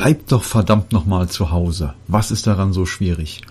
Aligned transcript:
bleibt 0.00 0.32
doch 0.32 0.44
verdammt 0.44 0.92
nochmal 0.92 1.28
zu 1.28 1.50
Hause. 1.50 1.92
Was 2.08 2.30
ist 2.30 2.46
daran 2.46 2.72
so 2.72 2.86
schwierig? 2.86 3.42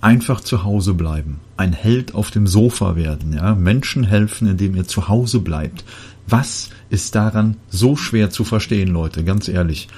Einfach 0.00 0.40
zu 0.40 0.64
Hause 0.64 0.94
bleiben. 0.94 1.40
Ein 1.58 1.74
Held 1.74 2.14
auf 2.14 2.30
dem 2.30 2.46
Sofa 2.46 2.96
werden, 2.96 3.34
ja. 3.34 3.54
Menschen 3.54 4.04
helfen, 4.04 4.48
indem 4.48 4.74
ihr 4.76 4.86
zu 4.88 5.08
Hause 5.08 5.40
bleibt. 5.40 5.84
Was 6.26 6.70
ist 6.88 7.14
daran 7.16 7.58
so 7.68 7.96
schwer 7.96 8.30
zu 8.30 8.44
verstehen, 8.44 8.88
Leute? 8.88 9.24
Ganz 9.24 9.46
ehrlich. 9.46 9.88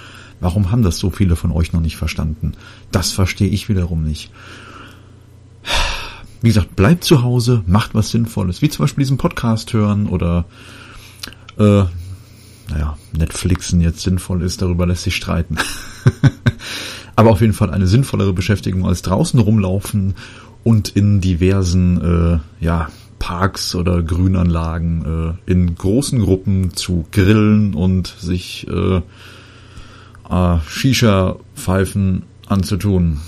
Warum 0.40 0.72
haben 0.72 0.82
das 0.82 0.98
so 0.98 1.10
viele 1.10 1.36
von 1.36 1.52
euch 1.52 1.72
noch 1.72 1.80
nicht 1.80 1.96
verstanden? 1.96 2.54
Das 2.90 3.12
verstehe 3.12 3.50
ich 3.50 3.68
wiederum 3.68 4.02
nicht. 4.02 4.32
Wie 6.40 6.48
gesagt, 6.48 6.74
bleibt 6.74 7.04
zu 7.04 7.22
Hause, 7.22 7.62
macht 7.68 7.94
was 7.94 8.10
Sinnvolles, 8.10 8.60
wie 8.60 8.68
zum 8.68 8.82
Beispiel 8.82 9.04
diesen 9.04 9.18
Podcast 9.18 9.72
hören 9.72 10.08
oder 10.08 10.46
äh, 11.60 11.84
naja, 12.72 12.96
Netflixen 13.16 13.80
jetzt 13.80 14.00
sinnvoll 14.00 14.42
ist, 14.42 14.62
darüber 14.62 14.86
lässt 14.86 15.02
sich 15.02 15.16
streiten. 15.16 15.58
Aber 17.16 17.30
auf 17.30 17.40
jeden 17.40 17.52
Fall 17.52 17.70
eine 17.70 17.86
sinnvollere 17.86 18.32
Beschäftigung 18.32 18.86
als 18.86 19.02
draußen 19.02 19.38
rumlaufen 19.38 20.14
und 20.64 20.88
in 20.90 21.20
diversen 21.20 22.40
äh, 22.60 22.64
ja, 22.64 22.88
Parks 23.18 23.74
oder 23.74 24.02
Grünanlagen 24.02 25.36
äh, 25.46 25.50
in 25.50 25.74
großen 25.74 26.20
Gruppen 26.20 26.74
zu 26.74 27.04
grillen 27.12 27.74
und 27.74 28.06
sich 28.06 28.66
äh, 28.68 29.02
äh, 30.30 30.58
Shisha-Pfeifen 30.66 32.22
anzutun. 32.46 33.20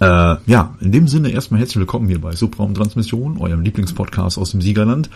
Äh, 0.00 0.36
ja, 0.46 0.76
in 0.80 0.92
dem 0.92 1.08
Sinne 1.08 1.30
erstmal 1.30 1.60
herzlich 1.60 1.78
willkommen 1.78 2.08
hier 2.08 2.20
bei 2.20 2.32
Subraumtransmission, 2.32 3.38
eurem 3.38 3.60
Lieblingspodcast 3.60 4.38
aus 4.38 4.52
dem 4.52 4.62
Siegerland. 4.62 5.10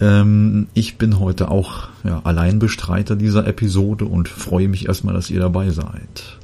Ähm, 0.00 0.68
ich 0.74 0.98
bin 0.98 1.18
heute 1.18 1.50
auch 1.50 1.88
ja, 2.04 2.20
Alleinbestreiter 2.24 3.16
dieser 3.16 3.46
Episode 3.46 4.04
und 4.04 4.28
freue 4.28 4.68
mich 4.68 4.88
erstmal, 4.88 5.14
dass 5.14 5.30
ihr 5.30 5.40
dabei 5.40 5.70
seid. 5.70 6.38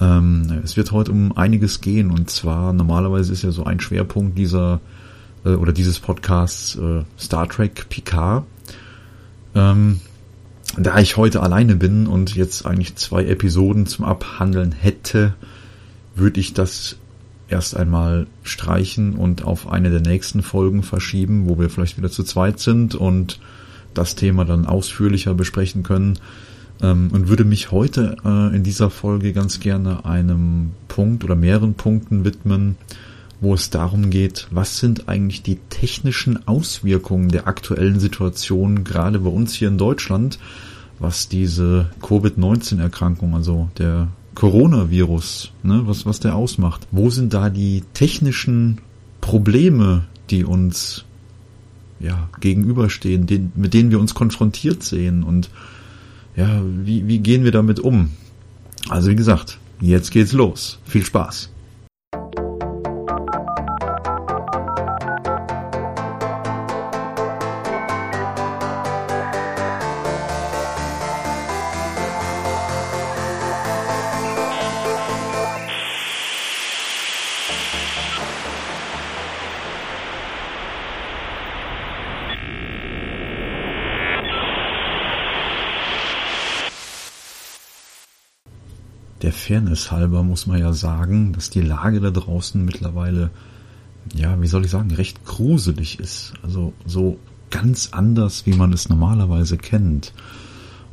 Ähm, 0.00 0.60
es 0.64 0.76
wird 0.76 0.92
heute 0.92 1.12
um 1.12 1.36
einiges 1.36 1.80
gehen 1.80 2.10
und 2.10 2.30
zwar 2.30 2.72
normalerweise 2.72 3.32
ist 3.32 3.42
ja 3.42 3.50
so 3.50 3.64
ein 3.64 3.80
Schwerpunkt 3.80 4.36
dieser 4.36 4.80
äh, 5.44 5.50
oder 5.50 5.72
dieses 5.72 6.00
Podcasts 6.00 6.76
äh, 6.76 7.04
Star 7.18 7.48
Trek 7.48 7.88
Picard. 7.88 8.44
Ähm, 9.54 10.00
da 10.76 10.98
ich 10.98 11.16
heute 11.16 11.42
alleine 11.42 11.76
bin 11.76 12.06
und 12.06 12.36
jetzt 12.36 12.64
eigentlich 12.64 12.94
zwei 12.96 13.24
Episoden 13.24 13.86
zum 13.86 14.04
Abhandeln 14.04 14.72
hätte, 14.72 15.34
würde 16.14 16.40
ich 16.40 16.54
das 16.54 16.96
erst 17.50 17.76
einmal 17.76 18.26
streichen 18.42 19.14
und 19.14 19.44
auf 19.44 19.68
eine 19.68 19.90
der 19.90 20.00
nächsten 20.00 20.42
Folgen 20.42 20.82
verschieben, 20.82 21.48
wo 21.48 21.58
wir 21.58 21.70
vielleicht 21.70 21.98
wieder 21.98 22.10
zu 22.10 22.22
zweit 22.22 22.60
sind 22.60 22.94
und 22.94 23.40
das 23.94 24.14
Thema 24.14 24.44
dann 24.44 24.66
ausführlicher 24.66 25.34
besprechen 25.34 25.82
können. 25.82 26.18
Ähm, 26.82 27.10
und 27.12 27.28
würde 27.28 27.44
mich 27.44 27.70
heute 27.70 28.16
äh, 28.24 28.54
in 28.54 28.62
dieser 28.62 28.90
Folge 28.90 29.32
ganz 29.32 29.60
gerne 29.60 30.04
einem 30.04 30.70
Punkt 30.88 31.24
oder 31.24 31.34
mehreren 31.34 31.74
Punkten 31.74 32.24
widmen, 32.24 32.76
wo 33.40 33.54
es 33.54 33.70
darum 33.70 34.10
geht, 34.10 34.46
was 34.50 34.78
sind 34.78 35.08
eigentlich 35.08 35.42
die 35.42 35.58
technischen 35.70 36.46
Auswirkungen 36.46 37.30
der 37.30 37.46
aktuellen 37.46 37.98
Situation, 37.98 38.84
gerade 38.84 39.20
bei 39.20 39.30
uns 39.30 39.54
hier 39.54 39.68
in 39.68 39.78
Deutschland, 39.78 40.38
was 40.98 41.28
diese 41.28 41.90
Covid-19-Erkrankung, 42.02 43.34
also 43.34 43.70
der 43.78 44.08
Coronavirus, 44.34 45.52
ne, 45.62 45.82
was, 45.84 46.06
was 46.06 46.20
der 46.20 46.36
ausmacht. 46.36 46.86
Wo 46.90 47.10
sind 47.10 47.34
da 47.34 47.50
die 47.50 47.82
technischen 47.94 48.78
Probleme, 49.20 50.04
die 50.30 50.44
uns 50.44 51.04
ja, 51.98 52.28
gegenüberstehen, 52.40 53.26
den, 53.26 53.52
mit 53.54 53.74
denen 53.74 53.90
wir 53.90 54.00
uns 54.00 54.14
konfrontiert 54.14 54.82
sehen 54.82 55.22
und 55.22 55.50
ja, 56.36 56.62
wie, 56.64 57.06
wie 57.06 57.18
gehen 57.18 57.44
wir 57.44 57.52
damit 57.52 57.80
um? 57.80 58.10
Also 58.88 59.10
wie 59.10 59.16
gesagt, 59.16 59.58
jetzt 59.80 60.10
geht's 60.10 60.32
los. 60.32 60.78
Viel 60.84 61.04
Spaß. 61.04 61.49
Der 89.22 89.32
Fairness 89.32 89.90
halber 89.90 90.22
muss 90.22 90.46
man 90.46 90.58
ja 90.58 90.72
sagen, 90.72 91.32
dass 91.32 91.50
die 91.50 91.60
Lage 91.60 92.00
da 92.00 92.10
draußen 92.10 92.64
mittlerweile, 92.64 93.30
ja, 94.14 94.40
wie 94.40 94.46
soll 94.46 94.64
ich 94.64 94.70
sagen, 94.70 94.90
recht 94.92 95.24
gruselig 95.24 96.00
ist. 96.00 96.32
Also 96.42 96.72
so 96.86 97.18
ganz 97.50 97.90
anders, 97.92 98.46
wie 98.46 98.54
man 98.54 98.72
es 98.72 98.88
normalerweise 98.88 99.58
kennt. 99.58 100.12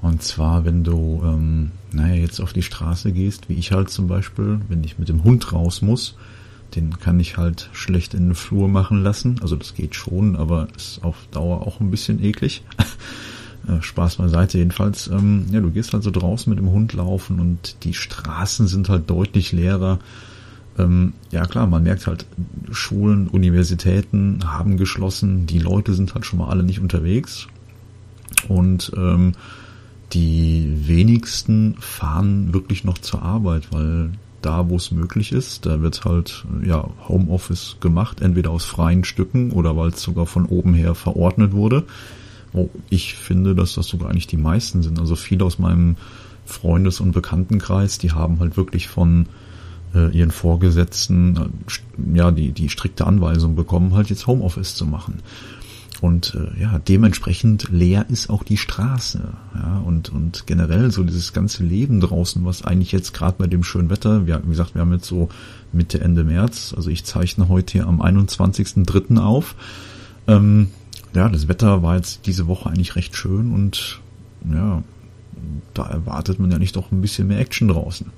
Und 0.02 0.22
zwar, 0.22 0.66
wenn 0.66 0.84
du, 0.84 1.22
ähm, 1.24 1.72
naja, 1.92 2.16
jetzt 2.16 2.40
auf 2.40 2.54
die 2.54 2.62
Straße 2.62 3.12
gehst, 3.12 3.50
wie 3.50 3.54
ich 3.56 3.72
halt 3.72 3.90
zum 3.90 4.08
Beispiel, 4.08 4.60
wenn 4.68 4.84
ich 4.84 5.00
mit 5.00 5.10
dem 5.10 5.24
Hund 5.24 5.54
raus 5.54 5.82
muss, 5.82 6.16
den 6.76 7.00
kann 7.00 7.20
ich 7.20 7.38
halt 7.38 7.70
schlecht 7.72 8.14
in 8.14 8.28
den 8.28 8.36
Flur 8.36 8.68
machen 8.68 9.02
lassen. 9.02 9.40
Also 9.42 9.56
das 9.56 9.74
geht 9.74 9.96
schon, 9.96 10.36
aber 10.36 10.68
ist 10.76 11.04
auf 11.04 11.16
Dauer 11.32 11.66
auch 11.66 11.80
ein 11.80 11.90
bisschen 11.90 12.24
eklig. 12.24 12.64
Äh, 13.68 13.82
Spaß 13.82 14.18
beiseite 14.18 14.58
jedenfalls. 14.58 15.08
Ähm, 15.08 15.46
ja, 15.52 15.60
du 15.60 15.72
gehst 15.72 15.94
halt 15.94 16.04
so 16.04 16.12
draußen 16.12 16.50
mit 16.50 16.60
dem 16.60 16.70
Hund 16.70 16.94
laufen 16.94 17.40
und 17.40 17.84
die 17.84 17.94
Straßen 17.94 18.68
sind 18.68 18.90
halt 18.90 19.10
deutlich 19.10 19.52
leerer. 19.52 20.00
Ähm, 20.78 21.14
ja 21.32 21.46
klar, 21.46 21.68
man 21.68 21.84
merkt 21.84 22.08
halt, 22.08 22.26
Schulen, 22.72 23.28
Universitäten 23.28 24.40
haben 24.46 24.78
geschlossen, 24.78 25.48
die 25.48 25.60
Leute 25.60 25.94
sind 25.94 26.14
halt 26.14 26.26
schon 26.26 26.40
mal 26.40 26.50
alle 26.50 26.64
nicht 26.64 26.80
unterwegs. 26.80 27.48
Und 28.48 28.92
ähm, 28.96 29.34
die 30.14 30.88
wenigsten 30.88 31.76
fahren 31.80 32.54
wirklich 32.54 32.84
noch 32.84 32.98
zur 32.98 33.24
Arbeit, 33.24 33.72
weil 33.72 34.12
da, 34.42 34.70
wo 34.70 34.76
es 34.76 34.92
möglich 34.92 35.32
ist, 35.32 35.66
da 35.66 35.82
wird 35.82 36.06
halt 36.06 36.46
ja 36.64 36.88
Homeoffice 37.08 37.78
gemacht, 37.82 38.22
entweder 38.22 38.52
aus 38.52 38.64
freien 38.64 39.04
Stücken 39.04 39.52
oder 39.52 39.76
weil 39.76 39.90
es 39.90 40.02
sogar 40.02 40.26
von 40.26 40.46
oben 40.46 40.74
her 40.74 40.96
verordnet 40.96 41.54
wurde. 41.54 41.84
Oh, 42.54 42.70
ich 42.90 43.16
finde, 43.16 43.56
dass 43.56 43.76
das 43.76 43.88
sogar 43.88 44.10
eigentlich 44.10 44.28
die 44.28 44.38
meisten 44.38 44.82
sind. 44.82 45.00
Also 45.00 45.16
viele 45.16 45.46
aus 45.46 45.60
meinem 45.60 45.98
Freundes- 46.46 47.02
und 47.02 47.12
Bekanntenkreis, 47.12 47.98
die 47.98 48.12
haben 48.12 48.40
halt 48.40 48.58
wirklich 48.58 48.88
von 48.88 49.28
äh, 49.94 50.16
ihren 50.16 50.32
Vorgesetzten 50.32 51.38
äh, 51.38 52.18
ja 52.18 52.32
die 52.32 52.52
die 52.52 52.70
strikte 52.70 53.06
Anweisung 53.06 53.56
bekommen, 53.56 53.94
halt 53.94 54.10
jetzt 54.10 54.28
Homeoffice 54.28 54.76
zu 54.76 54.86
machen. 54.86 55.20
Und 56.02 56.36
äh, 56.36 56.62
ja, 56.62 56.80
dementsprechend 56.80 57.70
leer 57.72 58.06
ist 58.10 58.30
auch 58.30 58.44
die 58.44 58.58
Straße. 58.58 59.34
Ja, 59.56 59.80
und, 59.80 60.10
und 60.10 60.46
generell 60.46 60.92
so 60.92 61.04
dieses 61.04 61.34
ganze 61.34 61.64
Leben 61.64 62.02
draußen, 62.02 62.46
was 62.46 62.64
eigentlich 62.64 62.92
jetzt 62.92 63.14
gerade 63.14 63.36
bei 63.40 63.48
dem 63.48 63.64
schönen 63.64 63.90
Wetter, 63.90 64.28
wir, 64.28 64.42
wie 64.44 64.50
gesagt, 64.50 64.76
wir 64.76 64.82
haben 64.82 64.94
jetzt 64.94 65.08
so 65.08 65.30
Mitte, 65.74 66.00
Ende 66.00 66.24
März, 66.24 66.74
also 66.76 66.90
ich 66.90 67.04
zeichne 67.04 67.48
heute 67.48 67.74
hier 67.74 67.88
am 67.88 68.02
21.03. 68.02 69.18
auf. 69.18 69.56
Ähm, 70.28 70.70
ja, 71.14 71.30
das 71.30 71.48
Wetter 71.48 71.82
war 71.82 71.96
jetzt 71.96 72.26
diese 72.26 72.48
Woche 72.48 72.70
eigentlich 72.70 72.96
recht 72.96 73.16
schön 73.16 73.52
und 73.54 74.00
ja, 74.52 74.84
da 75.74 75.88
erwartet 75.88 76.40
man 76.40 76.52
ja 76.52 76.60
nicht 76.60 76.76
doch 76.76 76.92
ein 76.92 77.02
bisschen 77.02 77.28
mehr 77.28 77.40
Action 77.40 77.68
draußen. 77.68 78.12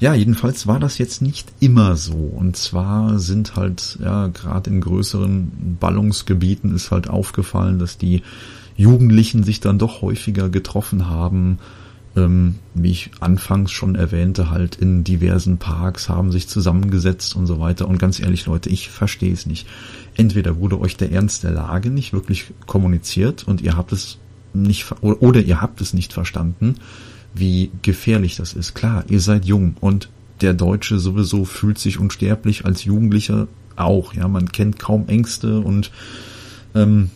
Ja, 0.00 0.14
jedenfalls 0.14 0.68
war 0.68 0.78
das 0.78 0.98
jetzt 0.98 1.22
nicht 1.22 1.52
immer 1.58 1.96
so. 1.96 2.14
Und 2.14 2.56
zwar 2.56 3.18
sind 3.18 3.56
halt, 3.56 3.98
ja, 4.00 4.28
gerade 4.28 4.70
in 4.70 4.80
größeren 4.80 5.76
Ballungsgebieten 5.80 6.74
ist 6.74 6.92
halt 6.92 7.10
aufgefallen, 7.10 7.80
dass 7.80 7.98
die 7.98 8.22
Jugendlichen 8.76 9.42
sich 9.42 9.58
dann 9.58 9.78
doch 9.78 10.02
häufiger 10.02 10.50
getroffen 10.50 11.08
haben, 11.08 11.58
ähm, 12.14 12.56
wie 12.74 12.92
ich 12.92 13.10
anfangs 13.18 13.72
schon 13.72 13.96
erwähnte, 13.96 14.50
halt 14.50 14.76
in 14.76 15.02
diversen 15.02 15.58
Parks, 15.58 16.08
haben 16.08 16.30
sich 16.30 16.48
zusammengesetzt 16.48 17.34
und 17.34 17.48
so 17.48 17.58
weiter. 17.58 17.88
Und 17.88 17.98
ganz 17.98 18.20
ehrlich, 18.20 18.46
Leute, 18.46 18.68
ich 18.68 18.90
verstehe 18.90 19.32
es 19.32 19.46
nicht. 19.46 19.66
Entweder 20.18 20.58
wurde 20.58 20.80
euch 20.80 20.96
der 20.96 21.12
Ernst 21.12 21.44
der 21.44 21.52
Lage 21.52 21.90
nicht 21.90 22.12
wirklich 22.12 22.46
kommuniziert 22.66 23.46
und 23.46 23.60
ihr 23.60 23.76
habt 23.76 23.92
es 23.92 24.18
nicht, 24.52 24.92
oder 25.00 25.40
ihr 25.40 25.60
habt 25.60 25.80
es 25.80 25.94
nicht 25.94 26.12
verstanden, 26.12 26.74
wie 27.34 27.70
gefährlich 27.82 28.36
das 28.36 28.52
ist. 28.52 28.74
Klar, 28.74 29.04
ihr 29.08 29.20
seid 29.20 29.44
jung 29.44 29.76
und 29.80 30.10
der 30.40 30.54
Deutsche 30.54 30.98
sowieso 30.98 31.44
fühlt 31.44 31.78
sich 31.78 32.00
unsterblich 32.00 32.64
als 32.64 32.82
Jugendlicher 32.84 33.46
auch. 33.76 34.12
Ja, 34.12 34.26
man 34.26 34.50
kennt 34.50 34.80
kaum 34.80 35.08
Ängste 35.08 35.60
und 35.60 35.92
ähm, 36.74 37.10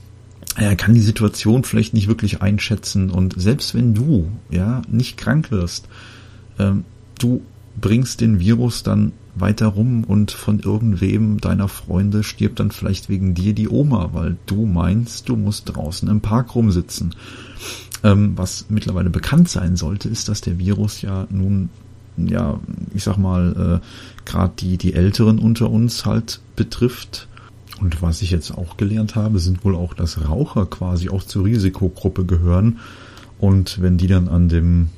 er 0.54 0.76
kann 0.76 0.94
die 0.94 1.00
Situation 1.00 1.64
vielleicht 1.64 1.94
nicht 1.94 2.06
wirklich 2.06 2.40
einschätzen 2.40 3.10
und 3.10 3.34
selbst 3.36 3.74
wenn 3.74 3.94
du 3.94 4.30
ja 4.48 4.82
nicht 4.88 5.16
krank 5.16 5.50
wirst, 5.50 5.88
ähm, 6.60 6.84
du 7.18 7.42
bringst 7.80 8.20
den 8.20 8.38
Virus 8.38 8.84
dann 8.84 9.12
weiter 9.34 9.68
rum 9.68 10.04
und 10.04 10.30
von 10.30 10.60
irgendwem 10.60 11.40
deiner 11.40 11.68
Freunde 11.68 12.22
stirbt 12.22 12.60
dann 12.60 12.70
vielleicht 12.70 13.08
wegen 13.08 13.34
dir 13.34 13.54
die 13.54 13.68
Oma, 13.68 14.10
weil 14.12 14.36
du 14.46 14.66
meinst, 14.66 15.28
du 15.28 15.36
musst 15.36 15.74
draußen 15.74 16.08
im 16.08 16.20
Park 16.20 16.54
rumsitzen. 16.54 17.14
Ähm, 18.04 18.32
was 18.36 18.66
mittlerweile 18.68 19.10
bekannt 19.10 19.48
sein 19.48 19.76
sollte, 19.76 20.08
ist, 20.08 20.28
dass 20.28 20.40
der 20.40 20.58
Virus 20.58 21.02
ja 21.02 21.26
nun, 21.30 21.70
ja, 22.16 22.60
ich 22.94 23.04
sag 23.04 23.16
mal, 23.16 23.80
äh, 23.80 24.26
gerade 24.26 24.52
die, 24.58 24.76
die 24.76 24.94
Älteren 24.94 25.38
unter 25.38 25.70
uns 25.70 26.04
halt 26.04 26.40
betrifft. 26.56 27.28
Und 27.80 28.02
was 28.02 28.22
ich 28.22 28.30
jetzt 28.30 28.50
auch 28.52 28.76
gelernt 28.76 29.14
habe, 29.16 29.38
sind 29.38 29.64
wohl 29.64 29.74
auch, 29.74 29.94
dass 29.94 30.28
Raucher 30.28 30.66
quasi 30.66 31.08
auch 31.08 31.22
zur 31.22 31.44
Risikogruppe 31.46 32.24
gehören. 32.24 32.80
Und 33.38 33.80
wenn 33.80 33.96
die 33.96 34.06
dann 34.06 34.28
an 34.28 34.48
dem 34.48 34.88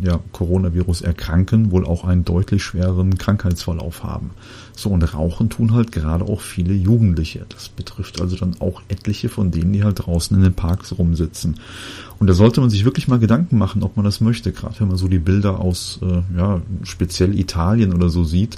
ja, 0.00 0.20
Coronavirus 0.32 1.00
erkranken, 1.00 1.70
wohl 1.72 1.84
auch 1.84 2.04
einen 2.04 2.24
deutlich 2.24 2.62
schwereren 2.62 3.18
Krankheitsverlauf 3.18 4.04
haben. 4.04 4.30
So, 4.76 4.90
und 4.90 5.02
Rauchen 5.02 5.48
tun 5.48 5.72
halt 5.72 5.90
gerade 5.90 6.24
auch 6.24 6.40
viele 6.40 6.74
Jugendliche. 6.74 7.46
Das 7.48 7.68
betrifft 7.68 8.20
also 8.20 8.36
dann 8.36 8.56
auch 8.60 8.82
etliche 8.88 9.28
von 9.28 9.50
denen, 9.50 9.72
die 9.72 9.82
halt 9.82 10.06
draußen 10.06 10.36
in 10.36 10.42
den 10.42 10.54
Parks 10.54 10.96
rumsitzen. 10.96 11.58
Und 12.18 12.28
da 12.28 12.34
sollte 12.34 12.60
man 12.60 12.70
sich 12.70 12.84
wirklich 12.84 13.08
mal 13.08 13.18
Gedanken 13.18 13.58
machen, 13.58 13.82
ob 13.82 13.96
man 13.96 14.04
das 14.04 14.20
möchte, 14.20 14.52
gerade 14.52 14.78
wenn 14.80 14.88
man 14.88 14.96
so 14.96 15.08
die 15.08 15.18
Bilder 15.18 15.60
aus, 15.60 15.98
äh, 16.02 16.22
ja, 16.36 16.60
speziell 16.82 17.38
Italien 17.38 17.92
oder 17.92 18.08
so 18.08 18.22
sieht. 18.22 18.56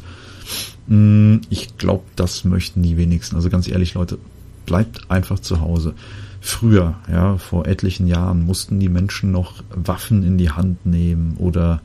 Mm, 0.88 1.36
ich 1.50 1.76
glaube, 1.78 2.04
das 2.16 2.44
möchten 2.44 2.82
die 2.82 2.96
wenigsten. 2.96 3.36
Also 3.36 3.48
ganz 3.48 3.68
ehrlich, 3.68 3.94
Leute, 3.94 4.18
bleibt 4.66 5.10
einfach 5.10 5.38
zu 5.38 5.60
Hause. 5.60 5.94
Früher, 6.40 6.94
ja, 7.10 7.36
vor 7.36 7.66
etlichen 7.66 8.06
Jahren 8.06 8.46
mussten 8.46 8.78
die 8.78 8.88
Menschen 8.88 9.32
noch 9.32 9.62
Waffen 9.70 10.22
in 10.22 10.38
die 10.38 10.50
Hand 10.50 10.86
nehmen 10.86 11.36
oder 11.38 11.80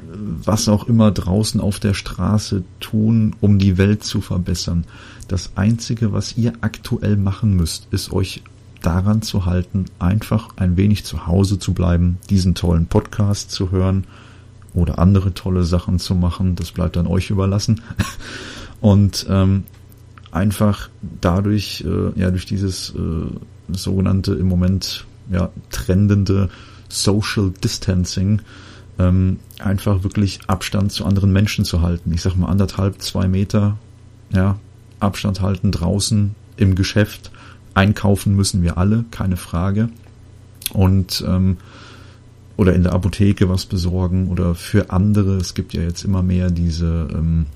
äh, 0.00 0.16
was 0.44 0.68
auch 0.68 0.88
immer 0.88 1.10
draußen 1.10 1.60
auf 1.60 1.78
der 1.78 1.94
Straße 1.94 2.64
tun, 2.80 3.36
um 3.40 3.58
die 3.58 3.78
Welt 3.78 4.02
zu 4.02 4.20
verbessern. 4.20 4.84
Das 5.28 5.52
Einzige, 5.54 6.12
was 6.12 6.36
ihr 6.36 6.54
aktuell 6.60 7.16
machen 7.16 7.54
müsst, 7.54 7.86
ist 7.92 8.12
euch 8.12 8.42
daran 8.82 9.22
zu 9.22 9.44
halten, 9.44 9.86
einfach 9.98 10.50
ein 10.56 10.76
wenig 10.76 11.04
zu 11.04 11.26
Hause 11.26 11.58
zu 11.58 11.72
bleiben, 11.74 12.18
diesen 12.30 12.54
tollen 12.54 12.86
Podcast 12.86 13.50
zu 13.50 13.70
hören 13.70 14.04
oder 14.74 14.98
andere 14.98 15.34
tolle 15.34 15.64
Sachen 15.64 15.98
zu 15.98 16.14
machen. 16.14 16.56
Das 16.56 16.72
bleibt 16.72 16.96
dann 16.96 17.06
euch 17.06 17.30
überlassen. 17.30 17.80
Und 18.80 19.26
ähm, 19.28 19.64
einfach 20.30 20.88
dadurch, 21.20 21.84
äh, 21.86 22.20
ja, 22.20 22.30
durch 22.30 22.46
dieses 22.46 22.90
äh, 22.90 23.30
sogenannte 23.72 24.34
im 24.34 24.48
Moment 24.48 25.06
ja 25.30 25.50
trendende 25.70 26.48
Social 26.88 27.52
Distancing 27.62 28.40
ähm, 28.98 29.38
einfach 29.58 30.02
wirklich 30.02 30.40
Abstand 30.46 30.92
zu 30.92 31.04
anderen 31.04 31.32
Menschen 31.32 31.64
zu 31.64 31.82
halten. 31.82 32.12
Ich 32.12 32.22
sag 32.22 32.36
mal 32.36 32.48
anderthalb, 32.48 33.00
zwei 33.00 33.28
Meter, 33.28 33.78
ja, 34.30 34.58
Abstand 35.00 35.40
halten 35.40 35.70
draußen 35.70 36.34
im 36.56 36.74
Geschäft. 36.74 37.30
Einkaufen 37.74 38.34
müssen 38.34 38.62
wir 38.62 38.78
alle, 38.78 39.04
keine 39.10 39.36
Frage. 39.36 39.88
Und 40.72 41.24
ähm, 41.26 41.58
oder 42.56 42.74
in 42.74 42.82
der 42.82 42.92
Apotheke 42.92 43.48
was 43.48 43.66
besorgen 43.66 44.28
oder 44.28 44.56
für 44.56 44.90
andere. 44.90 45.36
Es 45.36 45.54
gibt 45.54 45.74
ja 45.74 45.82
jetzt 45.82 46.04
immer 46.04 46.24
mehr 46.24 46.50
diese 46.50 47.08
ähm, 47.12 47.46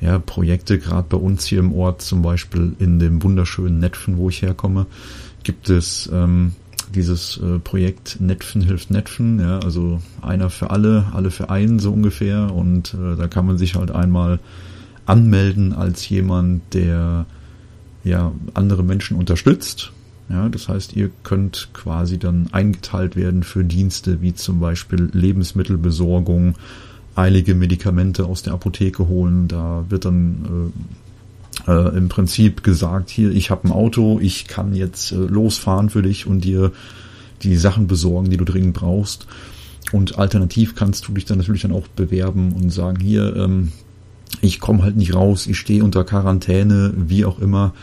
ja, 0.00 0.18
Projekte, 0.18 0.78
gerade 0.78 1.06
bei 1.08 1.18
uns 1.18 1.44
hier 1.44 1.60
im 1.60 1.72
Ort, 1.72 2.00
zum 2.00 2.22
Beispiel 2.22 2.74
in 2.78 2.98
dem 2.98 3.22
wunderschönen 3.22 3.78
Netfen, 3.78 4.16
wo 4.16 4.30
ich 4.30 4.40
herkomme, 4.40 4.86
gibt 5.44 5.70
es 5.70 6.08
ähm, 6.12 6.52
dieses 6.94 7.38
äh, 7.38 7.58
Projekt 7.58 8.20
Netfen 8.20 8.62
hilft 8.62 8.90
Netfen, 8.90 9.40
ja, 9.40 9.58
also 9.60 10.00
einer 10.20 10.50
für 10.50 10.70
alle, 10.70 11.06
alle 11.12 11.30
für 11.30 11.50
einen 11.50 11.78
so 11.78 11.92
ungefähr 11.92 12.52
und 12.52 12.94
äh, 12.94 13.16
da 13.16 13.28
kann 13.28 13.46
man 13.46 13.58
sich 13.58 13.74
halt 13.74 13.90
einmal 13.90 14.38
anmelden 15.06 15.72
als 15.72 16.08
jemand, 16.08 16.74
der 16.74 17.26
ja 18.04 18.32
andere 18.54 18.82
Menschen 18.82 19.16
unterstützt. 19.16 19.92
Ja, 20.28 20.48
das 20.48 20.68
heißt, 20.68 20.94
ihr 20.96 21.10
könnt 21.24 21.70
quasi 21.72 22.18
dann 22.18 22.48
eingeteilt 22.52 23.16
werden 23.16 23.42
für 23.42 23.64
Dienste 23.64 24.22
wie 24.22 24.34
zum 24.34 24.60
Beispiel 24.60 25.10
Lebensmittelbesorgung, 25.12 26.54
eilige 27.14 27.54
Medikamente 27.54 28.24
aus 28.24 28.42
der 28.42 28.54
Apotheke 28.54 29.08
holen. 29.08 29.48
Da 29.48 29.84
wird 29.88 30.04
dann 30.04 30.72
äh, 31.66 31.96
im 31.96 32.08
Prinzip 32.08 32.62
gesagt, 32.62 33.10
hier, 33.10 33.30
ich 33.30 33.50
habe 33.50 33.68
ein 33.68 33.72
Auto, 33.72 34.18
ich 34.20 34.46
kann 34.46 34.74
jetzt 34.74 35.12
äh, 35.12 35.16
losfahren 35.16 35.90
für 35.90 36.02
dich 36.02 36.26
und 36.26 36.42
dir 36.44 36.72
die 37.42 37.56
Sachen 37.56 37.86
besorgen, 37.86 38.30
die 38.30 38.36
du 38.36 38.44
dringend 38.44 38.74
brauchst. 38.74 39.26
Und 39.92 40.18
alternativ 40.18 40.74
kannst 40.74 41.06
du 41.06 41.12
dich 41.12 41.24
dann 41.24 41.38
natürlich 41.38 41.62
dann 41.62 41.72
auch 41.72 41.88
bewerben 41.88 42.52
und 42.52 42.70
sagen, 42.70 43.00
hier, 43.00 43.36
ähm, 43.36 43.72
ich 44.40 44.60
komme 44.60 44.82
halt 44.82 44.96
nicht 44.96 45.14
raus, 45.14 45.46
ich 45.46 45.58
stehe 45.58 45.84
unter 45.84 46.04
Quarantäne, 46.04 46.94
wie 46.96 47.24
auch 47.24 47.38
immer, 47.38 47.74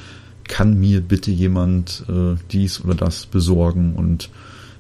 kann 0.48 0.80
mir 0.80 1.02
bitte 1.02 1.30
jemand 1.30 2.06
äh, 2.10 2.36
dies 2.52 2.84
oder 2.84 2.96
das 2.96 3.28
besorgen? 3.28 3.94
Und 3.94 4.30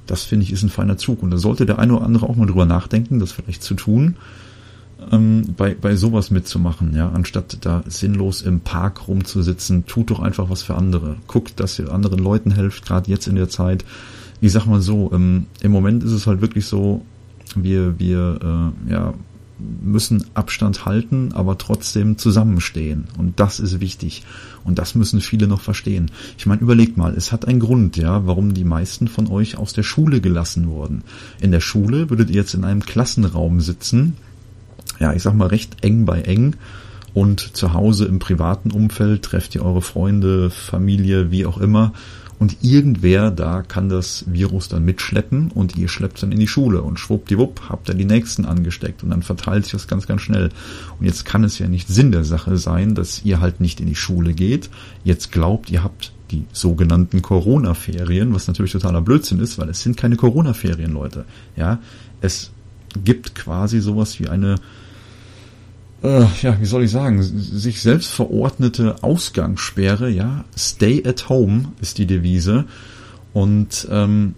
das 0.07 0.23
finde 0.23 0.45
ich 0.45 0.51
ist 0.51 0.63
ein 0.63 0.69
feiner 0.69 0.97
Zug. 0.97 1.21
Und 1.21 1.29
da 1.29 1.37
sollte 1.37 1.67
der 1.67 1.77
eine 1.77 1.95
oder 1.95 2.05
andere 2.05 2.27
auch 2.27 2.35
mal 2.35 2.47
drüber 2.47 2.65
nachdenken, 2.65 3.19
das 3.19 3.31
vielleicht 3.31 3.61
zu 3.61 3.75
tun 3.75 4.15
ähm, 5.11 5.53
bei, 5.55 5.75
bei 5.75 5.95
sowas 5.95 6.31
mitzumachen, 6.31 6.95
ja, 6.95 7.09
anstatt 7.09 7.57
da 7.61 7.83
sinnlos 7.87 8.41
im 8.41 8.61
Park 8.61 9.07
rumzusitzen, 9.07 9.85
tut 9.85 10.11
doch 10.11 10.19
einfach 10.19 10.49
was 10.49 10.63
für 10.63 10.75
andere. 10.75 11.17
Guckt, 11.27 11.59
dass 11.59 11.79
ihr 11.79 11.91
anderen 11.91 12.19
Leuten 12.19 12.51
helft, 12.51 12.85
gerade 12.85 13.09
jetzt 13.09 13.27
in 13.27 13.35
der 13.35 13.49
Zeit. 13.49 13.85
Ich 14.41 14.51
sag 14.51 14.65
mal 14.65 14.81
so, 14.81 15.11
ähm, 15.13 15.47
im 15.61 15.71
Moment 15.71 16.03
ist 16.03 16.11
es 16.11 16.27
halt 16.27 16.41
wirklich 16.41 16.65
so, 16.65 17.05
wir, 17.55 17.99
wir 17.99 18.73
äh, 18.87 18.91
ja, 18.91 19.13
müssen 19.81 20.23
Abstand 20.33 20.85
halten, 20.85 21.31
aber 21.33 21.57
trotzdem 21.57 22.17
zusammenstehen. 22.17 23.05
Und 23.17 23.39
das 23.39 23.59
ist 23.59 23.79
wichtig. 23.79 24.23
Und 24.63 24.79
das 24.79 24.95
müssen 24.95 25.21
viele 25.21 25.47
noch 25.47 25.61
verstehen. 25.61 26.11
Ich 26.37 26.45
meine, 26.45 26.61
überlegt 26.61 26.97
mal, 26.97 27.13
es 27.13 27.31
hat 27.31 27.47
einen 27.47 27.59
Grund, 27.59 27.97
ja, 27.97 28.25
warum 28.25 28.53
die 28.53 28.63
meisten 28.63 29.07
von 29.07 29.27
euch 29.27 29.57
aus 29.57 29.73
der 29.73 29.83
Schule 29.83 30.21
gelassen 30.21 30.69
wurden. 30.69 31.03
In 31.41 31.51
der 31.51 31.59
Schule 31.59 32.09
würdet 32.09 32.29
ihr 32.29 32.37
jetzt 32.37 32.53
in 32.53 32.63
einem 32.63 32.81
Klassenraum 32.81 33.61
sitzen, 33.61 34.15
ja, 34.99 35.13
ich 35.13 35.23
sag 35.23 35.33
mal, 35.33 35.47
recht 35.47 35.83
eng 35.83 36.05
bei 36.05 36.21
eng. 36.21 36.55
Und 37.13 37.57
zu 37.57 37.73
Hause 37.73 38.05
im 38.05 38.19
privaten 38.19 38.71
Umfeld 38.71 39.23
trefft 39.23 39.55
ihr 39.55 39.65
eure 39.65 39.81
Freunde, 39.81 40.49
Familie, 40.49 41.31
wie 41.31 41.45
auch 41.45 41.57
immer. 41.57 41.93
Und 42.39 42.57
irgendwer 42.61 43.31
da 43.31 43.63
kann 43.63 43.89
das 43.89 44.23
Virus 44.27 44.69
dann 44.69 44.85
mitschleppen 44.85 45.51
und 45.51 45.75
ihr 45.75 45.89
schleppt 45.89 46.23
dann 46.23 46.31
in 46.31 46.39
die 46.39 46.47
Schule 46.47 46.81
und 46.81 46.97
schwuppdiwupp 46.97 47.63
habt 47.67 47.89
ihr 47.89 47.95
die 47.95 48.05
Nächsten 48.05 48.45
angesteckt 48.45 49.03
und 49.03 49.09
dann 49.09 49.23
verteilt 49.23 49.65
sich 49.65 49.73
das 49.73 49.89
ganz, 49.89 50.07
ganz 50.07 50.21
schnell. 50.21 50.49
Und 50.97 51.05
jetzt 51.05 51.25
kann 51.25 51.43
es 51.43 51.59
ja 51.59 51.67
nicht 51.67 51.89
Sinn 51.89 52.13
der 52.13 52.23
Sache 52.23 52.55
sein, 52.55 52.95
dass 52.95 53.25
ihr 53.25 53.41
halt 53.41 53.59
nicht 53.59 53.81
in 53.81 53.87
die 53.87 53.95
Schule 53.95 54.33
geht. 54.33 54.69
Jetzt 55.03 55.33
glaubt, 55.33 55.69
ihr 55.69 55.83
habt 55.83 56.13
die 56.31 56.45
sogenannten 56.53 57.21
Corona-Ferien, 57.21 58.33
was 58.33 58.47
natürlich 58.47 58.71
totaler 58.71 59.01
Blödsinn 59.01 59.39
ist, 59.39 59.57
weil 59.57 59.67
es 59.67 59.81
sind 59.81 59.97
keine 59.97 60.15
Corona-Ferien, 60.15 60.93
Leute. 60.93 61.25
Ja, 61.57 61.79
es 62.21 62.51
gibt 63.03 63.35
quasi 63.35 63.81
sowas 63.81 64.17
wie 64.21 64.29
eine 64.29 64.55
äh, 66.03 66.25
ja, 66.41 66.59
wie 66.59 66.65
soll 66.65 66.83
ich 66.83 66.91
sagen, 66.91 67.21
sich 67.21 67.81
selbst 67.81 68.11
verordnete 68.11 69.03
Ausgangssperre, 69.03 70.09
ja, 70.09 70.45
stay 70.57 71.03
at 71.05 71.29
home 71.29 71.73
ist 71.81 71.97
die 71.97 72.05
Devise. 72.05 72.65
Und 73.33 73.87
ähm, 73.91 74.35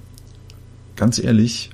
ganz 0.95 1.19
ehrlich, 1.19 1.69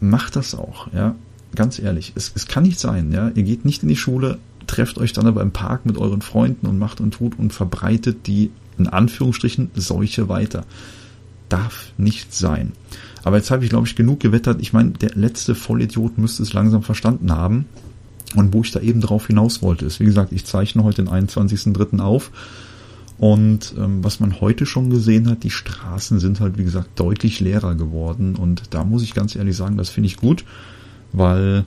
macht 0.00 0.36
das 0.36 0.54
auch, 0.54 0.92
ja, 0.92 1.14
ganz 1.54 1.78
ehrlich. 1.78 2.12
Es, 2.14 2.32
es 2.34 2.46
kann 2.46 2.64
nicht 2.64 2.78
sein, 2.78 3.12
ja, 3.12 3.30
ihr 3.34 3.42
geht 3.42 3.64
nicht 3.64 3.82
in 3.82 3.88
die 3.88 3.96
Schule, 3.96 4.38
trefft 4.66 4.98
euch 4.98 5.12
dann 5.12 5.26
aber 5.26 5.42
im 5.42 5.52
Park 5.52 5.86
mit 5.86 5.96
euren 5.96 6.22
Freunden 6.22 6.66
und 6.66 6.78
macht 6.78 7.00
und 7.00 7.12
tut 7.14 7.38
und 7.38 7.52
verbreitet 7.52 8.26
die, 8.26 8.50
in 8.78 8.86
Anführungsstrichen, 8.86 9.70
Seuche 9.74 10.28
weiter. 10.28 10.64
Darf 11.48 11.92
nicht 11.96 12.34
sein. 12.34 12.72
Aber 13.22 13.36
jetzt 13.36 13.50
habe 13.50 13.64
ich, 13.64 13.70
glaube 13.70 13.86
ich, 13.86 13.96
genug 13.96 14.20
gewettert. 14.20 14.60
Ich 14.60 14.72
meine, 14.72 14.90
der 14.90 15.10
letzte 15.14 15.54
Vollidiot 15.54 16.18
müsste 16.18 16.42
es 16.42 16.52
langsam 16.52 16.82
verstanden 16.82 17.32
haben. 17.32 17.66
Und 18.36 18.52
wo 18.52 18.62
ich 18.62 18.70
da 18.70 18.80
eben 18.80 19.00
drauf 19.00 19.26
hinaus 19.26 19.62
wollte, 19.62 19.86
ist, 19.86 19.98
wie 19.98 20.04
gesagt, 20.04 20.32
ich 20.32 20.44
zeichne 20.44 20.84
heute 20.84 21.02
den 21.02 21.12
21.03. 21.12 22.00
auf. 22.00 22.30
Und 23.18 23.74
ähm, 23.78 24.04
was 24.04 24.20
man 24.20 24.40
heute 24.40 24.66
schon 24.66 24.90
gesehen 24.90 25.28
hat, 25.28 25.42
die 25.42 25.50
Straßen 25.50 26.20
sind 26.20 26.40
halt, 26.40 26.58
wie 26.58 26.64
gesagt, 26.64 26.90
deutlich 27.00 27.40
leerer 27.40 27.74
geworden. 27.74 28.36
Und 28.36 28.74
da 28.74 28.84
muss 28.84 29.02
ich 29.02 29.14
ganz 29.14 29.34
ehrlich 29.34 29.56
sagen, 29.56 29.78
das 29.78 29.88
finde 29.88 30.08
ich 30.08 30.18
gut, 30.18 30.44
weil 31.12 31.64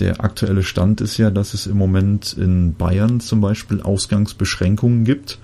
der 0.00 0.24
aktuelle 0.24 0.64
Stand 0.64 1.00
ist 1.00 1.18
ja, 1.18 1.30
dass 1.30 1.54
es 1.54 1.66
im 1.66 1.76
Moment 1.76 2.32
in 2.32 2.74
Bayern 2.74 3.20
zum 3.20 3.40
Beispiel 3.40 3.80
Ausgangsbeschränkungen 3.80 5.04
gibt, 5.04 5.38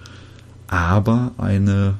aber 0.66 1.32
eine 1.38 1.94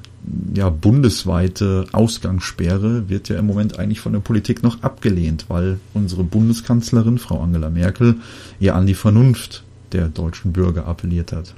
ja, 0.54 0.68
bundesweite 0.70 1.86
Ausgangssperre 1.92 3.08
wird 3.08 3.28
ja 3.28 3.38
im 3.38 3.46
Moment 3.46 3.78
eigentlich 3.78 4.00
von 4.00 4.12
der 4.12 4.20
Politik 4.20 4.62
noch 4.62 4.82
abgelehnt, 4.82 5.46
weil 5.48 5.78
unsere 5.94 6.24
Bundeskanzlerin, 6.24 7.18
Frau 7.18 7.40
Angela 7.40 7.70
Merkel, 7.70 8.16
ja 8.58 8.74
an 8.74 8.86
die 8.86 8.94
Vernunft 8.94 9.64
der 9.92 10.08
deutschen 10.08 10.52
Bürger 10.52 10.86
appelliert 10.86 11.32
hat. 11.32 11.54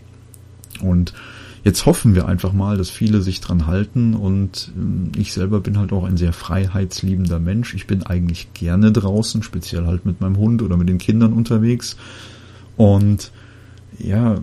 Und 0.80 1.12
jetzt 1.64 1.86
hoffen 1.86 2.14
wir 2.14 2.26
einfach 2.26 2.52
mal, 2.52 2.76
dass 2.76 2.90
viele 2.90 3.22
sich 3.22 3.40
dran 3.40 3.66
halten 3.66 4.14
und 4.14 4.72
ähm, 4.76 5.12
ich 5.16 5.32
selber 5.32 5.60
bin 5.60 5.78
halt 5.78 5.92
auch 5.92 6.04
ein 6.04 6.16
sehr 6.16 6.32
freiheitsliebender 6.32 7.38
Mensch. 7.38 7.74
Ich 7.74 7.86
bin 7.86 8.04
eigentlich 8.04 8.52
gerne 8.54 8.92
draußen, 8.92 9.42
speziell 9.42 9.86
halt 9.86 10.06
mit 10.06 10.20
meinem 10.20 10.36
Hund 10.36 10.62
oder 10.62 10.76
mit 10.76 10.88
den 10.88 10.98
Kindern 10.98 11.32
unterwegs. 11.32 11.96
Und 12.76 13.30
ja, 13.98 14.40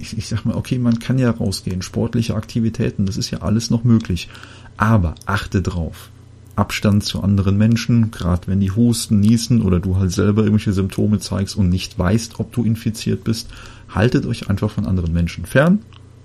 ich, 0.00 0.16
ich 0.18 0.28
sag 0.28 0.44
mal, 0.44 0.56
okay, 0.56 0.78
man 0.78 0.98
kann 0.98 1.18
ja 1.18 1.30
rausgehen, 1.30 1.82
sportliche 1.82 2.34
Aktivitäten, 2.34 3.06
das 3.06 3.16
ist 3.16 3.30
ja 3.30 3.42
alles 3.42 3.70
noch 3.70 3.84
möglich. 3.84 4.28
Aber 4.76 5.14
achte 5.26 5.62
drauf, 5.62 6.10
Abstand 6.56 7.04
zu 7.04 7.22
anderen 7.22 7.56
Menschen, 7.56 8.10
gerade 8.10 8.46
wenn 8.46 8.60
die 8.60 8.70
husten, 8.70 9.20
niesen 9.20 9.62
oder 9.62 9.80
du 9.80 9.96
halt 9.96 10.12
selber 10.12 10.42
irgendwelche 10.42 10.72
Symptome 10.72 11.18
zeigst 11.18 11.56
und 11.56 11.68
nicht 11.68 11.98
weißt, 11.98 12.40
ob 12.40 12.52
du 12.52 12.64
infiziert 12.64 13.24
bist, 13.24 13.48
haltet 13.88 14.26
euch 14.26 14.48
einfach 14.48 14.70
von 14.70 14.86
anderen 14.86 15.12
Menschen 15.12 15.46
fern. 15.46 15.80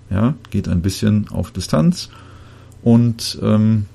Ja, 0.09 0.35
geht 0.51 0.67
ein 0.67 0.81
bisschen 0.81 1.29
auf 1.29 1.51
Distanz 1.51 2.09
und 2.83 3.39
ähm, 3.41 3.85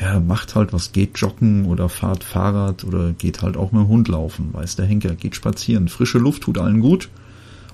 ja, 0.00 0.20
macht 0.20 0.54
halt 0.54 0.72
was, 0.72 0.92
geht 0.92 1.18
joggen 1.18 1.66
oder 1.66 1.88
fahrt 1.88 2.22
Fahrrad 2.22 2.84
oder 2.84 3.12
geht 3.12 3.42
halt 3.42 3.56
auch 3.56 3.72
mit 3.72 3.82
dem 3.82 3.88
Hund 3.88 4.08
laufen, 4.08 4.50
weiß 4.52 4.76
der 4.76 4.86
Henker, 4.86 5.14
geht 5.14 5.34
spazieren. 5.34 5.88
Frische 5.88 6.18
Luft 6.18 6.42
tut 6.44 6.58
allen 6.58 6.80
gut 6.80 7.08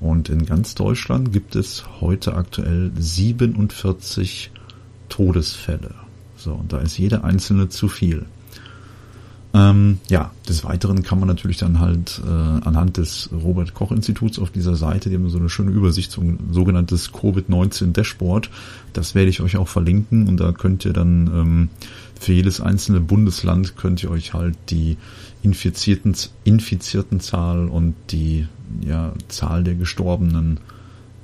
Und 0.00 0.28
in 0.28 0.44
ganz 0.44 0.74
Deutschland 0.74 1.32
gibt 1.32 1.56
es 1.56 1.84
heute 2.00 2.34
aktuell 2.34 2.92
47 2.96 4.50
Todesfälle. 5.08 5.94
So, 6.36 6.52
und 6.52 6.72
da 6.72 6.78
ist 6.78 6.98
jeder 6.98 7.24
einzelne 7.24 7.68
zu 7.68 7.88
viel. 7.88 8.26
Ähm, 9.54 10.00
ja, 10.08 10.32
des 10.46 10.64
Weiteren 10.64 11.02
kann 11.02 11.18
man 11.18 11.28
natürlich 11.28 11.56
dann 11.56 11.80
halt 11.80 12.20
äh, 12.26 12.30
anhand 12.30 12.98
des 12.98 13.30
Robert 13.32 13.72
Koch 13.72 13.90
Instituts 13.90 14.38
auf 14.38 14.50
dieser 14.50 14.76
Seite, 14.76 15.08
die 15.08 15.14
haben 15.14 15.30
so 15.30 15.38
eine 15.38 15.48
schöne 15.48 15.70
Übersicht, 15.70 16.10
so 16.10 16.20
ein 16.20 16.38
sogenanntes 16.50 17.14
Covid-19 17.14 17.92
Dashboard. 17.92 18.50
Das 18.92 19.14
werde 19.14 19.30
ich 19.30 19.40
euch 19.40 19.56
auch 19.56 19.68
verlinken 19.68 20.28
und 20.28 20.38
da 20.38 20.52
könnt 20.52 20.84
ihr 20.84 20.92
dann 20.92 21.26
ähm, 21.28 21.68
für 22.18 22.32
jedes 22.32 22.60
einzelne 22.60 23.00
Bundesland 23.00 23.76
könnt 23.76 24.02
ihr 24.02 24.10
euch 24.10 24.34
halt 24.34 24.56
die 24.70 24.96
infizierten, 25.42 26.14
infizierten 26.44 27.20
Zahl 27.20 27.68
und 27.68 27.94
die 28.10 28.46
ja, 28.80 29.12
Zahl 29.28 29.64
der 29.64 29.74
Gestorbenen 29.74 30.58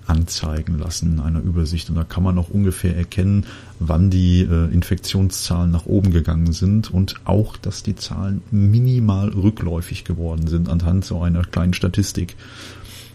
anzeigen 0.07 0.79
lassen 0.79 1.13
in 1.13 1.21
einer 1.21 1.41
Übersicht. 1.41 1.89
Und 1.89 1.97
da 1.97 2.05
kann 2.05 2.23
man 2.23 2.39
auch 2.39 2.51
ungefähr 2.51 2.97
erkennen, 2.97 3.47
wann 3.79 4.11
die 4.11 4.43
äh, 4.43 4.73
Infektionszahlen 4.73 5.71
nach 5.71 5.87
oben 5.87 6.11
gegangen 6.11 6.53
sind 6.53 6.93
und 6.93 7.15
auch, 7.25 7.57
dass 7.57 7.83
die 7.83 7.97
Zahlen 7.97 8.43
minimal 8.51 9.29
rückläufig 9.29 10.05
geworden 10.05 10.49
sind 10.49 10.69
anhand 10.69 11.05
so 11.05 11.23
einer 11.23 11.43
kleinen 11.43 11.75
Statistik. 11.75 12.37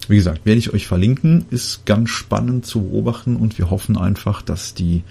Wie 0.08 0.16
gesagt, 0.16 0.46
werde 0.46 0.60
ich 0.60 0.74
euch 0.74 0.88
verlinken, 0.88 1.46
ist 1.50 1.86
ganz 1.86 2.10
spannend 2.10 2.66
zu 2.66 2.82
beobachten 2.82 3.36
und 3.36 3.58
wir 3.58 3.70
hoffen 3.70 3.98
einfach, 3.98 4.42
dass 4.42 4.74
die, 4.74 5.04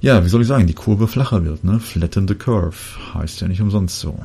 ja, 0.00 0.24
wie 0.24 0.28
soll 0.28 0.42
ich 0.42 0.48
sagen, 0.48 0.66
die 0.66 0.74
Kurve 0.74 1.08
flacher 1.08 1.44
wird, 1.44 1.64
ne? 1.64 1.80
Flatten 1.80 2.28
the 2.28 2.34
curve 2.34 2.76
heißt 3.14 3.40
ja 3.40 3.48
nicht 3.48 3.60
umsonst 3.60 4.00
so. 4.00 4.18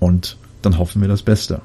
Und 0.00 0.36
dann 0.62 0.78
hoffen 0.78 1.00
wir 1.00 1.08
das 1.08 1.22
Beste. 1.22 1.62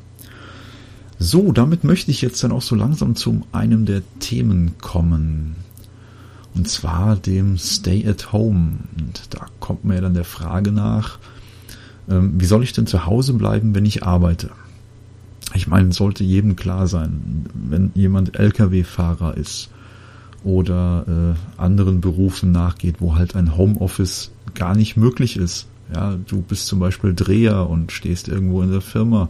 So, 1.19 1.51
damit 1.51 1.83
möchte 1.83 2.11
ich 2.11 2.21
jetzt 2.21 2.43
dann 2.43 2.51
auch 2.51 2.61
so 2.61 2.75
langsam 2.75 3.15
zu 3.15 3.41
einem 3.51 3.85
der 3.85 4.01
Themen 4.19 4.77
kommen. 4.79 5.55
Und 6.53 6.67
zwar 6.67 7.15
dem 7.15 7.57
Stay 7.57 8.07
at 8.07 8.31
Home. 8.31 8.79
Und 8.97 9.21
da 9.29 9.47
kommt 9.59 9.85
mir 9.85 10.01
dann 10.01 10.13
der 10.13 10.23
Frage 10.23 10.71
nach, 10.71 11.19
ähm, 12.11 12.33
wie 12.39 12.45
soll 12.45 12.63
ich 12.63 12.73
denn 12.73 12.87
zu 12.87 13.05
Hause 13.05 13.33
bleiben, 13.33 13.73
wenn 13.73 13.85
ich 13.85 14.03
arbeite? 14.03 14.51
Ich 15.53 15.67
meine, 15.67 15.91
sollte 15.91 16.23
jedem 16.23 16.55
klar 16.55 16.87
sein, 16.87 17.45
wenn 17.53 17.91
jemand 17.95 18.37
Lkw-Fahrer 18.39 19.35
ist, 19.35 19.69
oder 20.43 21.05
äh, 21.07 21.61
anderen 21.61 22.01
Berufen 22.01 22.51
nachgeht, 22.51 22.95
wo 22.99 23.15
halt 23.15 23.35
ein 23.35 23.57
Homeoffice 23.57 24.31
gar 24.55 24.75
nicht 24.75 24.97
möglich 24.97 25.37
ist. 25.37 25.67
Ja, 25.93 26.17
du 26.27 26.41
bist 26.41 26.67
zum 26.67 26.79
Beispiel 26.79 27.13
Dreher 27.13 27.69
und 27.69 27.91
stehst 27.91 28.27
irgendwo 28.27 28.61
in 28.61 28.71
der 28.71 28.81
Firma, 28.81 29.29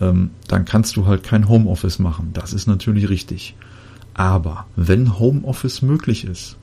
ähm, 0.00 0.30
dann 0.48 0.64
kannst 0.64 0.96
du 0.96 1.06
halt 1.06 1.22
kein 1.22 1.48
Homeoffice 1.48 1.98
machen. 1.98 2.30
Das 2.34 2.52
ist 2.52 2.66
natürlich 2.66 3.08
richtig. 3.08 3.56
Aber 4.14 4.66
wenn 4.76 5.18
Homeoffice 5.18 5.82
möglich 5.82 6.24
ist, 6.24 6.56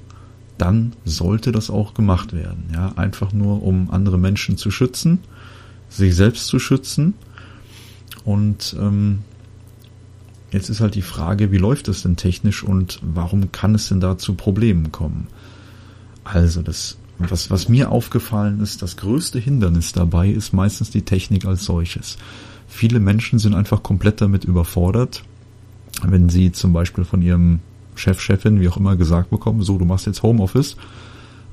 dann 0.60 0.94
sollte 1.06 1.52
das 1.52 1.70
auch 1.70 1.94
gemacht 1.94 2.34
werden. 2.34 2.66
Ja, 2.74 2.94
einfach 2.96 3.34
nur 3.34 3.64
um 3.64 3.90
andere 3.90 4.20
Menschen 4.20 4.58
zu 4.58 4.70
schützen, 4.70 5.20
sich 5.90 6.16
selbst 6.16 6.48
zu 6.48 6.60
schützen 6.60 7.16
und 8.24 8.76
ähm, 8.80 9.20
Jetzt 10.52 10.70
ist 10.70 10.82
halt 10.82 10.96
die 10.96 11.04
Frage, 11.04 11.52
wie 11.52 11.58
läuft 11.58 11.88
das 11.88 12.02
denn 12.02 12.16
technisch 12.16 12.64
und 12.64 13.00
warum 13.04 13.52
kann 13.52 13.76
es 13.76 13.90
denn 13.90 14.00
da 14.00 14.18
zu 14.18 14.34
Problemen 14.34 14.92
kommen? 14.92 15.28
Also 16.24 16.62
das, 16.62 16.98
was, 17.20 17.52
was 17.52 17.70
mir 17.70 17.92
aufgefallen 17.92 18.60
ist, 18.60 18.82
das 18.82 18.98
größte 18.98 19.38
Hindernis 19.38 19.92
dabei 19.92 20.30
ist 20.30 20.54
meistens 20.54 20.90
die 20.90 21.04
Technik 21.04 21.46
als 21.46 21.66
solches. 21.66 22.18
Viele 22.68 23.00
Menschen 23.00 23.38
sind 23.38 23.54
einfach 23.54 23.84
komplett 23.84 24.22
damit 24.22 24.44
überfordert, 24.44 25.24
wenn 26.04 26.30
sie 26.30 26.52
zum 26.52 26.74
Beispiel 26.74 27.04
von 27.04 27.22
ihrem 27.22 27.60
Chef, 28.00 28.20
Chefin, 28.22 28.60
wie 28.60 28.70
auch 28.70 28.78
immer 28.78 28.96
gesagt 28.96 29.30
bekommen, 29.30 29.62
so, 29.62 29.78
du 29.78 29.86
machst 29.86 30.06
jetzt 30.06 30.24
Homeoffice, 30.24 30.78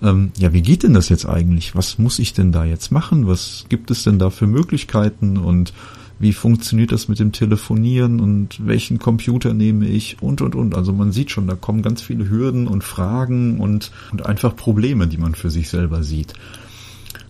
ähm, 0.02 0.32
ja, 0.36 0.52
wie 0.52 0.62
geht 0.62 0.82
denn 0.82 0.94
das 0.94 1.08
jetzt 1.08 1.26
eigentlich? 1.26 1.74
Was 1.74 1.98
muss 1.98 2.18
ich 2.18 2.34
denn 2.34 2.52
da 2.52 2.64
jetzt 2.64 2.92
machen? 2.92 3.26
Was 3.26 3.64
gibt 3.68 3.90
es 3.90 4.02
denn 4.04 4.18
da 4.18 4.30
für 4.30 4.46
Möglichkeiten 4.46 5.36
und 5.38 5.72
wie 6.18 6.32
funktioniert 6.32 6.92
das 6.92 7.08
mit 7.08 7.18
dem 7.18 7.32
Telefonieren 7.32 8.20
und 8.20 8.66
welchen 8.66 8.98
Computer 8.98 9.52
nehme 9.52 9.86
ich 9.86 10.22
und 10.22 10.40
und 10.40 10.54
und. 10.54 10.74
Also 10.74 10.92
man 10.92 11.12
sieht 11.12 11.30
schon, 11.30 11.46
da 11.46 11.54
kommen 11.54 11.82
ganz 11.82 12.00
viele 12.00 12.28
Hürden 12.28 12.68
und 12.68 12.84
Fragen 12.84 13.60
und, 13.60 13.90
und 14.12 14.24
einfach 14.24 14.56
Probleme, 14.56 15.08
die 15.08 15.18
man 15.18 15.34
für 15.34 15.50
sich 15.50 15.68
selber 15.68 16.02
sieht. 16.02 16.32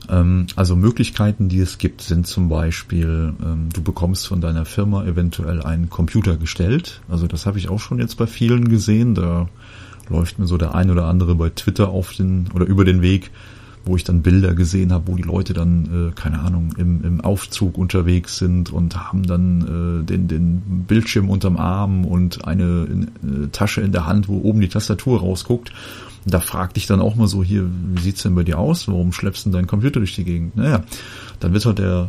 Ähm, 0.08 0.46
also 0.56 0.76
Möglichkeiten, 0.76 1.48
die 1.48 1.60
es 1.60 1.78
gibt, 1.78 2.02
sind 2.02 2.26
zum 2.26 2.48
Beispiel, 2.48 3.34
ähm, 3.42 3.68
du 3.72 3.82
bekommst 3.82 4.26
von 4.28 4.40
deiner 4.40 4.64
Firma 4.64 5.04
eventuell 5.04 5.62
einen 5.62 5.90
Computer 5.90 6.36
gestellt. 6.36 7.00
Also 7.08 7.26
das 7.26 7.46
habe 7.46 7.58
ich 7.58 7.68
auch 7.68 7.80
schon 7.80 7.98
jetzt 7.98 8.16
bei 8.16 8.26
vielen 8.26 8.68
gesehen. 8.68 9.14
Da 9.14 9.48
läuft 10.08 10.38
mir 10.38 10.46
so 10.46 10.56
der 10.56 10.74
ein 10.74 10.90
oder 10.90 11.06
andere 11.06 11.34
bei 11.34 11.50
Twitter 11.50 11.88
auf 11.88 12.12
den 12.12 12.48
oder 12.54 12.66
über 12.66 12.84
den 12.84 13.02
Weg, 13.02 13.30
wo 13.84 13.96
ich 13.96 14.04
dann 14.04 14.22
Bilder 14.22 14.54
gesehen 14.54 14.92
habe, 14.92 15.08
wo 15.08 15.16
die 15.16 15.22
Leute 15.22 15.52
dann, 15.52 16.10
äh, 16.10 16.12
keine 16.14 16.40
Ahnung, 16.40 16.74
im, 16.76 17.04
im 17.04 17.20
Aufzug 17.20 17.78
unterwegs 17.78 18.36
sind 18.38 18.72
und 18.72 18.96
haben 18.96 19.22
dann 19.24 20.02
äh, 20.02 20.04
den, 20.04 20.28
den 20.28 20.84
Bildschirm 20.86 21.30
unterm 21.30 21.56
Arm 21.56 22.04
und 22.04 22.46
eine 22.46 23.06
äh, 23.22 23.46
Tasche 23.52 23.80
in 23.80 23.92
der 23.92 24.06
Hand, 24.06 24.28
wo 24.28 24.38
oben 24.38 24.60
die 24.60 24.68
Tastatur 24.68 25.20
rausguckt 25.20 25.72
da 26.26 26.40
fragte 26.40 26.78
ich 26.78 26.86
dann 26.86 27.00
auch 27.00 27.14
mal 27.14 27.28
so 27.28 27.42
hier, 27.42 27.64
wie 27.94 28.02
sieht's 28.02 28.22
denn 28.22 28.34
bei 28.34 28.42
dir 28.42 28.58
aus? 28.58 28.88
Warum 28.88 29.12
schleppst 29.12 29.46
du 29.46 29.50
deinen 29.50 29.68
Computer 29.68 30.00
durch 30.00 30.16
die 30.16 30.24
Gegend? 30.24 30.56
Naja, 30.56 30.82
dann 31.40 31.52
wird 31.52 31.64
halt 31.64 31.78
der 31.78 32.08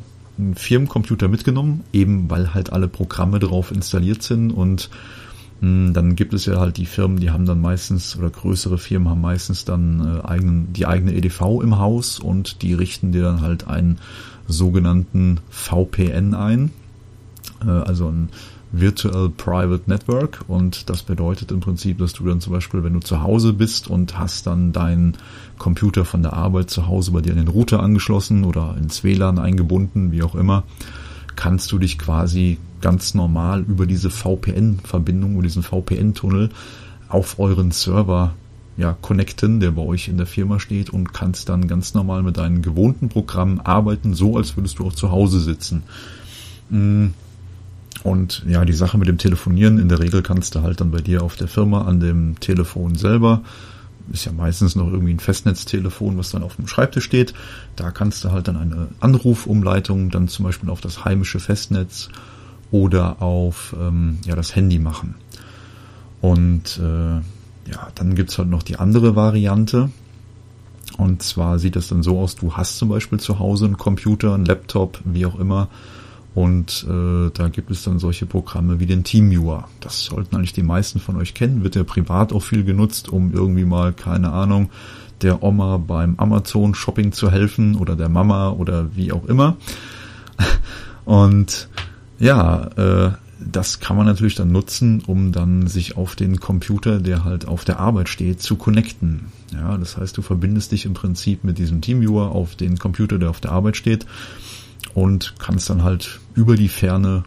Firmencomputer 0.56 1.28
mitgenommen, 1.28 1.84
eben 1.94 2.30
weil 2.30 2.54
halt 2.54 2.74
alle 2.74 2.88
Programme 2.88 3.40
drauf 3.40 3.72
installiert 3.72 4.24
sind 4.24 4.52
und 4.52 4.90
hm, 5.62 5.94
dann 5.94 6.16
gibt 6.16 6.34
es 6.34 6.46
ja 6.46 6.60
halt 6.60 6.78
die 6.78 6.86
Firmen, 6.86 7.20
die 7.20 7.32
haben 7.32 7.46
dann 7.46 7.62
meistens 7.62 8.18
oder 8.18 8.30
größere 8.30 8.78
Firmen 8.78 9.10
haben 9.10 9.22
meistens 9.22 9.66
dann 9.66 10.20
äh, 10.20 10.28
eigenen, 10.28 10.74
die 10.74 10.86
eigene 10.86 11.14
EDV 11.14 11.62
im 11.62 11.78
Haus 11.78 12.20
und 12.20 12.62
die 12.62 12.74
richten 12.74 13.12
dir 13.12 13.24
dann 13.24 13.42
halt 13.42 13.68
einen 13.68 14.00
sogenannten 14.48 15.40
VPN 15.50 16.34
ein, 16.34 16.72
äh, 17.66 17.70
also 17.70 18.10
ein 18.10 18.30
Virtual 18.72 19.30
Private 19.30 19.84
Network 19.90 20.44
und 20.48 20.90
das 20.90 21.04
bedeutet 21.04 21.52
im 21.52 21.62
Prinzip, 21.62 22.00
dass 22.00 22.14
du 22.14 22.26
dann 22.26 22.42
zum 22.42 22.54
Beispiel, 22.54 22.84
wenn 22.84 22.94
du 22.94 23.00
zu 23.00 23.22
Hause 23.22 23.54
bist 23.54 23.88
und 23.88 24.20
hast 24.20 24.48
dann 24.48 24.74
deinen 24.74 25.16
Computer 25.58 26.04
von 26.06 26.22
der 26.22 26.34
Arbeit 26.34 26.70
zu 26.70 26.88
Hause 26.88 27.12
bei 27.12 27.22
dir 27.22 27.32
an 27.32 27.38
den 27.38 27.48
Router 27.48 27.82
angeschlossen 27.82 28.44
oder 28.44 28.76
ins 28.78 29.04
WLAN 29.04 29.40
eingebunden, 29.40 30.12
wie 30.12 30.24
auch 30.24 30.36
immer, 30.36 30.64
kannst 31.36 31.72
du 31.72 31.80
dich 31.80 31.98
quasi 31.98 32.58
ganz 32.82 33.14
normal 33.14 33.62
über 33.62 33.86
diese 33.86 34.10
VPN-Verbindung 34.10 35.36
oder 35.36 35.48
diesen 35.48 35.64
VPN-Tunnel 35.64 36.50
auf 37.10 37.40
euren 37.40 37.72
Server 37.72 38.34
ja, 38.76 38.96
connecten, 39.02 39.60
der 39.60 39.72
bei 39.72 39.82
euch 39.82 40.08
in 40.08 40.18
der 40.18 40.28
Firma 40.28 40.60
steht 40.60 40.92
und 40.92 41.14
kannst 41.14 41.50
dann 41.50 41.68
ganz 41.68 41.94
normal 41.94 42.22
mit 42.22 42.38
deinen 42.38 42.62
gewohnten 42.62 43.10
Programmen 43.10 43.60
arbeiten, 43.60 44.14
so 44.14 44.38
als 44.38 44.56
würdest 44.56 44.78
du 44.80 44.86
auch 44.86 44.94
zu 44.94 45.10
Hause 45.10 45.40
sitzen. 45.40 45.84
Und 48.04 48.44
ja, 48.48 48.64
die 48.66 48.74
Sache 48.74 48.98
mit 48.98 49.08
dem 49.08 49.18
Telefonieren, 49.18 49.80
in 49.80 49.90
der 49.90 50.00
Regel 50.00 50.22
kannst 50.22 50.56
du 50.56 50.62
halt 50.62 50.82
dann 50.82 50.92
bei 50.92 51.02
dir 51.02 51.24
auf 51.24 51.36
der 51.36 51.48
Firma 51.48 51.86
an 51.86 52.00
dem 52.00 52.40
Telefon 52.40 52.96
selber, 52.96 53.42
ist 54.12 54.26
ja 54.26 54.32
meistens 54.32 54.76
noch 54.76 54.88
irgendwie 54.88 55.14
ein 55.14 55.20
Festnetztelefon, 55.20 56.18
was 56.18 56.32
dann 56.32 56.44
auf 56.44 56.56
dem 56.56 56.68
Schreibtisch 56.68 57.04
steht, 57.04 57.34
da 57.76 57.92
kannst 57.92 58.24
du 58.24 58.32
halt 58.32 58.48
dann 58.48 58.56
eine 58.56 58.88
Anrufumleitung 59.00 60.10
dann 60.12 60.28
zum 60.28 60.46
Beispiel 60.46 60.70
auf 60.70 60.82
das 60.82 61.04
heimische 61.04 61.40
Festnetz 61.40 62.10
oder 62.72 63.22
auf 63.22 63.76
ähm, 63.80 64.20
ja, 64.26 64.36
das 64.36 64.56
Handy 64.56 64.80
machen. 64.80 65.16
Und 66.22 66.80
äh, 66.82 67.16
ja, 67.72 67.88
dann 67.96 68.16
gibt's 68.16 68.38
halt 68.38 68.50
noch 68.50 68.64
die 68.64 68.78
andere 68.78 69.16
Variante. 69.16 69.90
Und 70.98 71.22
zwar 71.22 71.60
sieht 71.60 71.76
das 71.76 71.90
dann 71.90 72.02
so 72.02 72.20
aus, 72.20 72.36
du 72.36 72.54
hast 72.54 72.78
zum 72.78 72.90
Beispiel 72.90 73.20
zu 73.20 73.40
Hause 73.40 73.66
einen 73.66 73.78
Computer, 73.78 74.34
einen 74.34 74.46
Laptop, 74.46 75.00
wie 75.04 75.26
auch 75.26 75.38
immer, 75.38 75.68
und 76.38 76.86
äh, 76.88 77.32
da 77.34 77.48
gibt 77.48 77.72
es 77.72 77.82
dann 77.82 77.98
solche 77.98 78.28
Programme 78.28 78.80
wie 78.80 78.86
den 78.86 79.04
TeamViewer. 79.04 79.68
Das 79.80 80.04
sollten 80.04 80.36
eigentlich 80.36 80.54
die 80.54 80.62
meisten 80.62 81.00
von 81.00 81.16
euch 81.18 81.34
kennen. 81.34 81.64
Wird 81.64 81.76
ja 81.76 81.84
privat 81.84 82.32
auch 82.32 82.44
viel 82.44 82.64
genutzt, 82.64 83.10
um 83.10 83.34
irgendwie 83.34 83.66
mal, 83.66 83.92
keine 83.92 84.32
Ahnung, 84.32 84.70
der 85.24 85.42
Oma 85.42 85.78
beim 85.78 86.14
Amazon 86.18 86.76
Shopping 86.76 87.12
zu 87.12 87.32
helfen 87.32 87.76
oder 87.76 87.96
der 87.96 88.10
Mama 88.10 88.52
oder 88.52 88.96
wie 88.96 89.12
auch 89.12 89.26
immer. 89.26 89.58
Und 91.06 91.70
ja, 92.20 92.68
äh, 92.76 93.12
das 93.40 93.80
kann 93.80 93.98
man 93.98 94.06
natürlich 94.06 94.36
dann 94.36 94.52
nutzen, 94.52 95.02
um 95.08 95.32
dann 95.32 95.66
sich 95.66 95.98
auf 95.98 96.16
den 96.16 96.40
Computer, 96.40 97.00
der 97.00 97.24
halt 97.24 97.48
auf 97.48 97.66
der 97.66 97.80
Arbeit 97.80 98.10
steht, 98.10 98.44
zu 98.44 98.58
connecten. 98.58 99.32
Ja, 99.54 99.76
das 99.76 99.98
heißt, 99.98 100.16
du 100.16 100.22
verbindest 100.22 100.72
dich 100.72 100.86
im 100.86 100.94
Prinzip 100.94 101.44
mit 101.44 101.58
diesem 101.58 101.82
Teamviewer 101.82 102.34
auf 102.34 102.56
den 102.56 102.78
Computer, 102.78 103.18
der 103.18 103.32
auf 103.32 103.40
der 103.40 103.54
Arbeit 103.54 103.76
steht 103.76 104.06
und 104.94 105.36
kannst 105.40 105.70
dann 105.70 105.84
halt 105.84 106.20
über 106.36 106.56
die 106.56 106.70
Ferne 106.70 107.24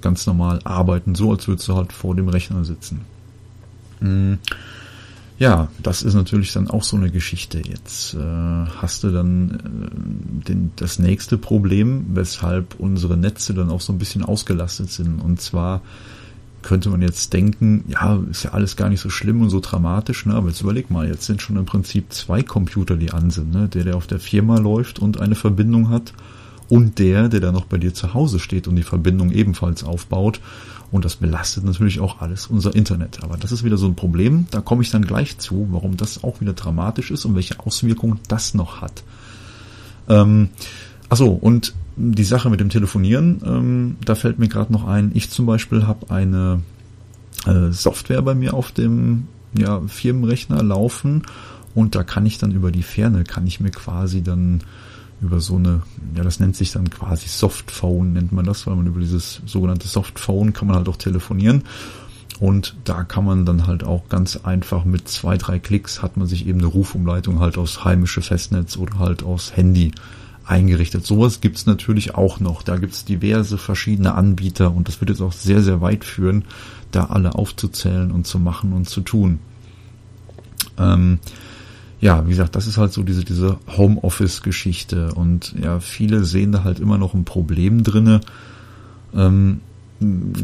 ganz 0.00 0.26
normal 0.26 0.60
arbeiten, 0.64 1.14
so 1.14 1.32
als 1.32 1.48
würdest 1.48 1.66
du 1.68 1.74
halt 1.74 1.92
vor 1.92 2.14
dem 2.14 2.28
Rechner 2.28 2.64
sitzen. 2.64 3.00
Mm. 4.00 4.34
Ja, 5.36 5.68
das 5.82 6.02
ist 6.02 6.14
natürlich 6.14 6.52
dann 6.52 6.70
auch 6.70 6.84
so 6.84 6.96
eine 6.96 7.10
Geschichte. 7.10 7.60
Jetzt 7.66 8.14
äh, 8.14 8.18
hast 8.18 9.02
du 9.02 9.10
dann 9.10 9.50
äh, 9.50 10.48
den, 10.48 10.70
das 10.76 11.00
nächste 11.00 11.38
Problem, 11.38 12.06
weshalb 12.14 12.76
unsere 12.78 13.16
Netze 13.16 13.52
dann 13.52 13.70
auch 13.70 13.80
so 13.80 13.92
ein 13.92 13.98
bisschen 13.98 14.22
ausgelastet 14.22 14.90
sind. 14.90 15.20
Und 15.20 15.40
zwar 15.40 15.80
könnte 16.62 16.88
man 16.88 17.02
jetzt 17.02 17.32
denken, 17.32 17.84
ja, 17.88 18.22
ist 18.30 18.44
ja 18.44 18.52
alles 18.52 18.76
gar 18.76 18.88
nicht 18.88 19.00
so 19.00 19.10
schlimm 19.10 19.42
und 19.42 19.50
so 19.50 19.60
dramatisch, 19.60 20.24
ne? 20.24 20.34
aber 20.34 20.48
jetzt 20.48 20.62
überleg 20.62 20.90
mal, 20.90 21.06
jetzt 21.06 21.26
sind 21.26 21.42
schon 21.42 21.56
im 21.56 21.66
Prinzip 21.66 22.12
zwei 22.12 22.42
Computer, 22.42 22.96
die 22.96 23.10
an 23.10 23.30
sind, 23.30 23.52
ne? 23.52 23.68
der, 23.68 23.84
der 23.84 23.96
auf 23.96 24.06
der 24.06 24.18
Firma 24.18 24.58
läuft 24.58 24.98
und 24.98 25.20
eine 25.20 25.34
Verbindung 25.34 25.90
hat 25.90 26.14
und 26.68 26.98
der, 26.98 27.28
der 27.28 27.40
dann 27.40 27.54
noch 27.54 27.66
bei 27.66 27.78
dir 27.78 27.94
zu 27.94 28.14
Hause 28.14 28.38
steht 28.38 28.68
und 28.68 28.76
die 28.76 28.82
Verbindung 28.82 29.30
ebenfalls 29.30 29.84
aufbaut. 29.84 30.40
Und 30.90 31.04
das 31.04 31.16
belastet 31.16 31.64
natürlich 31.64 31.98
auch 32.00 32.20
alles 32.20 32.46
unser 32.46 32.74
Internet. 32.74 33.22
Aber 33.22 33.36
das 33.36 33.52
ist 33.52 33.64
wieder 33.64 33.76
so 33.76 33.86
ein 33.86 33.96
Problem. 33.96 34.46
Da 34.50 34.60
komme 34.60 34.82
ich 34.82 34.90
dann 34.90 35.04
gleich 35.04 35.38
zu, 35.38 35.66
warum 35.70 35.96
das 35.96 36.22
auch 36.22 36.40
wieder 36.40 36.52
dramatisch 36.52 37.10
ist 37.10 37.24
und 37.24 37.34
welche 37.34 37.58
Auswirkungen 37.58 38.20
das 38.28 38.54
noch 38.54 38.80
hat. 38.80 39.02
Ähm, 40.08 40.50
achso, 41.08 41.28
und 41.28 41.74
die 41.96 42.24
Sache 42.24 42.50
mit 42.50 42.60
dem 42.60 42.70
Telefonieren, 42.70 43.40
ähm, 43.44 43.96
da 44.04 44.14
fällt 44.14 44.38
mir 44.38 44.48
gerade 44.48 44.72
noch 44.72 44.86
ein, 44.86 45.12
ich 45.14 45.30
zum 45.30 45.46
Beispiel 45.46 45.86
habe 45.86 46.10
eine 46.10 46.62
äh, 47.46 47.70
Software 47.70 48.22
bei 48.22 48.34
mir 48.34 48.54
auf 48.54 48.72
dem 48.72 49.28
ja, 49.56 49.80
Firmenrechner 49.86 50.62
laufen 50.62 51.22
und 51.74 51.94
da 51.94 52.02
kann 52.02 52.26
ich 52.26 52.38
dann 52.38 52.50
über 52.50 52.72
die 52.72 52.82
Ferne, 52.82 53.24
kann 53.24 53.46
ich 53.46 53.60
mir 53.60 53.70
quasi 53.70 54.22
dann 54.22 54.62
über 55.24 55.40
so 55.40 55.56
eine, 55.56 55.82
ja, 56.14 56.22
das 56.22 56.40
nennt 56.40 56.56
sich 56.56 56.72
dann 56.72 56.90
quasi 56.90 57.28
Softphone, 57.28 58.12
nennt 58.12 58.32
man 58.32 58.44
das, 58.44 58.66
weil 58.66 58.76
man 58.76 58.86
über 58.86 59.00
dieses 59.00 59.40
sogenannte 59.46 59.88
Softphone 59.88 60.52
kann 60.52 60.68
man 60.68 60.76
halt 60.76 60.88
auch 60.88 60.96
telefonieren. 60.96 61.64
Und 62.40 62.76
da 62.84 63.04
kann 63.04 63.24
man 63.24 63.46
dann 63.46 63.66
halt 63.66 63.84
auch 63.84 64.08
ganz 64.08 64.36
einfach 64.36 64.84
mit 64.84 65.08
zwei, 65.08 65.36
drei 65.36 65.58
Klicks 65.58 66.02
hat 66.02 66.16
man 66.16 66.26
sich 66.26 66.46
eben 66.46 66.58
eine 66.58 66.66
Rufumleitung 66.66 67.38
halt 67.40 67.58
aus 67.58 67.84
heimische 67.84 68.22
Festnetz 68.22 68.76
oder 68.76 68.98
halt 68.98 69.22
aus 69.22 69.56
Handy 69.56 69.92
eingerichtet. 70.44 71.06
Sowas 71.06 71.40
gibt's 71.40 71.66
natürlich 71.66 72.14
auch 72.14 72.40
noch. 72.40 72.62
Da 72.62 72.76
gibt's 72.76 73.04
diverse 73.04 73.56
verschiedene 73.56 74.14
Anbieter 74.14 74.74
und 74.74 74.88
das 74.88 75.00
wird 75.00 75.10
jetzt 75.10 75.22
auch 75.22 75.32
sehr, 75.32 75.62
sehr 75.62 75.80
weit 75.80 76.04
führen, 76.04 76.44
da 76.90 77.06
alle 77.06 77.34
aufzuzählen 77.34 78.10
und 78.10 78.26
zu 78.26 78.38
machen 78.38 78.72
und 78.72 78.88
zu 78.88 79.00
tun. 79.00 79.38
Ähm, 80.78 81.18
ja, 82.00 82.26
wie 82.26 82.30
gesagt, 82.30 82.56
das 82.56 82.66
ist 82.66 82.76
halt 82.76 82.92
so 82.92 83.02
diese, 83.02 83.24
diese 83.24 83.58
Homeoffice-Geschichte. 83.76 85.14
Und 85.14 85.54
ja, 85.60 85.80
viele 85.80 86.24
sehen 86.24 86.52
da 86.52 86.64
halt 86.64 86.80
immer 86.80 86.98
noch 86.98 87.14
ein 87.14 87.24
Problem 87.24 87.82
drinne. 87.82 88.20
Ähm, 89.14 89.60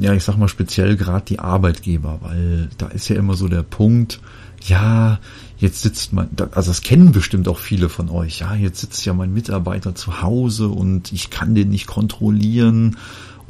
ja, 0.01 0.15
ich 0.15 0.25
sag 0.25 0.37
mal 0.37 0.49
speziell 0.49 0.97
gerade 0.97 1.25
die 1.27 1.39
Arbeitgeber, 1.39 2.21
weil 2.23 2.71
da 2.79 2.87
ist 2.89 3.09
ja 3.09 3.17
immer 3.17 3.35
so 3.35 3.49
der 3.49 3.63
Punkt, 3.63 4.21
ja, 4.67 5.19
jetzt 5.59 5.83
sitzt 5.83 6.13
man, 6.13 6.29
also 6.53 6.71
das 6.71 6.83
kennen 6.83 7.13
bestimmt 7.13 7.49
auch 7.49 7.59
viele 7.59 7.89
von 7.89 8.09
euch, 8.09 8.41
ja, 8.41 8.55
jetzt 8.55 8.81
sitzt 8.81 9.05
ja 9.05 9.13
mein 9.13 9.33
Mitarbeiter 9.33 9.95
zu 9.95 10.23
Hause 10.23 10.69
und 10.69 11.13
ich 11.13 11.31
kann 11.31 11.55
den 11.55 11.71
nicht 11.71 11.87
kontrollieren 11.87 12.97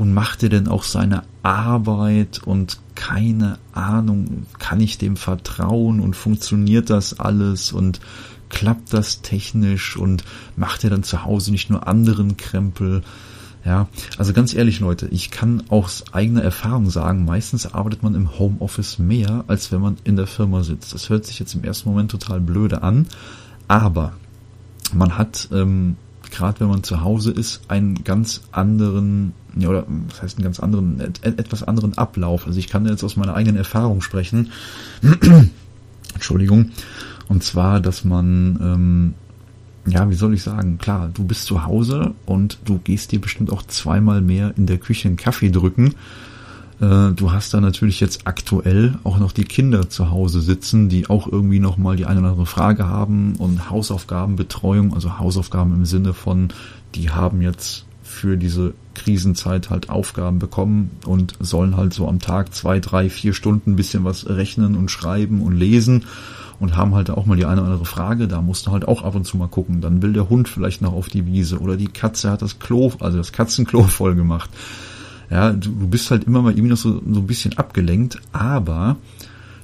und 0.00 0.14
macht 0.14 0.42
er 0.42 0.48
denn 0.48 0.66
auch 0.66 0.82
seine 0.82 1.24
Arbeit 1.42 2.40
und 2.42 2.80
keine 2.94 3.58
Ahnung, 3.74 4.46
kann 4.58 4.80
ich 4.80 4.96
dem 4.96 5.18
vertrauen 5.18 6.00
und 6.00 6.16
funktioniert 6.16 6.88
das 6.88 7.20
alles 7.20 7.70
und 7.70 8.00
klappt 8.48 8.94
das 8.94 9.20
technisch 9.20 9.98
und 9.98 10.24
macht 10.56 10.84
er 10.84 10.90
dann 10.90 11.02
zu 11.02 11.26
Hause 11.26 11.50
nicht 11.50 11.68
nur 11.68 11.86
anderen 11.86 12.38
Krempel? 12.38 13.02
Ja, 13.62 13.88
also 14.16 14.32
ganz 14.32 14.54
ehrlich 14.54 14.80
Leute, 14.80 15.06
ich 15.08 15.30
kann 15.30 15.64
aus 15.68 16.04
eigener 16.12 16.42
Erfahrung 16.42 16.88
sagen, 16.88 17.26
meistens 17.26 17.66
arbeitet 17.66 18.02
man 18.02 18.14
im 18.14 18.38
Homeoffice 18.38 18.98
mehr, 18.98 19.44
als 19.48 19.70
wenn 19.70 19.82
man 19.82 19.98
in 20.04 20.16
der 20.16 20.26
Firma 20.26 20.62
sitzt. 20.62 20.94
Das 20.94 21.10
hört 21.10 21.26
sich 21.26 21.38
jetzt 21.38 21.54
im 21.54 21.62
ersten 21.62 21.90
Moment 21.90 22.10
total 22.10 22.40
blöde 22.40 22.82
an, 22.82 23.06
aber 23.68 24.14
man 24.94 25.18
hat 25.18 25.50
ähm, 25.52 25.96
gerade 26.30 26.60
wenn 26.60 26.68
man 26.68 26.82
zu 26.82 27.02
Hause 27.02 27.30
ist, 27.32 27.62
einen 27.68 28.04
ganz 28.04 28.42
anderen, 28.52 29.34
ja, 29.56 29.68
oder 29.68 29.84
was 30.08 30.22
heißt 30.22 30.38
einen 30.38 30.44
ganz 30.44 30.60
anderen, 30.60 31.00
et, 31.00 31.24
etwas 31.24 31.62
anderen 31.62 31.96
Ablauf. 31.96 32.46
Also 32.46 32.58
ich 32.58 32.68
kann 32.68 32.86
jetzt 32.86 33.04
aus 33.04 33.16
meiner 33.16 33.34
eigenen 33.34 33.56
Erfahrung 33.56 34.02
sprechen. 34.02 34.50
Entschuldigung. 36.14 36.70
Und 37.28 37.44
zwar, 37.44 37.80
dass 37.80 38.04
man, 38.04 38.58
ähm, 38.60 39.14
ja, 39.86 40.10
wie 40.10 40.14
soll 40.14 40.34
ich 40.34 40.42
sagen, 40.42 40.78
klar, 40.78 41.10
du 41.12 41.24
bist 41.24 41.44
zu 41.44 41.64
Hause 41.64 42.14
und 42.26 42.58
du 42.64 42.78
gehst 42.78 43.12
dir 43.12 43.20
bestimmt 43.20 43.52
auch 43.52 43.62
zweimal 43.62 44.20
mehr 44.20 44.52
in 44.56 44.66
der 44.66 44.78
Küche 44.78 45.08
einen 45.08 45.16
Kaffee 45.16 45.50
drücken. 45.50 45.94
Äh, 46.80 47.12
du 47.12 47.32
hast 47.32 47.54
da 47.54 47.60
natürlich 47.60 48.00
jetzt 48.00 48.26
aktuell 48.26 48.98
auch 49.04 49.18
noch 49.18 49.32
die 49.32 49.44
Kinder 49.44 49.88
zu 49.88 50.10
Hause 50.10 50.40
sitzen, 50.40 50.88
die 50.88 51.08
auch 51.08 51.30
irgendwie 51.30 51.60
nochmal 51.60 51.96
die 51.96 52.06
eine 52.06 52.20
oder 52.20 52.30
andere 52.30 52.46
Frage 52.46 52.86
haben 52.86 53.36
und 53.36 53.70
Hausaufgabenbetreuung, 53.70 54.94
also 54.94 55.18
Hausaufgaben 55.18 55.74
im 55.74 55.84
Sinne 55.84 56.14
von, 56.14 56.48
die 56.94 57.10
haben 57.10 57.42
jetzt 57.42 57.84
für 58.10 58.36
diese 58.36 58.74
Krisenzeit 58.94 59.70
halt 59.70 59.88
Aufgaben 59.88 60.40
bekommen 60.40 60.90
und 61.06 61.34
sollen 61.38 61.76
halt 61.76 61.94
so 61.94 62.08
am 62.08 62.18
Tag 62.18 62.52
zwei, 62.52 62.80
drei, 62.80 63.08
vier 63.08 63.32
Stunden 63.32 63.72
ein 63.72 63.76
bisschen 63.76 64.04
was 64.04 64.28
rechnen 64.28 64.76
und 64.76 64.90
schreiben 64.90 65.40
und 65.40 65.56
lesen 65.56 66.04
und 66.58 66.76
haben 66.76 66.94
halt 66.94 67.08
auch 67.08 67.24
mal 67.24 67.36
die 67.36 67.46
eine 67.46 67.62
oder 67.62 67.70
andere 67.70 67.86
Frage, 67.86 68.28
da 68.28 68.42
musst 68.42 68.66
du 68.66 68.72
halt 68.72 68.86
auch 68.86 69.02
ab 69.02 69.14
und 69.14 69.24
zu 69.24 69.36
mal 69.36 69.48
gucken. 69.48 69.80
Dann 69.80 70.02
will 70.02 70.12
der 70.12 70.28
Hund 70.28 70.48
vielleicht 70.48 70.82
noch 70.82 70.92
auf 70.92 71.08
die 71.08 71.24
Wiese 71.24 71.60
oder 71.60 71.76
die 71.76 71.86
Katze 71.86 72.30
hat 72.30 72.42
das 72.42 72.58
Klo, 72.58 72.92
also 73.00 73.16
das 73.16 73.32
Katzenklo 73.32 73.82
voll 73.88 74.14
gemacht. 74.16 74.50
Ja, 75.30 75.52
du, 75.52 75.70
bist 75.86 76.10
halt 76.10 76.24
immer 76.24 76.42
mal 76.42 76.52
irgendwie 76.52 76.70
noch 76.70 76.76
so, 76.76 77.00
so 77.08 77.20
ein 77.20 77.26
bisschen 77.26 77.56
abgelenkt, 77.56 78.20
aber 78.32 78.96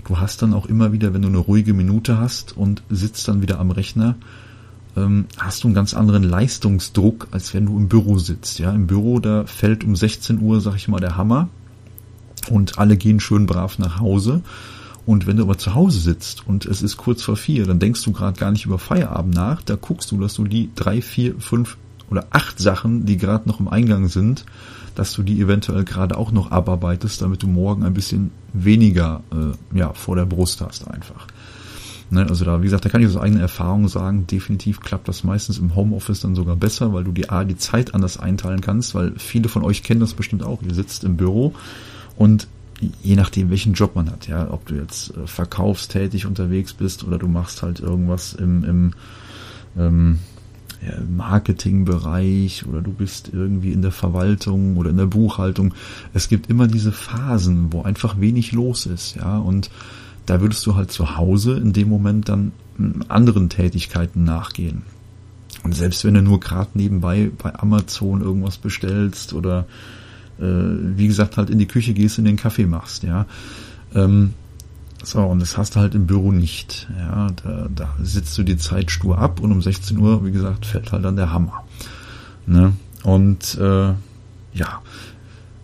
du 0.06 0.18
hast 0.18 0.40
dann 0.40 0.54
auch 0.54 0.66
immer 0.66 0.92
wieder, 0.92 1.12
wenn 1.12 1.22
du 1.22 1.28
eine 1.28 1.38
ruhige 1.38 1.74
Minute 1.74 2.18
hast 2.18 2.56
und 2.56 2.84
sitzt 2.88 3.26
dann 3.26 3.42
wieder 3.42 3.58
am 3.58 3.72
Rechner, 3.72 4.14
ähm, 4.96 5.26
hast 5.38 5.62
du 5.62 5.68
einen 5.68 5.74
ganz 5.74 5.94
anderen 5.94 6.22
Leistungsdruck, 6.22 7.28
als 7.30 7.54
wenn 7.54 7.66
du 7.66 7.76
im 7.76 7.88
Büro 7.88 8.18
sitzt. 8.18 8.58
Ja, 8.58 8.72
im 8.72 8.86
Büro, 8.86 9.20
da 9.20 9.44
fällt 9.44 9.84
um 9.84 9.94
16 9.94 10.40
Uhr, 10.40 10.60
sag 10.60 10.76
ich 10.76 10.88
mal, 10.88 11.00
der 11.00 11.16
Hammer 11.16 11.48
und 12.50 12.78
alle 12.78 12.96
gehen 12.96 13.20
schön 13.20 13.46
brav 13.46 13.78
nach 13.78 14.00
Hause. 14.00 14.42
Und 15.04 15.26
wenn 15.26 15.36
du 15.36 15.44
aber 15.44 15.56
zu 15.56 15.74
Hause 15.74 16.00
sitzt 16.00 16.46
und 16.48 16.66
es 16.66 16.82
ist 16.82 16.96
kurz 16.96 17.22
vor 17.22 17.36
vier, 17.36 17.64
dann 17.64 17.78
denkst 17.78 18.02
du 18.02 18.12
gerade 18.12 18.38
gar 18.38 18.50
nicht 18.50 18.66
über 18.66 18.78
Feierabend 18.78 19.34
nach. 19.34 19.62
Da 19.62 19.76
guckst 19.76 20.10
du, 20.10 20.20
dass 20.20 20.34
du 20.34 20.44
die 20.44 20.70
drei, 20.74 21.00
vier, 21.00 21.36
fünf 21.38 21.76
oder 22.10 22.26
acht 22.30 22.58
Sachen, 22.58 23.06
die 23.06 23.16
gerade 23.16 23.48
noch 23.48 23.60
im 23.60 23.68
Eingang 23.68 24.08
sind, 24.08 24.44
dass 24.96 25.12
du 25.12 25.22
die 25.22 25.40
eventuell 25.40 25.84
gerade 25.84 26.16
auch 26.16 26.32
noch 26.32 26.50
abarbeitest, 26.50 27.22
damit 27.22 27.42
du 27.42 27.46
morgen 27.46 27.84
ein 27.84 27.94
bisschen 27.94 28.32
weniger 28.52 29.22
äh, 29.30 29.78
ja, 29.78 29.92
vor 29.92 30.16
der 30.16 30.24
Brust 30.24 30.60
hast 30.60 30.88
einfach. 30.88 31.26
Ne, 32.08 32.24
also 32.28 32.44
da, 32.44 32.60
wie 32.60 32.66
gesagt, 32.66 32.84
da 32.84 32.88
kann 32.88 33.00
ich 33.00 33.08
aus 33.08 33.16
eigener 33.16 33.40
Erfahrung 33.40 33.88
sagen, 33.88 34.28
definitiv 34.28 34.80
klappt 34.80 35.08
das 35.08 35.24
meistens 35.24 35.58
im 35.58 35.74
Homeoffice 35.74 36.20
dann 36.20 36.36
sogar 36.36 36.54
besser, 36.54 36.92
weil 36.92 37.02
du 37.02 37.10
die 37.10 37.30
A, 37.30 37.42
die 37.42 37.56
Zeit 37.56 37.94
anders 37.94 38.16
einteilen 38.16 38.60
kannst, 38.60 38.94
weil 38.94 39.12
viele 39.16 39.48
von 39.48 39.64
euch 39.64 39.82
kennen 39.82 40.00
das 40.00 40.14
bestimmt 40.14 40.44
auch. 40.44 40.62
Ihr 40.62 40.74
sitzt 40.74 41.02
im 41.02 41.16
Büro 41.16 41.52
und 42.16 42.46
je 43.02 43.16
nachdem, 43.16 43.50
welchen 43.50 43.72
Job 43.72 43.96
man 43.96 44.10
hat, 44.10 44.28
ja, 44.28 44.50
ob 44.50 44.66
du 44.66 44.76
jetzt 44.76 45.16
äh, 45.16 45.26
verkaufstätig 45.26 46.26
unterwegs 46.26 46.74
bist 46.74 47.02
oder 47.04 47.18
du 47.18 47.26
machst 47.26 47.62
halt 47.62 47.80
irgendwas 47.80 48.34
im, 48.34 48.62
im 48.64 48.92
ähm, 49.76 50.18
ja, 50.86 50.92
Marketingbereich 51.08 52.66
oder 52.66 52.82
du 52.82 52.92
bist 52.92 53.30
irgendwie 53.32 53.72
in 53.72 53.82
der 53.82 53.92
Verwaltung 53.92 54.76
oder 54.76 54.90
in 54.90 54.96
der 54.96 55.06
Buchhaltung. 55.06 55.74
Es 56.12 56.28
gibt 56.28 56.50
immer 56.50 56.68
diese 56.68 56.92
Phasen, 56.92 57.72
wo 57.72 57.82
einfach 57.82 58.20
wenig 58.20 58.52
los 58.52 58.86
ist, 58.86 59.16
ja, 59.16 59.38
und 59.38 59.70
da 60.26 60.40
würdest 60.40 60.66
du 60.66 60.74
halt 60.74 60.90
zu 60.90 61.16
Hause 61.16 61.56
in 61.56 61.72
dem 61.72 61.88
Moment 61.88 62.28
dann 62.28 62.52
hm, 62.76 63.04
anderen 63.08 63.48
Tätigkeiten 63.48 64.24
nachgehen. 64.24 64.82
Und 65.62 65.74
selbst 65.74 66.04
wenn 66.04 66.14
du 66.14 66.22
nur 66.22 66.40
gerade 66.40 66.70
nebenbei 66.74 67.30
bei 67.42 67.54
Amazon 67.58 68.20
irgendwas 68.20 68.58
bestellst 68.58 69.32
oder 69.32 69.66
äh, 70.38 70.44
wie 70.44 71.06
gesagt 71.06 71.36
halt 71.36 71.50
in 71.50 71.58
die 71.58 71.66
Küche 71.66 71.94
gehst 71.94 72.18
und 72.18 72.24
den 72.24 72.36
Kaffee 72.36 72.66
machst, 72.66 73.02
ja. 73.02 73.26
Ähm, 73.94 74.34
so, 75.02 75.20
und 75.20 75.40
das 75.40 75.56
hast 75.56 75.76
du 75.76 75.80
halt 75.80 75.94
im 75.94 76.06
Büro 76.06 76.32
nicht. 76.32 76.88
Ja, 76.98 77.28
da, 77.42 77.68
da 77.74 77.94
sitzt 78.02 78.36
du 78.38 78.42
die 78.42 78.56
Zeit 78.56 78.90
stur 78.90 79.18
ab 79.18 79.40
und 79.40 79.52
um 79.52 79.62
16 79.62 79.98
Uhr, 79.98 80.24
wie 80.24 80.32
gesagt, 80.32 80.66
fällt 80.66 80.90
halt 80.90 81.04
dann 81.04 81.16
der 81.16 81.32
Hammer. 81.32 81.64
Ne? 82.46 82.72
Und 83.04 83.56
äh, 83.56 83.92
ja, 84.52 84.82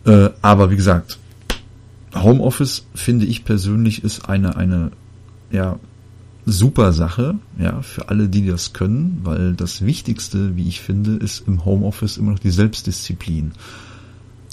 äh, 0.04 0.30
aber 0.42 0.70
wie 0.70 0.76
gesagt, 0.76 1.18
Homeoffice 2.14 2.86
finde 2.94 3.26
ich 3.26 3.44
persönlich 3.44 4.04
ist 4.04 4.28
eine 4.28 4.56
eine 4.56 4.92
ja 5.50 5.78
super 6.44 6.92
Sache, 6.92 7.36
ja, 7.58 7.82
für 7.82 8.08
alle, 8.08 8.28
die 8.28 8.46
das 8.46 8.72
können, 8.72 9.20
weil 9.22 9.54
das 9.54 9.82
Wichtigste, 9.82 10.56
wie 10.56 10.68
ich 10.68 10.80
finde, 10.80 11.12
ist 11.12 11.46
im 11.46 11.64
Homeoffice 11.64 12.16
immer 12.16 12.32
noch 12.32 12.38
die 12.38 12.50
Selbstdisziplin. 12.50 13.52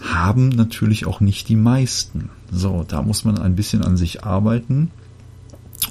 Haben 0.04 0.50
natürlich 0.50 1.06
auch 1.08 1.20
nicht 1.20 1.50
die 1.50 1.56
meisten. 1.56 2.30
So, 2.52 2.86
da 2.88 3.02
muss 3.02 3.26
man 3.26 3.38
ein 3.38 3.56
bisschen 3.56 3.84
an 3.84 3.98
sich 3.98 4.24
arbeiten. 4.24 4.92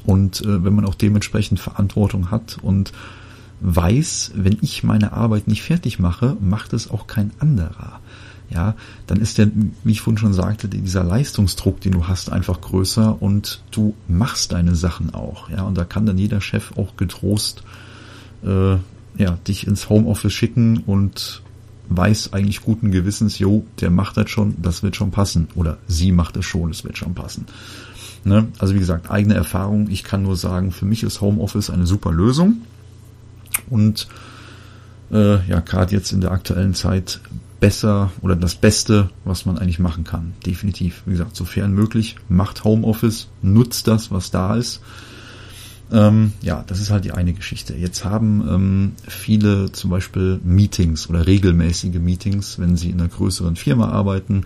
Und 0.06 0.40
äh, 0.42 0.64
wenn 0.64 0.74
man 0.74 0.86
auch 0.86 0.94
dementsprechend 0.94 1.58
Verantwortung 1.60 2.30
hat 2.30 2.58
und 2.62 2.92
weiß, 3.60 4.32
wenn 4.36 4.58
ich 4.60 4.84
meine 4.84 5.12
Arbeit 5.12 5.48
nicht 5.48 5.62
fertig 5.62 5.98
mache, 5.98 6.36
macht 6.40 6.72
es 6.72 6.90
auch 6.90 7.06
kein 7.06 7.32
anderer 7.40 8.00
ja, 8.50 8.74
dann 9.06 9.20
ist 9.20 9.38
der, 9.38 9.50
wie 9.84 9.92
ich 9.92 10.00
vorhin 10.00 10.18
schon 10.18 10.32
sagte, 10.32 10.68
dieser 10.68 11.04
Leistungsdruck, 11.04 11.80
den 11.80 11.92
du 11.92 12.08
hast, 12.08 12.32
einfach 12.32 12.60
größer 12.60 13.20
und 13.20 13.62
du 13.70 13.94
machst 14.08 14.52
deine 14.52 14.74
Sachen 14.74 15.12
auch, 15.12 15.50
ja, 15.50 15.62
und 15.62 15.76
da 15.76 15.84
kann 15.84 16.06
dann 16.06 16.18
jeder 16.18 16.40
Chef 16.40 16.72
auch 16.76 16.96
getrost, 16.96 17.62
äh, 18.44 18.76
ja, 19.18 19.32
dich 19.46 19.66
ins 19.66 19.88
Homeoffice 19.90 20.32
schicken 20.32 20.78
und 20.78 21.42
weiß 21.90 22.32
eigentlich 22.32 22.62
guten 22.62 22.90
Gewissens, 22.90 23.38
jo, 23.38 23.64
der 23.80 23.90
macht 23.90 24.16
das 24.16 24.30
schon, 24.30 24.54
das 24.62 24.82
wird 24.82 24.96
schon 24.96 25.10
passen, 25.10 25.48
oder 25.54 25.78
sie 25.86 26.12
macht 26.12 26.36
es 26.36 26.46
schon, 26.46 26.70
es 26.70 26.84
wird 26.84 26.96
schon 26.96 27.14
passen. 27.14 27.46
Ne? 28.24 28.48
Also 28.58 28.74
wie 28.74 28.78
gesagt, 28.78 29.10
eigene 29.10 29.34
Erfahrung, 29.34 29.88
ich 29.90 30.04
kann 30.04 30.22
nur 30.22 30.36
sagen, 30.36 30.72
für 30.72 30.84
mich 30.86 31.02
ist 31.02 31.20
Homeoffice 31.20 31.70
eine 31.70 31.86
super 31.86 32.12
Lösung 32.12 32.62
und 33.68 34.08
äh, 35.10 35.46
ja, 35.48 35.60
gerade 35.60 35.94
jetzt 35.94 36.12
in 36.12 36.20
der 36.20 36.32
aktuellen 36.32 36.74
Zeit 36.74 37.20
besser 37.60 38.12
oder 38.20 38.36
das 38.36 38.54
Beste, 38.54 39.10
was 39.24 39.46
man 39.46 39.58
eigentlich 39.58 39.78
machen 39.78 40.04
kann. 40.04 40.34
Definitiv. 40.46 41.02
Wie 41.06 41.12
gesagt, 41.12 41.36
sofern 41.36 41.72
möglich, 41.72 42.16
macht 42.28 42.64
Homeoffice, 42.64 43.28
nutzt 43.42 43.88
das, 43.88 44.10
was 44.10 44.30
da 44.30 44.56
ist. 44.56 44.80
Ähm, 45.90 46.32
ja, 46.42 46.64
das 46.66 46.80
ist 46.80 46.90
halt 46.90 47.04
die 47.04 47.12
eine 47.12 47.32
Geschichte. 47.32 47.74
Jetzt 47.74 48.04
haben 48.04 48.46
ähm, 48.48 48.92
viele 49.06 49.72
zum 49.72 49.90
Beispiel 49.90 50.38
Meetings 50.44 51.08
oder 51.08 51.26
regelmäßige 51.26 51.98
Meetings, 51.98 52.58
wenn 52.58 52.76
sie 52.76 52.90
in 52.90 53.00
einer 53.00 53.08
größeren 53.08 53.56
Firma 53.56 53.88
arbeiten. 53.88 54.44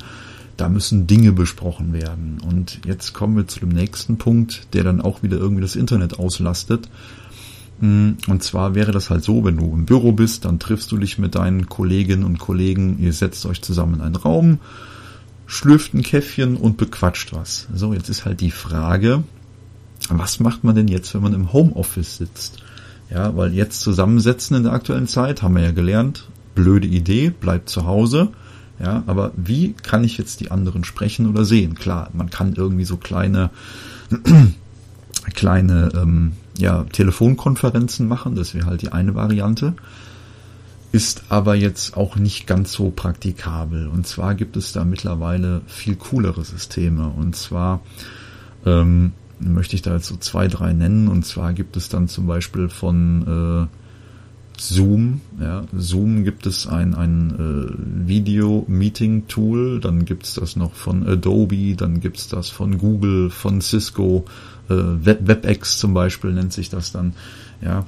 Da 0.57 0.69
müssen 0.69 1.07
Dinge 1.07 1.33
besprochen 1.33 1.93
werden. 1.93 2.39
Und 2.47 2.81
jetzt 2.85 3.13
kommen 3.15 3.37
wir 3.37 3.49
zu 3.49 3.59
dem 3.61 3.71
nächsten 3.71 4.19
Punkt, 4.19 4.69
der 4.75 4.85
dann 4.85 5.01
auch 5.01 5.23
wieder 5.23 5.37
irgendwie 5.39 5.63
das 5.63 5.77
Internet 5.77 6.19
auslastet. 6.19 6.89
Mm, 7.83 8.13
und 8.29 8.45
zwar 8.45 8.77
wäre 8.77 8.93
das 8.93 9.11
halt 9.11 9.25
so, 9.25 9.45
wenn 9.45 9.57
du 9.57 9.65
im 9.65 9.87
Büro 9.87 10.13
bist, 10.13 10.45
dann 10.45 10.61
triffst 10.61 10.93
du 10.93 10.99
dich 10.99 11.19
mit 11.19 11.35
deinen 11.35 11.69
Kolleginnen 11.69 12.23
und 12.23 12.39
Kollegen, 12.39 12.99
ihr 13.01 13.13
setzt 13.13 13.45
euch 13.45 13.61
zusammen 13.61 13.95
in 13.95 14.01
einen 14.03 14.15
Raum, 14.15 14.61
schlürft 15.49 15.93
ein 15.93 16.03
Käffchen 16.03 16.57
und 16.57 16.77
bequatscht 16.77 17.33
was. 17.33 17.67
So, 17.75 17.93
jetzt 17.93 18.09
ist 18.09 18.25
halt 18.25 18.41
die 18.41 18.53
Frage, 18.53 19.25
was 20.09 20.39
macht 20.39 20.63
man 20.63 20.77
denn 20.77 20.87
jetzt, 20.87 21.13
wenn 21.13 21.23
man 21.23 21.35
im 21.35 21.53
Homeoffice 21.53 22.19
sitzt? 22.19 22.63
Ja, 23.11 23.37
weil 23.37 23.53
jetzt 23.53 23.81
zusammensetzen 23.81 24.57
in 24.57 24.63
der 24.63 24.73
aktuellen 24.73 25.09
Zeit, 25.09 25.43
haben 25.43 25.57
wir 25.57 25.65
ja 25.65 25.73
gelernt, 25.73 26.29
blöde 26.55 26.87
Idee, 26.87 27.31
bleibt 27.31 27.69
zu 27.69 27.85
Hause. 27.85 28.29
Ja, 28.79 29.03
aber 29.09 29.33
wie 29.37 29.73
kann 29.73 30.05
ich 30.05 30.19
jetzt 30.19 30.39
die 30.39 30.53
anderen 30.53 30.85
sprechen 30.85 31.27
oder 31.27 31.45
sehen? 31.45 31.75
Klar, 31.75 32.11
man 32.13 32.31
kann 32.31 32.55
irgendwie 32.55 32.85
so 32.85 32.97
kleine, 32.97 33.51
kleine 35.35 35.91
ähm, 35.95 36.33
ja, 36.59 36.85
Telefonkonferenzen 36.85 38.09
machen, 38.09 38.35
das 38.35 38.55
wäre 38.55 38.67
halt 38.67 38.83
die 38.83 38.93
eine 38.93 39.15
Variante, 39.15 39.75
ist 40.93 41.25
aber 41.31 41.55
jetzt 41.55 41.97
auch 41.97 42.17
nicht 42.17 42.47
ganz 42.47 42.73
so 42.73 42.91
praktikabel. 42.91 43.89
Und 43.89 44.07
zwar 44.07 44.35
gibt 44.35 44.57
es 44.57 44.73
da 44.73 44.85
mittlerweile 44.85 45.63
viel 45.67 45.97
coolere 45.97 46.45
Systeme. 46.45 47.09
Und 47.09 47.35
zwar 47.35 47.81
ähm, 48.67 49.13
möchte 49.39 49.75
ich 49.75 49.83
da 49.83 49.95
jetzt 49.95 50.07
so 50.07 50.17
zwei, 50.17 50.49
drei 50.49 50.75
nennen. 50.75 51.09
Und 51.09 51.25
zwar 51.25 51.55
gibt 51.55 51.79
es 51.79 51.89
dann 51.89 52.09
zum 52.09 52.27
Beispiel 52.27 52.69
von 52.69 53.69
äh, 53.71 53.77
Zoom. 54.59 55.21
Ja, 55.41 55.65
Zoom 55.77 56.25
gibt 56.25 56.47
es 56.47 56.67
ein, 56.67 56.95
ein 56.95 57.31
äh, 57.39 58.09
Video-Meeting-Tool, 58.09 59.81
dann 59.81 60.05
gibt 60.05 60.25
es 60.25 60.35
das 60.35 60.57
noch 60.57 60.75
von 60.75 61.07
Adobe, 61.07 61.75
dann 61.75 62.01
gibt 62.01 62.19
es 62.19 62.29
das 62.29 62.49
von 62.49 62.79
Google, 62.79 63.31
von 63.31 63.61
Cisco, 63.61 64.25
WebEx 64.77 65.79
zum 65.79 65.95
Beispiel 65.95 66.33
nennt 66.33 66.53
sich 66.53 66.71
das 66.71 66.93
dann, 66.93 67.15
ja. 67.61 67.85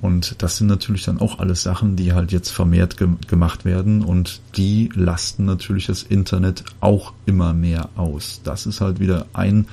Und 0.00 0.42
das 0.42 0.56
sind 0.56 0.68
natürlich 0.68 1.04
dann 1.04 1.18
auch 1.18 1.40
alles 1.40 1.64
Sachen, 1.64 1.96
die 1.96 2.12
halt 2.12 2.30
jetzt 2.30 2.50
vermehrt 2.50 2.96
ge 2.98 3.08
gemacht 3.26 3.64
werden 3.64 4.02
und 4.02 4.40
die 4.56 4.90
lasten 4.94 5.44
natürlich 5.44 5.86
das 5.86 6.04
Internet 6.04 6.64
auch 6.80 7.14
immer 7.26 7.52
mehr 7.52 7.88
aus. 7.96 8.40
Das 8.44 8.66
ist 8.66 8.80
halt 8.80 9.00
wieder 9.00 9.26
ein 9.32 9.66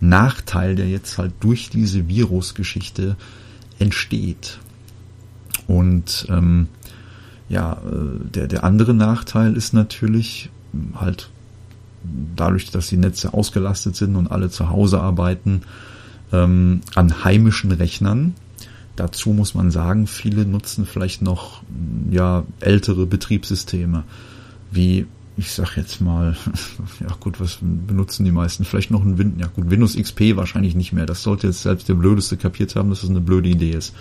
Nachteil, 0.00 0.74
der 0.74 0.88
jetzt 0.88 1.18
halt 1.18 1.32
durch 1.40 1.70
diese 1.70 2.08
Virusgeschichte 2.08 3.16
entsteht. 3.78 4.58
Und 5.68 6.26
ähm, 6.28 6.66
ja, 7.48 7.74
äh, 7.74 8.30
der, 8.30 8.48
der 8.48 8.64
andere 8.64 8.94
Nachteil 8.94 9.56
ist 9.56 9.74
natürlich 9.74 10.50
halt 10.94 11.30
dadurch, 12.36 12.70
dass 12.70 12.88
die 12.88 12.96
Netze 12.96 13.34
ausgelastet 13.34 13.96
sind 13.96 14.16
und 14.16 14.30
alle 14.30 14.50
zu 14.50 14.70
Hause 14.70 15.00
arbeiten, 15.00 15.62
ähm, 16.32 16.80
an 16.94 17.24
heimischen 17.24 17.72
Rechnern, 17.72 18.34
Dazu 18.98 19.30
muss 19.30 19.54
man 19.54 19.70
sagen, 19.70 20.08
viele 20.08 20.44
nutzen 20.44 20.84
vielleicht 20.84 21.22
noch 21.22 21.62
ja 22.10 22.42
ältere 22.58 23.06
Betriebssysteme, 23.06 24.02
wie 24.72 25.06
ich 25.36 25.52
sag 25.52 25.76
jetzt 25.76 26.00
mal, 26.00 26.36
ja 27.00 27.14
gut, 27.20 27.38
was 27.38 27.58
benutzen 27.60 28.24
die 28.24 28.32
meisten? 28.32 28.64
Vielleicht 28.64 28.90
noch 28.90 29.04
ein 29.04 29.16
Windows, 29.16 29.40
ja 29.40 29.46
gut, 29.46 29.70
Windows 29.70 29.96
XP 29.96 30.34
wahrscheinlich 30.34 30.74
nicht 30.74 30.92
mehr. 30.92 31.06
Das 31.06 31.22
sollte 31.22 31.46
jetzt 31.46 31.62
selbst 31.62 31.88
der 31.88 31.94
Blödeste 31.94 32.36
kapiert 32.36 32.74
haben, 32.74 32.90
dass 32.90 33.02
das 33.02 33.10
eine 33.10 33.20
blöde 33.20 33.48
Idee 33.48 33.70
ist. 33.70 33.94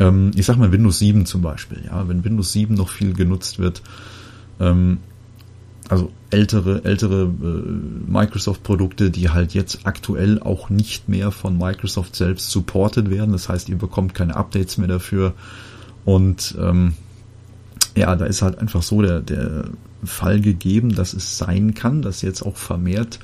Ähm, 0.00 0.32
ich 0.34 0.46
sag 0.46 0.56
mal 0.56 0.72
Windows 0.72 0.98
7 0.98 1.24
zum 1.24 1.42
Beispiel, 1.42 1.84
ja, 1.86 2.08
wenn 2.08 2.24
Windows 2.24 2.52
7 2.52 2.74
noch 2.74 2.88
viel 2.88 3.14
genutzt 3.14 3.60
wird, 3.60 3.82
ähm, 4.58 4.98
also 5.88 6.12
ältere, 6.30 6.84
ältere 6.84 7.22
äh, 7.24 8.10
Microsoft-Produkte, 8.10 9.10
die 9.10 9.30
halt 9.30 9.54
jetzt 9.54 9.80
aktuell 9.84 10.40
auch 10.40 10.70
nicht 10.70 11.08
mehr 11.08 11.30
von 11.30 11.56
Microsoft 11.56 12.14
selbst 12.14 12.50
supported 12.50 13.10
werden. 13.10 13.32
Das 13.32 13.48
heißt, 13.48 13.68
ihr 13.68 13.78
bekommt 13.78 14.14
keine 14.14 14.36
Updates 14.36 14.78
mehr 14.78 14.88
dafür. 14.88 15.34
Und 16.04 16.56
ähm, 16.60 16.94
ja, 17.96 18.14
da 18.16 18.26
ist 18.26 18.42
halt 18.42 18.58
einfach 18.58 18.82
so 18.82 19.02
der, 19.02 19.20
der 19.20 19.64
Fall 20.04 20.40
gegeben, 20.40 20.94
dass 20.94 21.14
es 21.14 21.38
sein 21.38 21.74
kann, 21.74 22.02
dass 22.02 22.22
jetzt 22.22 22.42
auch 22.42 22.56
vermehrt 22.56 23.18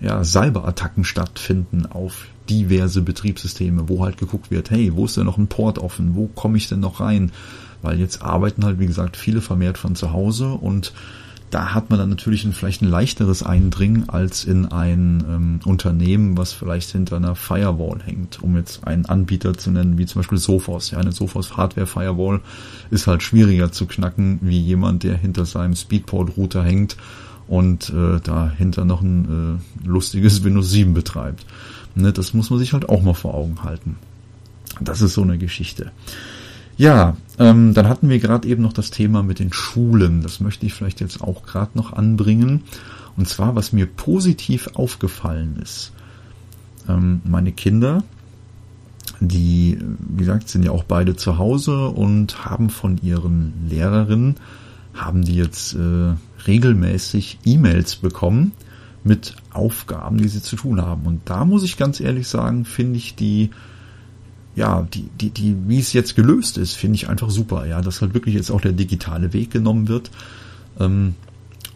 ja, 0.00 0.24
Cyberattacken 0.24 1.04
stattfinden 1.04 1.86
auf 1.86 2.26
diverse 2.50 3.02
Betriebssysteme, 3.02 3.88
wo 3.88 4.04
halt 4.04 4.18
geguckt 4.18 4.50
wird, 4.50 4.70
hey, 4.70 4.92
wo 4.94 5.04
ist 5.04 5.16
denn 5.16 5.26
noch 5.26 5.38
ein 5.38 5.46
Port 5.46 5.78
offen? 5.78 6.16
Wo 6.16 6.26
komme 6.26 6.56
ich 6.56 6.68
denn 6.68 6.80
noch 6.80 7.00
rein? 7.00 7.30
Weil 7.80 8.00
jetzt 8.00 8.22
arbeiten 8.22 8.64
halt, 8.64 8.80
wie 8.80 8.86
gesagt, 8.86 9.16
viele 9.16 9.40
vermehrt 9.40 9.78
von 9.78 9.94
zu 9.94 10.12
Hause 10.12 10.48
und 10.48 10.92
da 11.52 11.74
hat 11.74 11.90
man 11.90 11.98
dann 11.98 12.08
natürlich 12.08 12.44
ein, 12.44 12.54
vielleicht 12.54 12.80
ein 12.80 12.88
leichteres 12.88 13.42
Eindringen 13.42 14.08
als 14.08 14.44
in 14.44 14.66
ein 14.66 15.22
ähm, 15.28 15.60
Unternehmen, 15.66 16.38
was 16.38 16.54
vielleicht 16.54 16.90
hinter 16.90 17.16
einer 17.16 17.34
Firewall 17.34 18.00
hängt, 18.02 18.42
um 18.42 18.56
jetzt 18.56 18.86
einen 18.86 19.04
Anbieter 19.04 19.52
zu 19.52 19.70
nennen, 19.70 19.98
wie 19.98 20.06
zum 20.06 20.20
Beispiel 20.20 20.38
Sophos. 20.38 20.92
Ja, 20.92 20.98
eine 20.98 21.12
Sophos 21.12 21.54
Hardware 21.58 21.86
Firewall 21.86 22.40
ist 22.90 23.06
halt 23.06 23.22
schwieriger 23.22 23.70
zu 23.70 23.86
knacken, 23.86 24.38
wie 24.40 24.58
jemand, 24.58 25.02
der 25.02 25.14
hinter 25.18 25.44
seinem 25.44 25.76
Speedport-Router 25.76 26.64
hängt 26.64 26.96
und 27.48 27.90
äh, 27.90 28.18
dahinter 28.20 28.86
noch 28.86 29.02
ein 29.02 29.60
äh, 29.84 29.86
lustiges 29.86 30.44
Windows 30.44 30.70
7 30.70 30.94
betreibt. 30.94 31.44
Ne, 31.94 32.14
das 32.14 32.32
muss 32.32 32.48
man 32.48 32.58
sich 32.60 32.72
halt 32.72 32.88
auch 32.88 33.02
mal 33.02 33.12
vor 33.12 33.34
Augen 33.34 33.62
halten. 33.62 33.96
Das 34.80 35.02
ist 35.02 35.12
so 35.12 35.22
eine 35.22 35.36
Geschichte. 35.36 35.92
Ja, 36.76 37.16
ähm, 37.38 37.74
dann 37.74 37.88
hatten 37.88 38.08
wir 38.08 38.18
gerade 38.18 38.48
eben 38.48 38.62
noch 38.62 38.72
das 38.72 38.90
Thema 38.90 39.22
mit 39.22 39.38
den 39.38 39.52
Schulen. 39.52 40.22
Das 40.22 40.40
möchte 40.40 40.66
ich 40.66 40.74
vielleicht 40.74 41.00
jetzt 41.00 41.22
auch 41.22 41.44
gerade 41.44 41.72
noch 41.74 41.92
anbringen. 41.92 42.64
Und 43.16 43.28
zwar, 43.28 43.54
was 43.54 43.72
mir 43.72 43.86
positiv 43.86 44.70
aufgefallen 44.74 45.58
ist. 45.62 45.92
Ähm, 46.88 47.20
meine 47.24 47.52
Kinder, 47.52 48.02
die, 49.20 49.78
wie 49.98 50.18
gesagt, 50.18 50.48
sind 50.48 50.64
ja 50.64 50.70
auch 50.70 50.84
beide 50.84 51.16
zu 51.16 51.38
Hause 51.38 51.88
und 51.88 52.44
haben 52.44 52.70
von 52.70 52.98
ihren 53.02 53.52
Lehrerinnen, 53.68 54.36
haben 54.94 55.22
die 55.24 55.36
jetzt 55.36 55.74
äh, 55.74 56.14
regelmäßig 56.46 57.38
E-Mails 57.44 57.96
bekommen 57.96 58.52
mit 59.04 59.36
Aufgaben, 59.52 60.18
die 60.18 60.28
sie 60.28 60.42
zu 60.42 60.56
tun 60.56 60.80
haben. 60.80 61.06
Und 61.06 61.22
da 61.24 61.44
muss 61.44 61.62
ich 61.64 61.76
ganz 61.76 62.00
ehrlich 62.00 62.28
sagen, 62.28 62.64
finde 62.64 62.98
ich 62.98 63.14
die 63.14 63.50
ja, 64.54 64.86
die, 64.92 65.08
die, 65.20 65.30
die, 65.30 65.56
wie 65.66 65.78
es 65.78 65.92
jetzt 65.92 66.14
gelöst 66.14 66.58
ist, 66.58 66.74
finde 66.74 66.96
ich 66.96 67.08
einfach 67.08 67.30
super, 67.30 67.66
ja, 67.66 67.80
dass 67.80 68.00
halt 68.00 68.14
wirklich 68.14 68.34
jetzt 68.34 68.50
auch 68.50 68.60
der 68.60 68.72
digitale 68.72 69.32
Weg 69.32 69.50
genommen 69.50 69.88
wird, 69.88 70.10
ähm, 70.78 71.14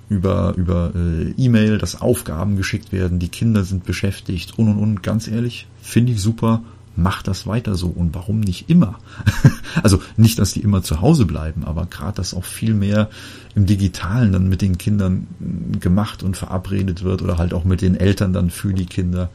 über, 0.08 0.54
über 0.56 0.92
äh, 0.94 1.30
E-Mail, 1.36 1.78
dass 1.78 2.00
Aufgaben 2.00 2.56
geschickt 2.56 2.92
werden, 2.92 3.18
die 3.18 3.28
Kinder 3.28 3.64
sind 3.64 3.84
beschäftigt 3.84 4.58
und 4.58 4.68
und 4.68 4.78
und, 4.78 5.02
ganz 5.02 5.26
ehrlich, 5.26 5.66
finde 5.82 6.12
ich 6.12 6.20
super, 6.20 6.62
macht 6.96 7.28
das 7.28 7.46
weiter 7.46 7.74
so 7.74 7.88
und 7.88 8.14
warum 8.14 8.40
nicht 8.40 8.70
immer? 8.70 8.98
also 9.82 10.00
nicht, 10.16 10.38
dass 10.38 10.52
die 10.52 10.60
immer 10.60 10.82
zu 10.82 11.00
Hause 11.00 11.26
bleiben, 11.26 11.64
aber 11.64 11.86
gerade, 11.86 12.16
dass 12.16 12.34
auch 12.34 12.44
viel 12.44 12.74
mehr 12.74 13.10
im 13.54 13.66
Digitalen 13.66 14.32
dann 14.32 14.48
mit 14.48 14.62
den 14.62 14.78
Kindern 14.78 15.26
gemacht 15.80 16.22
und 16.22 16.36
verabredet 16.36 17.02
wird 17.02 17.22
oder 17.22 17.38
halt 17.38 17.52
auch 17.52 17.64
mit 17.64 17.82
den 17.82 17.96
Eltern 17.96 18.32
dann 18.32 18.50
für 18.50 18.72
die 18.72 18.86
Kinder. 18.86 19.30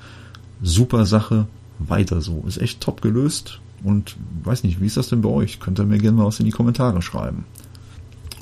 Super 0.63 1.05
Sache, 1.05 1.47
weiter 1.89 2.21
so. 2.21 2.43
Ist 2.47 2.57
echt 2.57 2.81
top 2.81 3.01
gelöst. 3.01 3.59
Und 3.83 4.15
weiß 4.43 4.63
nicht, 4.63 4.79
wie 4.79 4.85
ist 4.85 4.97
das 4.97 5.09
denn 5.09 5.21
bei 5.21 5.29
euch? 5.29 5.59
Könnt 5.59 5.79
ihr 5.79 5.85
mir 5.85 5.97
gerne 5.97 6.17
mal 6.17 6.25
was 6.25 6.39
in 6.39 6.45
die 6.45 6.51
Kommentare 6.51 7.01
schreiben. 7.01 7.45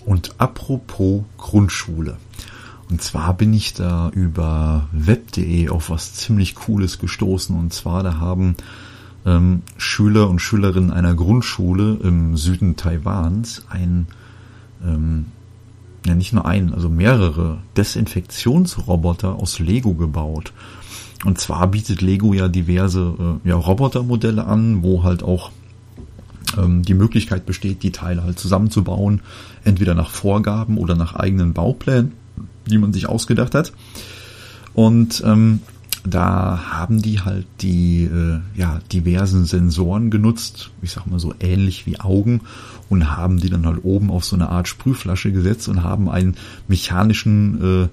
Und 0.06 0.36
apropos 0.38 1.24
Grundschule. 1.38 2.18
Und 2.90 3.02
zwar 3.02 3.36
bin 3.36 3.54
ich 3.54 3.74
da 3.74 4.10
über 4.10 4.90
web.de 4.92 5.70
auf 5.70 5.90
was 5.90 6.16
ziemlich 6.16 6.56
Cooles 6.56 7.00
gestoßen. 7.00 7.56
Und 7.56 7.74
zwar, 7.74 8.04
da 8.04 8.20
haben 8.20 8.56
ähm, 9.26 9.62
Schüler 9.78 10.30
und 10.30 10.40
Schülerinnen 10.40 10.92
einer 10.92 11.14
Grundschule 11.14 12.00
im 12.02 12.36
Süden 12.36 12.76
Taiwans 12.76 13.66
ein, 13.70 14.08
ähm, 14.84 15.26
ja 16.06 16.16
nicht 16.16 16.34
nur 16.34 16.46
einen, 16.46 16.74
also 16.74 16.90
mehrere 16.90 17.60
Desinfektionsroboter 17.78 19.36
aus 19.36 19.60
Lego 19.60 19.94
gebaut. 19.94 20.52
Und 21.26 21.40
zwar 21.40 21.68
bietet 21.68 22.02
Lego 22.02 22.34
ja 22.34 22.48
diverse 22.48 23.40
äh, 23.46 23.50
ja, 23.50 23.56
Robotermodelle 23.56 24.46
an, 24.46 24.84
wo 24.84 25.04
halt 25.04 25.22
auch 25.22 25.52
ähm, 26.58 26.84
die 26.84 26.94
Möglichkeit 26.94 27.46
besteht, 27.46 27.84
die 27.84 27.92
Teile 27.92 28.24
halt 28.24 28.40
zusammenzubauen, 28.40 29.22
entweder 29.64 29.96
nach 29.96 30.10
Vorgaben 30.12 30.78
oder 30.78 30.96
nach 30.96 31.16
eigenen 31.16 31.54
Bauplänen, 31.54 32.14
die 32.68 32.78
man 32.78 32.94
sich 32.94 33.08
ausgedacht 33.08 33.54
hat. 33.54 33.74
Und 34.74 35.22
ähm, 35.26 35.60
da 36.06 36.72
haben 36.72 37.02
die 37.02 37.20
halt 37.20 37.46
die 37.62 38.04
äh, 38.04 38.40
ja, 38.56 38.80
diversen 38.92 39.46
Sensoren 39.46 40.10
genutzt, 40.12 40.72
ich 40.82 40.92
sag 40.92 41.06
mal 41.08 41.20
so 41.20 41.34
ähnlich 41.40 41.86
wie 41.86 42.00
Augen, 42.00 42.42
und 42.88 43.16
haben 43.16 43.40
die 43.40 43.50
dann 43.50 43.66
halt 43.66 43.84
oben 43.84 44.10
auf 44.10 44.24
so 44.24 44.36
eine 44.36 44.50
Art 44.50 44.68
Sprühflasche 44.68 45.32
gesetzt 45.32 45.68
und 45.68 45.84
haben 45.84 46.10
einen 46.10 46.36
mechanischen 46.68 47.84
äh, 47.84 47.88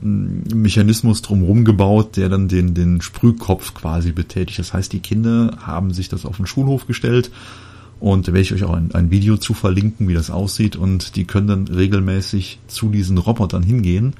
Mechanismus 0.00 1.22
drumherum 1.22 1.64
gebaut, 1.64 2.16
der 2.16 2.28
dann 2.28 2.48
den, 2.48 2.74
den 2.74 3.00
Sprühkopf 3.00 3.74
quasi 3.74 4.12
betätigt. 4.12 4.58
Das 4.58 4.72
heißt, 4.72 4.92
die 4.92 5.00
Kinder 5.00 5.58
haben 5.60 5.92
sich 5.92 6.08
das 6.08 6.26
auf 6.26 6.36
den 6.36 6.46
Schulhof 6.46 6.86
gestellt 6.86 7.30
und 7.98 8.28
da 8.28 8.32
werde 8.32 8.42
ich 8.42 8.52
euch 8.52 8.64
auch 8.64 8.74
ein, 8.74 8.92
ein 8.92 9.10
Video 9.10 9.36
zu 9.36 9.54
verlinken, 9.54 10.08
wie 10.08 10.14
das 10.14 10.30
aussieht 10.30 10.76
und 10.76 11.16
die 11.16 11.24
können 11.24 11.46
dann 11.46 11.68
regelmäßig 11.68 12.58
zu 12.66 12.88
diesen 12.90 13.18
Robotern 13.18 13.62
hingehen, 13.62 14.14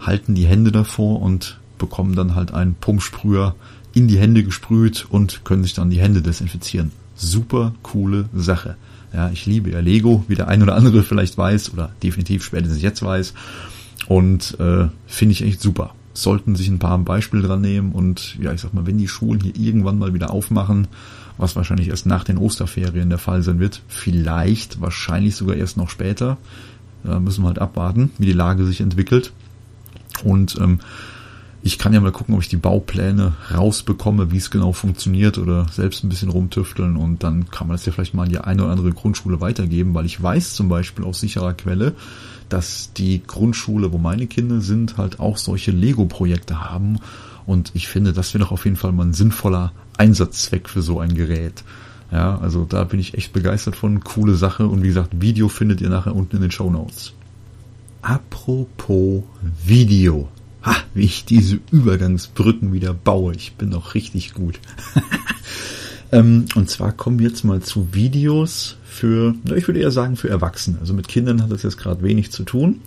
halten 0.00 0.34
die 0.34 0.46
Hände 0.46 0.72
davor 0.72 1.22
und 1.22 1.58
bekommen 1.78 2.16
dann 2.16 2.34
halt 2.34 2.52
einen 2.52 2.74
Pumpsprüher 2.74 3.54
in 3.94 4.08
die 4.08 4.18
Hände 4.18 4.42
gesprüht 4.42 5.06
und 5.08 5.44
können 5.44 5.62
sich 5.62 5.74
dann 5.74 5.90
die 5.90 6.00
Hände 6.00 6.22
desinfizieren. 6.22 6.92
Super 7.14 7.74
coole 7.82 8.28
Sache. 8.34 8.76
Ja, 9.12 9.30
ich 9.30 9.44
liebe 9.46 9.70
ja 9.70 9.80
Lego, 9.80 10.24
wie 10.26 10.34
der 10.34 10.48
ein 10.48 10.62
oder 10.62 10.74
andere 10.74 11.02
vielleicht 11.02 11.36
weiß 11.36 11.72
oder 11.74 11.92
definitiv 12.02 12.42
spätestens 12.44 12.80
jetzt 12.80 13.02
weiß. 13.02 13.34
Und 14.08 14.58
äh, 14.60 14.88
finde 15.06 15.32
ich 15.32 15.42
echt 15.42 15.60
super. 15.60 15.94
Sollten 16.14 16.56
sich 16.56 16.68
ein 16.68 16.78
paar 16.78 16.98
Beispiele 16.98 17.42
dran 17.42 17.62
nehmen 17.62 17.92
und 17.92 18.36
ja, 18.38 18.52
ich 18.52 18.60
sag 18.60 18.74
mal, 18.74 18.86
wenn 18.86 18.98
die 18.98 19.08
Schulen 19.08 19.40
hier 19.40 19.56
irgendwann 19.56 19.98
mal 19.98 20.12
wieder 20.12 20.30
aufmachen, 20.30 20.88
was 21.38 21.56
wahrscheinlich 21.56 21.88
erst 21.88 22.04
nach 22.04 22.24
den 22.24 22.36
Osterferien 22.36 23.08
der 23.08 23.18
Fall 23.18 23.42
sein 23.42 23.58
wird, 23.58 23.82
vielleicht, 23.88 24.80
wahrscheinlich 24.80 25.36
sogar 25.36 25.56
erst 25.56 25.78
noch 25.78 25.88
später, 25.88 26.36
da 27.04 27.18
müssen 27.18 27.42
wir 27.42 27.48
halt 27.48 27.58
abwarten, 27.58 28.10
wie 28.18 28.26
die 28.26 28.32
Lage 28.32 28.64
sich 28.64 28.80
entwickelt. 28.80 29.32
Und 30.22 30.58
ähm, 30.60 30.80
ich 31.62 31.78
kann 31.78 31.92
ja 31.92 32.00
mal 32.00 32.12
gucken, 32.12 32.34
ob 32.34 32.42
ich 32.42 32.48
die 32.48 32.56
Baupläne 32.56 33.34
rausbekomme, 33.52 34.32
wie 34.32 34.36
es 34.36 34.50
genau 34.50 34.72
funktioniert 34.72 35.38
oder 35.38 35.66
selbst 35.70 36.02
ein 36.02 36.08
bisschen 36.08 36.28
rumtüfteln 36.28 36.96
und 36.96 37.22
dann 37.22 37.50
kann 37.50 37.68
man 37.68 37.76
das 37.76 37.86
ja 37.86 37.92
vielleicht 37.92 38.14
mal 38.14 38.24
in 38.24 38.30
die 38.30 38.38
eine 38.38 38.64
oder 38.64 38.72
andere 38.72 38.92
Grundschule 38.92 39.40
weitergeben, 39.40 39.94
weil 39.94 40.04
ich 40.04 40.20
weiß 40.20 40.54
zum 40.54 40.68
Beispiel 40.68 41.04
aus 41.04 41.20
sicherer 41.20 41.54
Quelle, 41.54 41.94
dass 42.52 42.92
die 42.92 43.22
Grundschule, 43.26 43.92
wo 43.92 43.98
meine 43.98 44.26
Kinder 44.26 44.60
sind, 44.60 44.98
halt 44.98 45.20
auch 45.20 45.38
solche 45.38 45.70
Lego-Projekte 45.70 46.60
haben. 46.60 46.98
Und 47.46 47.70
ich 47.74 47.88
finde, 47.88 48.12
das 48.12 48.34
wäre 48.34 48.44
doch 48.44 48.52
auf 48.52 48.64
jeden 48.64 48.76
Fall 48.76 48.92
mal 48.92 49.06
ein 49.06 49.14
sinnvoller 49.14 49.72
Einsatzzweck 49.96 50.68
für 50.68 50.82
so 50.82 51.00
ein 51.00 51.14
Gerät. 51.14 51.64
Ja, 52.10 52.38
also 52.38 52.66
da 52.66 52.84
bin 52.84 53.00
ich 53.00 53.14
echt 53.14 53.32
begeistert 53.32 53.74
von. 53.74 54.04
Coole 54.04 54.34
Sache. 54.34 54.66
Und 54.66 54.82
wie 54.82 54.88
gesagt, 54.88 55.22
Video 55.22 55.48
findet 55.48 55.80
ihr 55.80 55.88
nachher 55.88 56.14
unten 56.14 56.36
in 56.36 56.42
den 56.42 56.50
Show 56.50 56.70
Notes. 56.70 57.14
Apropos 58.02 59.22
Video. 59.64 60.28
Ha, 60.62 60.76
wie 60.92 61.04
ich 61.04 61.24
diese 61.24 61.58
Übergangsbrücken 61.70 62.72
wieder 62.72 62.92
baue. 62.92 63.34
Ich 63.34 63.54
bin 63.54 63.70
doch 63.70 63.94
richtig 63.94 64.34
gut. 64.34 64.60
ähm, 66.12 66.44
und 66.54 66.68
zwar 66.68 66.92
kommen 66.92 67.18
wir 67.18 67.28
jetzt 67.28 67.42
mal 67.42 67.60
zu 67.60 67.94
Videos 67.94 68.76
für, 68.84 69.34
ich 69.56 69.66
würde 69.66 69.80
eher 69.80 69.90
sagen 69.90 70.16
für 70.16 70.28
Erwachsene. 70.28 70.78
Also 70.80 70.92
mit 70.92 71.08
Kindern 71.08 71.42
hat 71.42 71.50
das 71.50 71.62
jetzt 71.62 71.78
gerade 71.78 72.02
wenig 72.02 72.30
zu 72.30 72.44
tun. 72.44 72.80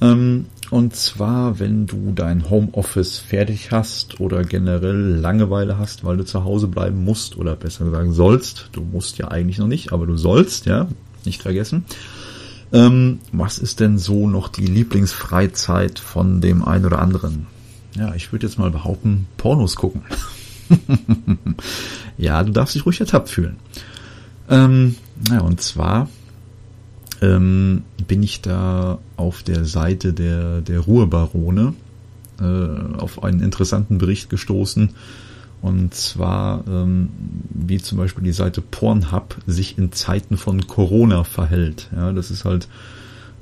Ähm, 0.00 0.46
und 0.70 0.94
zwar, 0.96 1.58
wenn 1.58 1.86
du 1.86 2.12
dein 2.12 2.50
Homeoffice 2.50 3.18
fertig 3.18 3.70
hast 3.70 4.20
oder 4.20 4.44
generell 4.44 5.16
Langeweile 5.16 5.78
hast, 5.78 6.04
weil 6.04 6.16
du 6.16 6.24
zu 6.24 6.44
Hause 6.44 6.68
bleiben 6.68 7.04
musst 7.04 7.36
oder 7.36 7.54
besser 7.56 7.84
gesagt 7.84 8.12
sollst. 8.12 8.70
Du 8.72 8.82
musst 8.82 9.18
ja 9.18 9.28
eigentlich 9.28 9.58
noch 9.58 9.66
nicht, 9.66 9.92
aber 9.92 10.06
du 10.06 10.16
sollst, 10.16 10.66
ja, 10.66 10.88
nicht 11.24 11.42
vergessen. 11.42 11.84
Ähm, 12.72 13.18
was 13.32 13.58
ist 13.58 13.80
denn 13.80 13.98
so 13.98 14.28
noch 14.28 14.48
die 14.48 14.66
Lieblingsfreizeit 14.66 15.98
von 15.98 16.40
dem 16.40 16.64
einen 16.64 16.86
oder 16.86 17.00
anderen? 17.00 17.46
Ja, 17.96 18.14
ich 18.14 18.32
würde 18.32 18.46
jetzt 18.46 18.58
mal 18.58 18.70
behaupten, 18.70 19.26
Pornos 19.36 19.76
gucken. 19.76 20.02
ja, 22.18 22.42
du 22.42 22.52
darfst 22.52 22.74
dich 22.74 22.86
ruhig 22.86 23.00
ertappt 23.00 23.28
fühlen. 23.28 23.56
Ähm, 24.48 24.96
ja, 25.30 25.40
und 25.40 25.60
zwar 25.60 26.08
ähm, 27.22 27.82
bin 28.06 28.22
ich 28.22 28.40
da 28.40 28.98
auf 29.16 29.42
der 29.42 29.64
Seite 29.64 30.12
der, 30.12 30.60
der 30.60 30.80
Ruhrbarone 30.80 31.74
äh, 32.40 32.44
auf 32.98 33.22
einen 33.22 33.40
interessanten 33.40 33.98
Bericht 33.98 34.30
gestoßen. 34.30 34.90
Und 35.62 35.94
zwar, 35.94 36.64
ähm, 36.66 37.10
wie 37.50 37.78
zum 37.78 37.98
Beispiel 37.98 38.24
die 38.24 38.32
Seite 38.32 38.62
Pornhub 38.62 39.36
sich 39.46 39.76
in 39.76 39.92
Zeiten 39.92 40.38
von 40.38 40.66
Corona 40.66 41.24
verhält. 41.24 41.88
Ja, 41.94 42.12
das 42.12 42.30
ist 42.30 42.46
halt, 42.46 42.66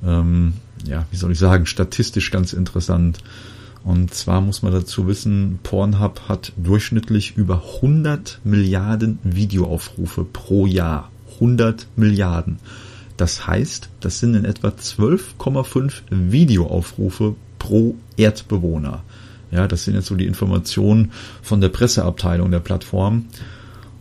ähm, 0.04 0.54
ja, 0.84 1.06
wie 1.12 1.16
soll 1.16 1.30
ich 1.30 1.38
sagen, 1.38 1.66
statistisch 1.66 2.32
ganz 2.32 2.52
interessant. 2.52 3.18
Und 3.84 4.12
zwar 4.12 4.40
muss 4.40 4.62
man 4.62 4.72
dazu 4.72 5.06
wissen, 5.06 5.58
Pornhub 5.62 6.28
hat 6.28 6.52
durchschnittlich 6.56 7.36
über 7.36 7.62
100 7.76 8.40
Milliarden 8.44 9.18
Videoaufrufe 9.22 10.24
pro 10.24 10.66
Jahr. 10.66 11.10
100 11.34 11.86
Milliarden. 11.96 12.58
Das 13.16 13.46
heißt, 13.46 13.88
das 14.00 14.20
sind 14.20 14.34
in 14.34 14.44
etwa 14.44 14.68
12,5 14.68 16.02
Videoaufrufe 16.10 17.34
pro 17.58 17.96
Erdbewohner. 18.16 19.02
Ja, 19.50 19.66
das 19.66 19.84
sind 19.84 19.94
jetzt 19.94 20.06
so 20.06 20.14
die 20.14 20.26
Informationen 20.26 21.12
von 21.42 21.60
der 21.60 21.70
Presseabteilung 21.70 22.50
der 22.50 22.60
Plattform. 22.60 23.26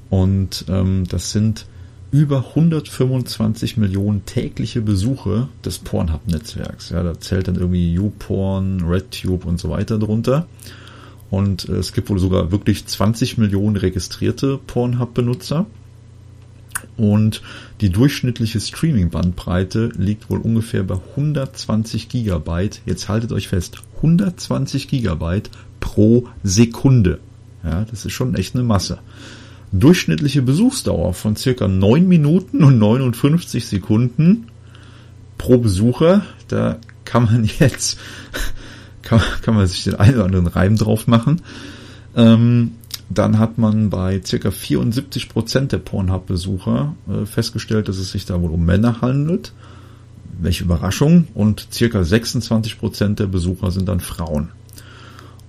Und 0.10 0.66
ähm, 0.70 1.06
das 1.08 1.32
sind 1.32 1.66
über 2.12 2.50
125 2.50 3.78
Millionen 3.78 4.26
tägliche 4.26 4.82
Besuche 4.82 5.50
des 5.66 5.80
Pornhub-Netzwerks. 5.80 6.90
Ja, 6.90 7.04
da 7.04 7.20
zählt 7.20 7.48
dann 7.48 7.56
irgendwie 7.56 7.94
YouPorn, 7.94 8.84
RedTube 8.86 9.46
und 9.46 9.60
so 9.60 9.70
weiter 9.70 10.00
drunter. 10.00 10.48
Und 11.30 11.68
äh, 11.68 11.74
es 11.74 11.94
gibt 11.94 12.10
wohl 12.10 12.20
sogar 12.20 12.52
wirklich 12.52 12.86
20 12.86 13.38
Millionen 13.38 13.76
registrierte 13.76 14.58
Pornhub-Benutzer. 14.68 15.66
Und 16.96 17.42
die 17.82 17.90
durchschnittliche 17.90 18.60
Streaming-Bandbreite 18.60 19.92
liegt 19.98 20.30
wohl 20.30 20.40
ungefähr 20.40 20.84
bei 20.84 20.96
120 20.96 22.10
Gigabyte. 22.10 22.82
Jetzt 22.86 23.10
haltet 23.10 23.32
euch 23.32 23.48
fest, 23.48 23.78
120 23.98 24.88
Gigabyte 24.88 25.50
pro 25.80 26.28
Sekunde. 26.44 27.20
Ja, 27.64 27.86
das 27.86 28.06
ist 28.06 28.14
schon 28.14 28.36
echt 28.36 28.56
eine 28.56 28.64
Masse. 28.64 29.00
Durchschnittliche 29.72 30.42
Besuchsdauer 30.42 31.14
von 31.14 31.36
circa 31.36 31.68
9 31.68 32.08
Minuten 32.08 32.64
und 32.64 32.80
59 32.80 33.66
Sekunden 33.66 34.48
pro 35.38 35.58
Besucher. 35.58 36.24
Da 36.48 36.78
kann 37.06 37.26
man 37.26 37.44
jetzt, 37.60 38.00
kann, 39.02 39.22
kann 39.42 39.56
man 39.56 39.68
sich 39.68 39.84
den 39.84 39.96
einen 39.96 40.16
oder 40.16 40.26
anderen 40.26 40.48
Reim 40.48 40.78
drauf 40.78 41.08
machen. 41.08 41.42
Ähm, 42.16 42.72
dann 43.10 43.40
hat 43.40 43.58
man 43.58 43.90
bei 43.90 44.22
circa 44.24 44.52
74 44.52 45.30
Prozent 45.30 45.72
der 45.72 45.78
Pornhub-Besucher 45.78 46.96
äh, 47.10 47.26
festgestellt, 47.26 47.88
dass 47.88 47.98
es 47.98 48.12
sich 48.12 48.26
da 48.26 48.42
wohl 48.42 48.52
um 48.52 48.66
Männer 48.66 49.02
handelt. 49.02 49.54
Welche 50.40 50.66
Überraschung. 50.66 51.28
Und 51.34 51.68
circa 51.72 52.04
26 52.04 52.80
Prozent 52.80 53.20
der 53.20 53.28
Besucher 53.28 53.72
sind 53.72 53.88
dann 53.88 54.02
Frauen. 54.02 54.50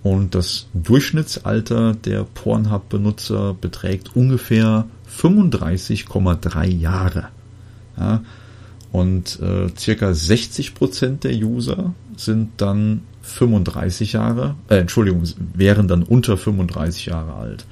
Und 0.08 0.34
das 0.34 0.68
Durchschnittsalter 0.72 1.92
der 1.92 2.24
Pornhub-Benutzer 2.24 3.52
beträgt 3.52 4.16
ungefähr 4.16 4.86
35,3 5.20 6.66
Jahre. 6.66 7.28
Ja, 7.98 8.22
und 8.90 9.38
äh, 9.40 9.68
circa 9.76 10.14
60 10.14 10.74
Prozent 10.74 11.24
der 11.24 11.34
User 11.34 11.92
sind 12.16 12.52
dann 12.56 13.02
35 13.20 14.14
Jahre, 14.14 14.54
äh, 14.70 14.76
Entschuldigung, 14.76 15.24
wären 15.52 15.88
dann 15.88 16.04
unter 16.04 16.38
35 16.38 17.04
Jahre 17.04 17.34
alt. 17.34 17.66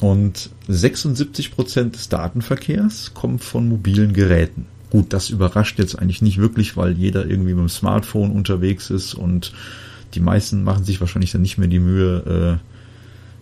Und 0.00 0.50
76 0.68 1.52
Prozent 1.52 1.94
des 1.94 2.10
Datenverkehrs 2.10 3.14
kommt 3.14 3.42
von 3.42 3.70
mobilen 3.70 4.12
Geräten. 4.12 4.66
Gut, 4.90 5.14
das 5.14 5.30
überrascht 5.30 5.78
jetzt 5.78 5.98
eigentlich 5.98 6.20
nicht 6.20 6.36
wirklich, 6.36 6.76
weil 6.76 6.92
jeder 6.92 7.24
irgendwie 7.24 7.54
mit 7.54 7.62
dem 7.62 7.68
Smartphone 7.70 8.32
unterwegs 8.32 8.90
ist 8.90 9.14
und 9.14 9.54
die 10.14 10.20
meisten 10.20 10.64
machen 10.64 10.84
sich 10.84 11.00
wahrscheinlich 11.00 11.32
dann 11.32 11.42
nicht 11.42 11.58
mehr 11.58 11.68
die 11.68 11.80
Mühe, 11.80 12.60
äh, 12.60 12.68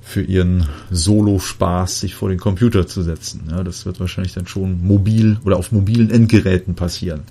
für 0.02 0.22
ihren 0.22 0.66
Solo-Spaß 0.90 2.00
sich 2.00 2.14
vor 2.14 2.30
den 2.30 2.38
Computer 2.38 2.86
zu 2.86 3.02
setzen. 3.02 3.42
Ja, 3.50 3.62
das 3.62 3.84
wird 3.84 4.00
wahrscheinlich 4.00 4.32
dann 4.32 4.46
schon 4.46 4.84
mobil 4.84 5.38
oder 5.44 5.56
auf 5.56 5.72
mobilen 5.72 6.10
Endgeräten 6.10 6.74
passieren 6.74 7.22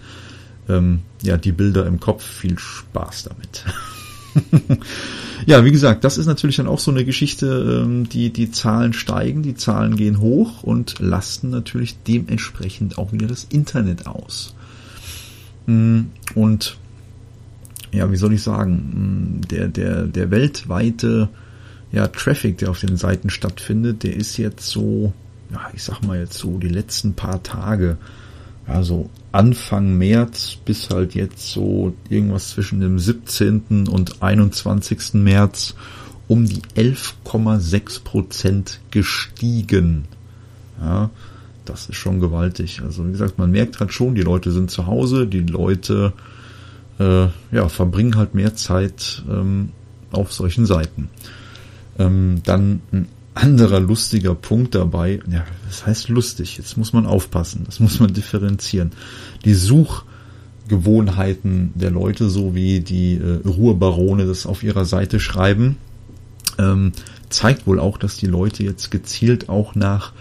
ähm, 0.69 1.02
ja, 1.21 1.36
die 1.38 1.52
Bilder 1.52 1.86
im 1.86 1.99
Kopf. 1.99 2.23
Viel 2.23 2.58
Spaß 2.58 3.23
damit. 3.23 3.65
ja, 5.45 5.65
wie 5.65 5.71
gesagt, 5.71 6.04
das 6.04 6.17
ist 6.17 6.28
natürlich 6.28 6.58
dann 6.58 6.67
auch 6.67 6.80
so 6.80 6.91
eine 6.91 7.04
Geschichte, 7.04 7.84
ähm, 7.84 8.08
die, 8.08 8.32
die 8.32 8.52
Zahlen 8.52 8.93
steigen, 8.93 9.41
die 9.41 9.56
Zahlen 9.56 9.95
gehen 9.95 10.21
hoch 10.21 10.63
und 10.63 10.99
lasten 10.99 11.49
natürlich 11.49 11.97
dementsprechend 12.08 12.97
auch 12.97 13.12
wieder 13.12 13.28
das 13.28 13.45
Internet 13.45 14.06
aus. 14.06 14.56
Mm, 15.65 16.02
und 16.36 16.78
ja, 17.91 18.12
wie 18.12 18.17
soll 18.17 18.34
ich 18.34 18.43
sagen, 18.43 19.39
mm, 19.39 19.47
der, 19.47 19.67
der, 19.67 20.04
der 20.06 20.32
weltweite 20.32 21.30
ja, 21.91 22.08
Traffic, 22.08 22.58
der 22.60 22.69
auf 22.69 22.80
den 22.80 22.97
Seiten 22.97 23.30
stattfindet, 23.30 24.04
der 24.04 24.15
ist 24.15 24.38
jetzt 24.38 24.67
so, 24.67 25.13
ja, 25.52 25.69
ich 25.73 25.84
sag 25.84 26.02
mal 26.02 26.19
jetzt 26.19 26.38
so 26.38 26.58
die 26.58 26.69
letzten 26.69 27.13
paar 27.13 27.41
Tage 27.41 27.97
also 28.69 29.10
Anfang 29.32 29.97
März 29.97 30.58
bis 30.63 30.89
halt 30.89 31.15
jetzt 31.15 31.52
so 31.52 31.95
irgendwas 32.10 32.49
zwischen 32.49 32.80
dem 32.80 32.99
17. 32.99 33.88
und 33.88 34.21
21. 34.21 35.15
März 35.15 35.75
um 36.28 36.45
die 36.45 36.62
11,6 36.75 38.04
Prozent 38.04 38.80
gestiegen. 38.91 40.06
Ja, 40.80 41.10
das 41.65 41.89
ist 41.89 41.95
schon 41.95 42.19
gewaltig. 42.19 42.82
Also 42.84 43.08
wie 43.08 43.12
gesagt, 43.12 43.39
man 43.39 43.52
merkt 43.52 43.80
halt 43.80 43.91
schon, 43.91 44.13
die 44.13 44.21
Leute 44.21 44.52
sind 44.52 44.69
zu 44.69 44.86
Hause, 44.86 45.25
die 45.25 45.41
Leute 45.41 46.13
äh, 47.00 47.28
ja, 47.52 47.68
verbringen 47.70 48.18
halt 48.18 48.36
mehr 48.36 48.56
Zeit 48.56 49.24
ähm, 49.30 49.70
auf 50.12 50.34
solchen 50.34 50.66
Seiten. 50.66 51.10
Ähm, 51.98 52.42
dann 52.44 52.82
ein 52.92 53.08
anderer 53.34 53.80
lustiger 53.80 54.36
Punkt 54.36 54.76
dabei, 54.76 55.22
ja, 55.32 55.46
das 55.68 55.86
heißt 55.86 56.10
lustig, 56.10 56.58
jetzt 56.58 56.76
muss 56.78 56.92
man 56.94 57.06
aufpassen, 57.06 57.64
das 57.66 57.80
muss 57.80 58.00
man 58.00 58.14
differenzieren. 58.14 58.92
Die 59.46 59.54
Suchgewohnheiten 59.54 61.72
der 61.76 61.92
Leute, 61.92 62.30
so 62.30 62.54
wie 62.54 62.82
die 62.82 63.14
äh, 63.16 63.48
Ruhrbarone 63.48 64.26
das 64.26 64.46
auf 64.46 64.64
ihrer 64.64 64.84
Seite 64.86 65.22
schreiben, 65.22 65.78
ähm, 66.58 66.92
zeigt 67.30 67.68
wohl 67.68 67.80
auch, 67.80 67.98
dass 67.98 68.18
die 68.18 68.26
Leute 68.26 68.64
jetzt 68.64 68.92
gezielt 68.92 69.48
auch 69.50 69.76
nach 69.76 70.12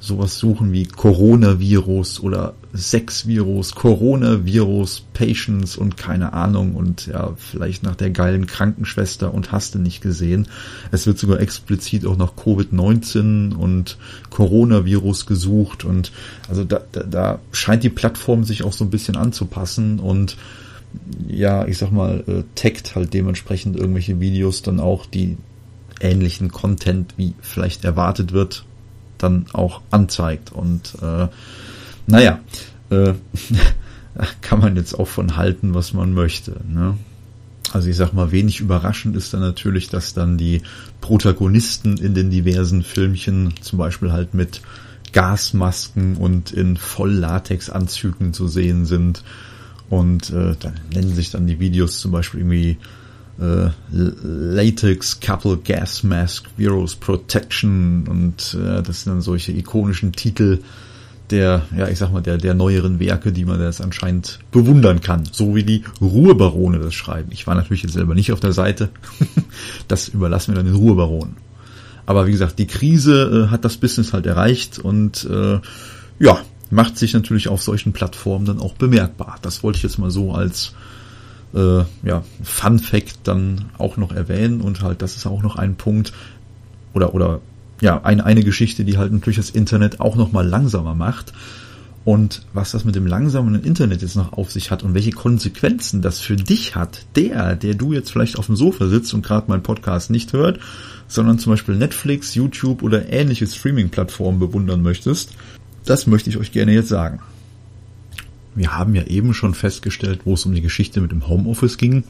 sowas 0.00 0.38
suchen 0.38 0.72
wie 0.72 0.84
Coronavirus 0.84 2.20
oder 2.20 2.54
Sexvirus, 2.80 3.74
Coronavirus, 3.74 5.04
Patients 5.12 5.76
und 5.76 5.96
keine 5.96 6.32
Ahnung 6.32 6.74
und 6.74 7.06
ja, 7.06 7.34
vielleicht 7.36 7.82
nach 7.82 7.96
der 7.96 8.10
geilen 8.10 8.46
Krankenschwester 8.46 9.32
und 9.32 9.52
hast 9.52 9.74
du 9.74 9.78
nicht 9.78 10.00
gesehen. 10.00 10.48
Es 10.90 11.06
wird 11.06 11.18
sogar 11.18 11.40
explizit 11.40 12.06
auch 12.06 12.16
nach 12.16 12.34
Covid-19 12.34 13.54
und 13.54 13.98
Coronavirus 14.30 15.26
gesucht 15.26 15.84
und 15.84 16.12
also 16.48 16.64
da, 16.64 16.80
da, 16.92 17.02
da 17.02 17.38
scheint 17.52 17.82
die 17.82 17.90
Plattform 17.90 18.44
sich 18.44 18.62
auch 18.62 18.72
so 18.72 18.84
ein 18.84 18.90
bisschen 18.90 19.16
anzupassen 19.16 20.00
und 20.00 20.36
ja, 21.28 21.66
ich 21.66 21.76
sag 21.78 21.92
mal, 21.92 22.24
äh, 22.26 22.44
taggt 22.54 22.94
halt 22.94 23.12
dementsprechend 23.12 23.76
irgendwelche 23.76 24.20
Videos 24.20 24.62
dann 24.62 24.80
auch, 24.80 25.04
die 25.04 25.36
ähnlichen 26.00 26.50
Content 26.50 27.14
wie 27.16 27.34
vielleicht 27.40 27.84
erwartet 27.84 28.32
wird 28.32 28.64
dann 29.18 29.46
auch 29.52 29.82
anzeigt. 29.90 30.52
Und 30.52 30.94
äh, 31.02 31.28
naja, 32.08 32.40
äh, 32.90 33.12
kann 34.40 34.60
man 34.60 34.76
jetzt 34.76 34.94
auch 34.94 35.08
von 35.08 35.36
halten, 35.36 35.74
was 35.74 35.92
man 35.92 36.12
möchte. 36.12 36.56
Ne? 36.66 36.96
Also 37.72 37.88
ich 37.88 37.96
sag 37.96 38.12
mal, 38.14 38.32
wenig 38.32 38.60
überraschend 38.60 39.14
ist 39.14 39.34
dann 39.34 39.40
natürlich, 39.40 39.88
dass 39.88 40.14
dann 40.14 40.38
die 40.38 40.62
Protagonisten 41.00 41.98
in 41.98 42.14
den 42.14 42.30
diversen 42.30 42.82
Filmchen 42.82 43.54
zum 43.60 43.78
Beispiel 43.78 44.10
halt 44.10 44.34
mit 44.34 44.62
Gasmasken 45.12 46.16
und 46.16 46.50
in 46.50 46.76
Volllatex-Anzügen 46.76 48.32
zu 48.32 48.48
sehen 48.48 48.86
sind. 48.86 49.22
Und 49.90 50.30
äh, 50.30 50.54
dann 50.58 50.80
nennen 50.92 51.14
sich 51.14 51.30
dann 51.30 51.46
die 51.46 51.60
Videos 51.60 52.00
zum 52.00 52.10
Beispiel 52.10 52.40
irgendwie 52.40 52.78
äh, 53.40 53.70
Latex 53.90 55.20
Couple 55.20 55.58
Gas 55.58 56.02
Mask 56.02 56.46
Virus 56.56 56.96
Protection 56.96 58.06
und 58.08 58.54
äh, 58.54 58.82
das 58.82 59.04
sind 59.04 59.12
dann 59.12 59.22
solche 59.22 59.52
ikonischen 59.52 60.12
Titel 60.12 60.58
der, 61.30 61.62
ja, 61.76 61.88
ich 61.88 61.98
sag 61.98 62.12
mal, 62.12 62.22
der, 62.22 62.38
der 62.38 62.54
neueren 62.54 63.00
Werke, 63.00 63.32
die 63.32 63.44
man 63.44 63.60
jetzt 63.60 63.80
anscheinend 63.80 64.38
bewundern 64.50 65.00
kann. 65.00 65.24
So 65.30 65.54
wie 65.54 65.62
die 65.62 65.84
Ruhebarone 66.00 66.78
das 66.78 66.94
schreiben. 66.94 67.30
Ich 67.32 67.46
war 67.46 67.54
natürlich 67.54 67.82
jetzt 67.82 67.92
selber 67.92 68.14
nicht 68.14 68.32
auf 68.32 68.40
der 68.40 68.52
Seite. 68.52 68.90
das 69.88 70.08
überlassen 70.08 70.52
wir 70.52 70.56
dann 70.56 70.66
den 70.66 70.74
Ruhebaronen. 70.74 71.36
Aber 72.06 72.26
wie 72.26 72.32
gesagt, 72.32 72.58
die 72.58 72.66
Krise 72.66 73.46
äh, 73.46 73.50
hat 73.50 73.64
das 73.64 73.76
Business 73.76 74.12
halt 74.12 74.26
erreicht 74.26 74.78
und 74.78 75.28
äh, 75.30 75.60
ja, 76.18 76.38
macht 76.70 76.96
sich 76.96 77.12
natürlich 77.12 77.48
auf 77.48 77.62
solchen 77.62 77.92
Plattformen 77.92 78.46
dann 78.46 78.60
auch 78.60 78.74
bemerkbar. 78.74 79.38
Das 79.42 79.62
wollte 79.62 79.76
ich 79.76 79.82
jetzt 79.82 79.98
mal 79.98 80.10
so 80.10 80.32
als 80.32 80.72
äh, 81.54 81.82
ja, 82.02 82.24
Fun 82.42 82.78
Fact 82.78 83.20
dann 83.24 83.66
auch 83.76 83.96
noch 83.96 84.12
erwähnen 84.12 84.60
und 84.60 84.82
halt, 84.82 85.02
das 85.02 85.16
ist 85.16 85.26
auch 85.26 85.42
noch 85.42 85.56
ein 85.56 85.76
Punkt 85.76 86.12
oder, 86.94 87.14
oder 87.14 87.40
ja, 87.80 88.02
eine, 88.02 88.24
eine 88.24 88.42
Geschichte, 88.42 88.84
die 88.84 88.98
halt 88.98 89.12
natürlich 89.12 89.36
das 89.36 89.50
Internet 89.50 90.00
auch 90.00 90.16
nochmal 90.16 90.46
langsamer 90.46 90.94
macht. 90.94 91.32
Und 92.04 92.42
was 92.54 92.70
das 92.70 92.84
mit 92.84 92.94
dem 92.94 93.06
langsamen 93.06 93.62
Internet 93.62 94.00
jetzt 94.00 94.16
noch 94.16 94.32
auf 94.32 94.50
sich 94.50 94.70
hat 94.70 94.82
und 94.82 94.94
welche 94.94 95.10
Konsequenzen 95.10 96.00
das 96.00 96.20
für 96.20 96.36
dich 96.36 96.74
hat, 96.74 97.04
der, 97.16 97.54
der 97.54 97.74
du 97.74 97.92
jetzt 97.92 98.10
vielleicht 98.10 98.38
auf 98.38 98.46
dem 98.46 98.56
Sofa 98.56 98.86
sitzt 98.86 99.12
und 99.12 99.26
gerade 99.26 99.50
meinen 99.50 99.62
Podcast 99.62 100.10
nicht 100.10 100.32
hört, 100.32 100.58
sondern 101.06 101.38
zum 101.38 101.52
Beispiel 101.52 101.74
Netflix, 101.74 102.34
YouTube 102.34 102.82
oder 102.82 103.12
ähnliche 103.12 103.46
Streaming-Plattformen 103.46 104.38
bewundern 104.38 104.80
möchtest, 104.80 105.32
das 105.84 106.06
möchte 106.06 106.30
ich 106.30 106.38
euch 106.38 106.52
gerne 106.52 106.72
jetzt 106.72 106.88
sagen. 106.88 107.20
Wir 108.54 108.76
haben 108.76 108.94
ja 108.94 109.04
eben 109.04 109.34
schon 109.34 109.54
festgestellt, 109.54 110.20
wo 110.24 110.34
es 110.34 110.46
um 110.46 110.54
die 110.54 110.62
Geschichte 110.62 111.00
mit 111.00 111.12
dem 111.12 111.28
Homeoffice 111.28 111.76
ging, 111.76 112.04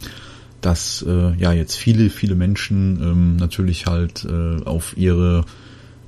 dass 0.61 1.04
äh, 1.06 1.34
ja 1.36 1.52
jetzt 1.52 1.76
viele, 1.76 2.11
viele 2.11 2.34
Menschen 2.34 3.00
ähm, 3.00 3.36
natürlich 3.36 3.86
halt 3.86 4.24
äh, 4.24 4.62
auf 4.64 4.96
ihre 4.96 5.44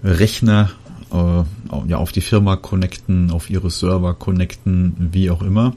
Rechner 0.02 0.70
äh, 1.12 1.88
ja, 1.88 1.98
auf 1.98 2.12
die 2.12 2.20
Firma 2.20 2.56
connecten, 2.56 3.30
auf 3.30 3.50
ihre 3.50 3.70
Server 3.70 4.14
connecten, 4.14 5.10
wie 5.12 5.30
auch 5.30 5.42
immer. 5.42 5.74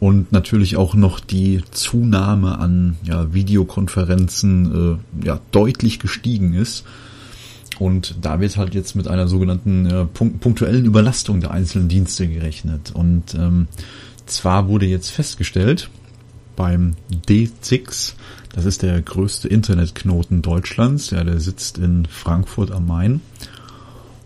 Und 0.00 0.32
natürlich 0.32 0.76
auch 0.76 0.94
noch 0.94 1.20
die 1.20 1.62
Zunahme 1.70 2.58
an 2.58 2.96
ja, 3.04 3.32
Videokonferenzen 3.32 4.98
äh, 5.22 5.26
ja, 5.26 5.40
deutlich 5.50 5.98
gestiegen 5.98 6.52
ist. 6.52 6.84
Und 7.78 8.16
da 8.20 8.38
wird 8.38 8.56
halt 8.56 8.74
jetzt 8.74 8.94
mit 8.94 9.08
einer 9.08 9.26
sogenannten 9.28 9.86
äh, 9.86 10.04
punktuellen 10.04 10.84
Überlastung 10.84 11.40
der 11.40 11.50
einzelnen 11.52 11.88
Dienste 11.88 12.28
gerechnet. 12.28 12.92
Und 12.94 13.34
ähm, 13.34 13.66
zwar 14.26 14.68
wurde 14.68 14.86
jetzt 14.86 15.10
festgestellt 15.10 15.90
beim 16.56 16.94
D6, 17.26 18.14
das 18.54 18.64
ist 18.64 18.82
der 18.82 19.00
größte 19.02 19.48
Internetknoten 19.48 20.42
Deutschlands, 20.42 21.10
ja, 21.10 21.24
der 21.24 21.40
sitzt 21.40 21.78
in 21.78 22.06
Frankfurt 22.06 22.70
am 22.70 22.86
Main. 22.86 23.20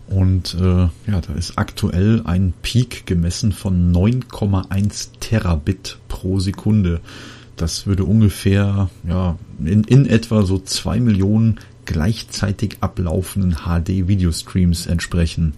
Und 0.07 0.55
äh, 0.55 0.87
ja, 1.11 1.21
da 1.21 1.33
ist 1.37 1.57
aktuell 1.57 2.23
ein 2.25 2.53
Peak 2.63 3.05
gemessen 3.05 3.51
von 3.51 3.93
9,1 3.93 5.09
Terabit 5.19 5.99
pro 6.07 6.39
Sekunde. 6.39 6.99
Das 7.55 7.85
würde 7.85 8.05
ungefähr 8.05 8.89
ja 9.07 9.37
in, 9.63 9.83
in 9.83 10.07
etwa 10.07 10.43
so 10.45 10.57
zwei 10.57 10.99
Millionen 10.99 11.59
gleichzeitig 11.85 12.77
ablaufenden 12.81 13.57
HD-Videostreams 13.65 14.87
entsprechen. 14.87 15.53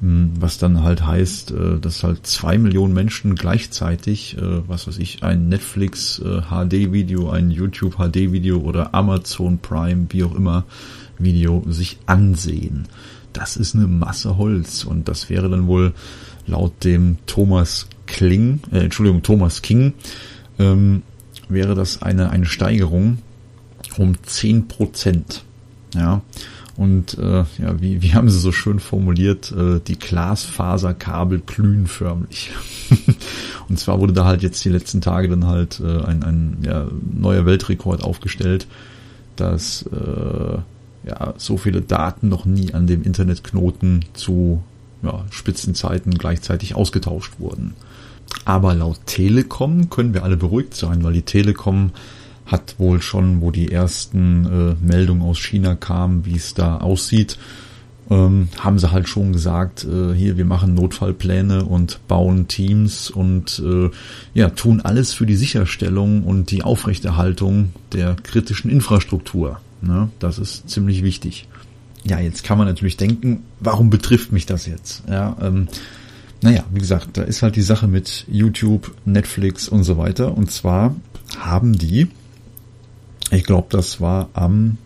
Hm, 0.00 0.32
was 0.38 0.58
dann 0.58 0.82
halt 0.82 1.06
heißt, 1.06 1.52
äh, 1.52 1.78
dass 1.80 2.02
halt 2.02 2.26
zwei 2.26 2.58
Millionen 2.58 2.94
Menschen 2.94 3.34
gleichzeitig, 3.34 4.36
äh, 4.36 4.68
was 4.68 4.86
weiß 4.86 4.98
ich, 4.98 5.22
ein 5.22 5.48
Netflix 5.48 6.20
HD-Video, 6.20 7.30
äh, 7.30 7.36
ein 7.36 7.50
YouTube 7.50 7.96
HD-Video 7.96 8.58
oder 8.58 8.94
Amazon 8.94 9.58
Prime, 9.58 10.06
wie 10.10 10.24
auch 10.24 10.34
immer, 10.34 10.64
Video 11.18 11.64
sich 11.66 11.98
ansehen 12.06 12.86
das 13.36 13.56
ist 13.56 13.74
eine 13.74 13.86
Masse 13.86 14.38
Holz 14.38 14.84
und 14.84 15.08
das 15.08 15.28
wäre 15.28 15.50
dann 15.50 15.66
wohl 15.66 15.92
laut 16.46 16.84
dem 16.84 17.18
Thomas 17.26 17.86
Kling, 18.06 18.60
äh, 18.72 18.78
Entschuldigung, 18.78 19.22
Thomas 19.22 19.62
King, 19.62 19.92
ähm, 20.58 21.02
wäre 21.48 21.74
das 21.74 22.02
eine, 22.02 22.30
eine 22.30 22.46
Steigerung 22.46 23.18
um 23.98 24.14
zehn 24.22 24.68
Prozent. 24.68 25.44
Ja, 25.94 26.22
und 26.76 27.16
äh, 27.18 27.44
ja, 27.58 27.80
wie, 27.80 28.02
wie 28.02 28.14
haben 28.14 28.28
sie 28.28 28.38
so 28.38 28.52
schön 28.52 28.80
formuliert, 28.80 29.50
äh, 29.52 29.80
die 29.80 29.98
Glasfaserkabel 29.98 31.40
glühen 31.40 31.86
förmlich. 31.86 32.50
und 33.68 33.78
zwar 33.78 33.98
wurde 33.98 34.12
da 34.12 34.24
halt 34.26 34.42
jetzt 34.42 34.64
die 34.64 34.68
letzten 34.68 35.00
Tage 35.00 35.28
dann 35.28 35.46
halt 35.46 35.80
äh, 35.80 36.02
ein, 36.04 36.22
ein 36.22 36.58
ja, 36.62 36.86
neuer 37.14 37.46
Weltrekord 37.46 38.04
aufgestellt, 38.04 38.66
dass 39.36 39.86
äh, 39.86 40.58
ja, 41.08 41.34
so 41.38 41.56
viele 41.56 41.80
Daten 41.80 42.28
noch 42.28 42.44
nie 42.44 42.74
an 42.74 42.86
dem 42.86 43.02
Internetknoten 43.02 44.04
zu 44.12 44.62
ja, 45.02 45.24
Spitzenzeiten 45.30 46.18
gleichzeitig 46.18 46.74
ausgetauscht 46.74 47.34
wurden. 47.38 47.74
Aber 48.44 48.74
laut 48.74 48.98
Telekom 49.06 49.88
können 49.88 50.12
wir 50.12 50.24
alle 50.24 50.36
beruhigt 50.36 50.74
sein, 50.74 51.02
weil 51.04 51.12
die 51.14 51.22
Telekom 51.22 51.92
hat 52.46 52.76
wohl 52.78 53.02
schon, 53.02 53.40
wo 53.40 53.50
die 53.50 53.72
ersten 53.72 54.46
äh, 54.46 54.86
Meldungen 54.86 55.22
aus 55.22 55.38
China 55.38 55.74
kamen, 55.74 56.24
wie 56.24 56.36
es 56.36 56.54
da 56.54 56.78
aussieht, 56.78 57.38
ähm, 58.08 58.48
haben 58.58 58.78
sie 58.78 58.92
halt 58.92 59.08
schon 59.08 59.32
gesagt, 59.32 59.84
äh, 59.84 60.14
hier, 60.14 60.36
wir 60.36 60.44
machen 60.44 60.74
Notfallpläne 60.74 61.64
und 61.64 62.06
bauen 62.06 62.46
Teams 62.46 63.10
und 63.10 63.60
äh, 63.64 63.90
ja, 64.32 64.50
tun 64.50 64.80
alles 64.80 65.12
für 65.12 65.26
die 65.26 65.36
Sicherstellung 65.36 66.22
und 66.22 66.50
die 66.50 66.62
Aufrechterhaltung 66.62 67.72
der 67.92 68.14
kritischen 68.14 68.70
Infrastruktur. 68.70 69.60
Ne? 69.82 70.08
Das 70.20 70.38
ist 70.38 70.70
ziemlich 70.70 71.02
wichtig. 71.02 71.48
Ja, 72.04 72.20
jetzt 72.20 72.44
kann 72.44 72.58
man 72.58 72.68
natürlich 72.68 72.96
denken, 72.96 73.42
warum 73.58 73.90
betrifft 73.90 74.30
mich 74.30 74.46
das 74.46 74.66
jetzt? 74.66 75.02
Ja, 75.08 75.36
ähm, 75.42 75.66
naja, 76.42 76.64
wie 76.72 76.78
gesagt, 76.78 77.16
da 77.16 77.22
ist 77.22 77.42
halt 77.42 77.56
die 77.56 77.62
Sache 77.62 77.88
mit 77.88 78.24
YouTube, 78.28 78.94
Netflix 79.04 79.68
und 79.68 79.82
so 79.82 79.98
weiter. 79.98 80.36
Und 80.36 80.52
zwar 80.52 80.94
haben 81.38 81.76
die, 81.76 82.08
ich 83.30 83.44
glaube, 83.44 83.68
das 83.70 84.00
war 84.00 84.28
am 84.34 84.78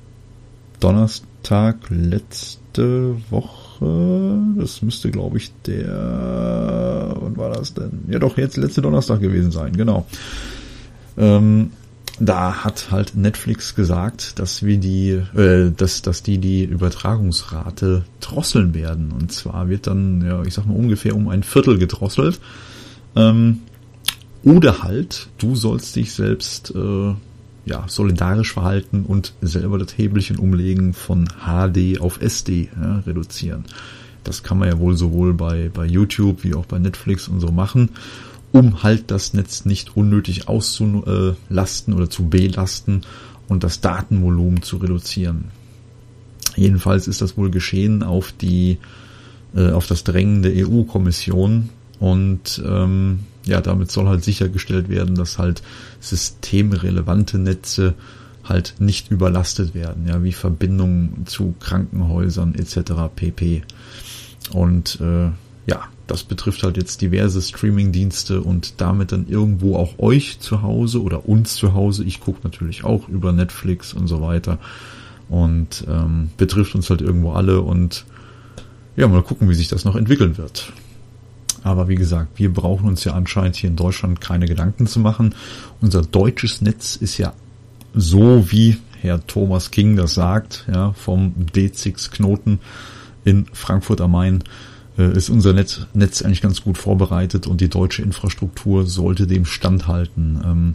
Donnerstag 0.80 1.76
letzte 1.90 3.16
Woche, 3.28 4.38
das 4.56 4.82
müsste, 4.82 5.10
glaube 5.10 5.38
ich, 5.38 5.52
der, 5.66 7.16
wann 7.20 7.36
war 7.36 7.50
das 7.50 7.74
denn? 7.74 8.04
Ja 8.08 8.18
doch, 8.18 8.38
jetzt 8.38 8.56
letzte 8.56 8.82
Donnerstag 8.82 9.20
gewesen 9.20 9.50
sein, 9.50 9.76
genau. 9.76 10.06
Ähm, 11.18 11.70
da 12.20 12.64
hat 12.64 12.90
halt 12.90 13.16
Netflix 13.16 13.74
gesagt, 13.74 14.38
dass 14.38 14.62
wir 14.62 14.76
die, 14.76 15.22
äh, 15.34 15.70
dass, 15.74 16.02
dass 16.02 16.22
die 16.22 16.38
die 16.38 16.64
Übertragungsrate 16.64 18.04
drosseln 18.20 18.74
werden. 18.74 19.10
Und 19.10 19.32
zwar 19.32 19.68
wird 19.70 19.86
dann, 19.86 20.22
ja, 20.24 20.42
ich 20.42 20.52
sag 20.52 20.66
mal 20.66 20.76
ungefähr 20.76 21.16
um 21.16 21.28
ein 21.28 21.42
Viertel 21.42 21.78
gedrosselt. 21.78 22.38
Ähm, 23.16 23.60
oder 24.42 24.82
halt, 24.82 25.28
du 25.38 25.56
sollst 25.56 25.96
dich 25.96 26.12
selbst 26.12 26.74
äh, 26.74 27.14
ja, 27.64 27.84
solidarisch 27.88 28.52
verhalten 28.52 29.04
und 29.06 29.34
selber 29.40 29.78
das 29.78 29.96
Hebelchen 29.96 30.38
umlegen 30.38 30.92
von 30.94 31.28
HD 31.44 32.00
auf 32.00 32.20
SD 32.20 32.68
ja, 32.80 33.00
reduzieren. 33.00 33.64
Das 34.24 34.42
kann 34.42 34.58
man 34.58 34.68
ja 34.68 34.78
wohl 34.78 34.96
sowohl 34.96 35.34
bei, 35.34 35.70
bei 35.72 35.86
YouTube 35.86 36.44
wie 36.44 36.54
auch 36.54 36.66
bei 36.66 36.78
Netflix 36.78 37.28
und 37.28 37.40
so 37.40 37.48
machen 37.48 37.90
um 38.52 38.82
halt 38.82 39.10
das 39.10 39.34
Netz 39.34 39.64
nicht 39.64 39.96
unnötig 39.96 40.48
auszulasten 40.48 41.94
oder 41.94 42.10
zu 42.10 42.28
belasten 42.28 43.02
und 43.48 43.64
das 43.64 43.80
Datenvolumen 43.80 44.62
zu 44.62 44.78
reduzieren. 44.78 45.46
Jedenfalls 46.56 47.06
ist 47.06 47.22
das 47.22 47.36
wohl 47.36 47.50
geschehen 47.50 48.02
auf 48.02 48.32
die 48.32 48.78
äh, 49.54 49.70
auf 49.70 49.86
das 49.86 50.04
Drängen 50.04 50.42
der 50.42 50.52
EU-Kommission 50.66 51.68
und 52.00 52.62
ähm, 52.64 53.20
ja, 53.44 53.60
damit 53.60 53.90
soll 53.90 54.06
halt 54.06 54.24
sichergestellt 54.24 54.88
werden, 54.88 55.14
dass 55.14 55.38
halt 55.38 55.62
systemrelevante 56.00 57.38
Netze 57.38 57.94
halt 58.44 58.74
nicht 58.78 59.10
überlastet 59.10 59.74
werden, 59.74 60.06
ja, 60.06 60.22
wie 60.22 60.32
Verbindungen 60.32 61.26
zu 61.26 61.54
Krankenhäusern 61.60 62.54
etc. 62.54 62.92
pp. 63.14 63.62
Und 64.52 65.00
äh, 65.00 65.30
ja, 65.66 65.84
das 66.06 66.24
betrifft 66.24 66.62
halt 66.62 66.76
jetzt 66.76 67.00
diverse 67.02 67.40
Streaming-Dienste 67.40 68.40
und 68.40 68.80
damit 68.80 69.12
dann 69.12 69.28
irgendwo 69.28 69.76
auch 69.76 69.98
euch 69.98 70.40
zu 70.40 70.62
Hause 70.62 71.02
oder 71.02 71.28
uns 71.28 71.54
zu 71.54 71.74
Hause. 71.74 72.04
Ich 72.04 72.20
gucke 72.20 72.40
natürlich 72.42 72.82
auch 72.82 73.08
über 73.08 73.32
Netflix 73.32 73.94
und 73.94 74.08
so 74.08 74.20
weiter 74.20 74.58
und 75.28 75.84
ähm, 75.88 76.30
betrifft 76.36 76.74
uns 76.74 76.90
halt 76.90 77.02
irgendwo 77.02 77.32
alle 77.32 77.60
und 77.60 78.04
ja, 78.96 79.06
mal 79.06 79.22
gucken, 79.22 79.48
wie 79.48 79.54
sich 79.54 79.68
das 79.68 79.84
noch 79.84 79.94
entwickeln 79.94 80.36
wird. 80.36 80.72
Aber 81.62 81.88
wie 81.88 81.94
gesagt, 81.94 82.38
wir 82.38 82.52
brauchen 82.52 82.88
uns 82.88 83.04
ja 83.04 83.12
anscheinend 83.12 83.56
hier 83.56 83.70
in 83.70 83.76
Deutschland 83.76 84.20
keine 84.20 84.46
Gedanken 84.46 84.86
zu 84.86 85.00
machen. 85.00 85.34
Unser 85.80 86.02
deutsches 86.02 86.60
Netz 86.62 86.96
ist 86.96 87.18
ja 87.18 87.32
so, 87.94 88.50
wie 88.50 88.78
Herr 89.00 89.26
Thomas 89.26 89.70
King 89.70 89.96
das 89.96 90.14
sagt, 90.14 90.66
ja, 90.72 90.92
vom 90.92 91.34
D6-Knoten 91.54 92.60
in 93.24 93.46
Frankfurt 93.52 94.00
am 94.00 94.12
Main 94.12 94.44
äh, 94.98 95.12
ist 95.16 95.30
unser 95.30 95.52
Netz, 95.52 95.86
Netz 95.94 96.22
eigentlich 96.22 96.42
ganz 96.42 96.62
gut 96.62 96.78
vorbereitet 96.78 97.46
und 97.46 97.60
die 97.60 97.68
deutsche 97.68 98.02
Infrastruktur 98.02 98.86
sollte 98.86 99.26
dem 99.26 99.44
standhalten. 99.44 100.40
Ähm, 100.44 100.74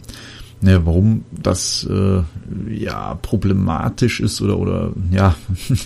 ja, 0.62 0.84
warum 0.86 1.24
das 1.30 1.86
äh, 1.88 2.22
ja 2.70 3.14
problematisch 3.16 4.20
ist 4.20 4.40
oder 4.40 4.58
oder 4.58 4.92
ja 5.10 5.34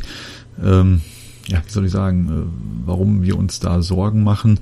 ähm, 0.64 1.00
ja 1.50 1.62
wie 1.64 1.70
soll 1.70 1.86
ich 1.86 1.92
sagen 1.92 2.28
äh, 2.28 2.86
warum 2.86 3.22
wir 3.22 3.38
uns 3.38 3.60
da 3.60 3.82
Sorgen 3.82 4.22
machen? 4.22 4.60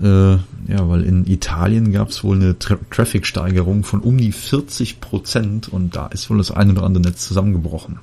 Äh, 0.00 0.32
ja 0.32 0.88
weil 0.88 1.02
in 1.04 1.26
Italien 1.26 1.92
gab 1.92 2.08
es 2.08 2.22
wohl 2.22 2.36
eine 2.36 2.58
Tra 2.58 2.76
Traffic-Steigerung 2.90 3.84
von 3.84 4.00
um 4.00 4.16
die 4.18 4.32
40 4.32 5.00
Prozent 5.00 5.68
und 5.68 5.96
da 5.96 6.06
ist 6.06 6.30
wohl 6.30 6.38
das 6.38 6.50
eine 6.50 6.72
oder 6.72 6.84
andere 6.84 7.04
Netz 7.04 7.26
zusammengebrochen. 7.26 7.98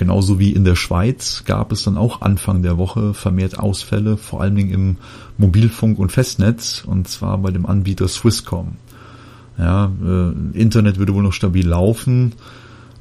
Genauso 0.00 0.38
wie 0.38 0.52
in 0.52 0.64
der 0.64 0.76
Schweiz 0.76 1.44
gab 1.44 1.72
es 1.72 1.84
dann 1.84 1.98
auch 1.98 2.22
Anfang 2.22 2.62
der 2.62 2.78
Woche 2.78 3.12
vermehrt 3.12 3.58
Ausfälle, 3.58 4.16
vor 4.16 4.40
allen 4.40 4.56
Dingen 4.56 4.72
im 4.72 4.96
Mobilfunk- 5.36 5.98
und 5.98 6.10
Festnetz, 6.10 6.84
und 6.86 7.06
zwar 7.06 7.36
bei 7.36 7.50
dem 7.50 7.66
Anbieter 7.66 8.08
Swisscom. 8.08 8.76
Ja, 9.58 9.92
äh, 10.02 10.58
Internet 10.58 10.96
würde 10.98 11.12
wohl 11.12 11.22
noch 11.22 11.34
stabil 11.34 11.68
laufen, 11.68 12.32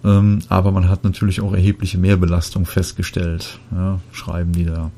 Ähm, 0.04 0.40
aber 0.50 0.72
man 0.72 0.88
hat 0.88 1.04
natürlich 1.04 1.42
auch 1.42 1.54
erhebliche 1.54 1.98
Mehrbelastung 1.98 2.66
festgestellt, 2.66 3.60
ja, 3.72 4.00
schreiben 4.12 4.54
die 4.54 4.66
da. 4.66 4.92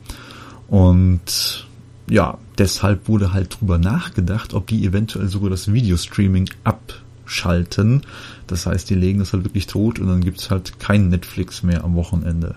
Und 0.67 1.67
ja, 2.09 2.37
deshalb 2.57 3.07
wurde 3.07 3.33
halt 3.33 3.59
drüber 3.59 3.77
nachgedacht, 3.77 4.53
ob 4.53 4.67
die 4.67 4.85
eventuell 4.85 5.27
sogar 5.27 5.49
das 5.49 5.73
Videostreaming 5.73 6.49
abschalten. 6.63 8.03
Das 8.47 8.65
heißt, 8.65 8.89
die 8.89 8.95
legen 8.95 9.19
das 9.19 9.33
halt 9.33 9.43
wirklich 9.43 9.67
tot 9.67 9.99
und 9.99 10.07
dann 10.07 10.21
gibt's 10.21 10.51
halt 10.51 10.79
kein 10.79 11.09
Netflix 11.09 11.63
mehr 11.63 11.83
am 11.83 11.95
Wochenende. 11.95 12.55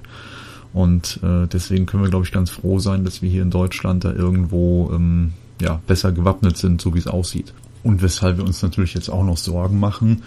Und 0.72 1.20
äh, 1.22 1.47
deswegen 1.47 1.86
können 1.86 2.03
wir, 2.03 2.11
glaube 2.11 2.24
ich, 2.24 2.32
ganz 2.32 2.51
froh 2.51 2.80
sein, 2.80 3.05
dass 3.05 3.22
wir 3.22 3.30
hier 3.30 3.42
in 3.42 3.51
Deutschland 3.51 4.05
da 4.05 4.12
irgendwo 4.12 4.90
ähm, 4.92 5.32
ja, 5.61 5.80
besser 5.86 6.11
gewappnet 6.11 6.57
sind, 6.57 6.80
so 6.80 6.95
wie 6.95 6.99
es 6.99 7.07
aussieht. 7.07 7.55
Und 7.84 8.03
weshalb 8.03 8.38
wir 8.38 8.45
uns 8.45 8.62
natürlich 8.62 8.95
jetzt 8.95 9.09
auch 9.09 9.24
noch 9.24 9.36
Sorgen 9.36 9.78
machen, 9.78 10.22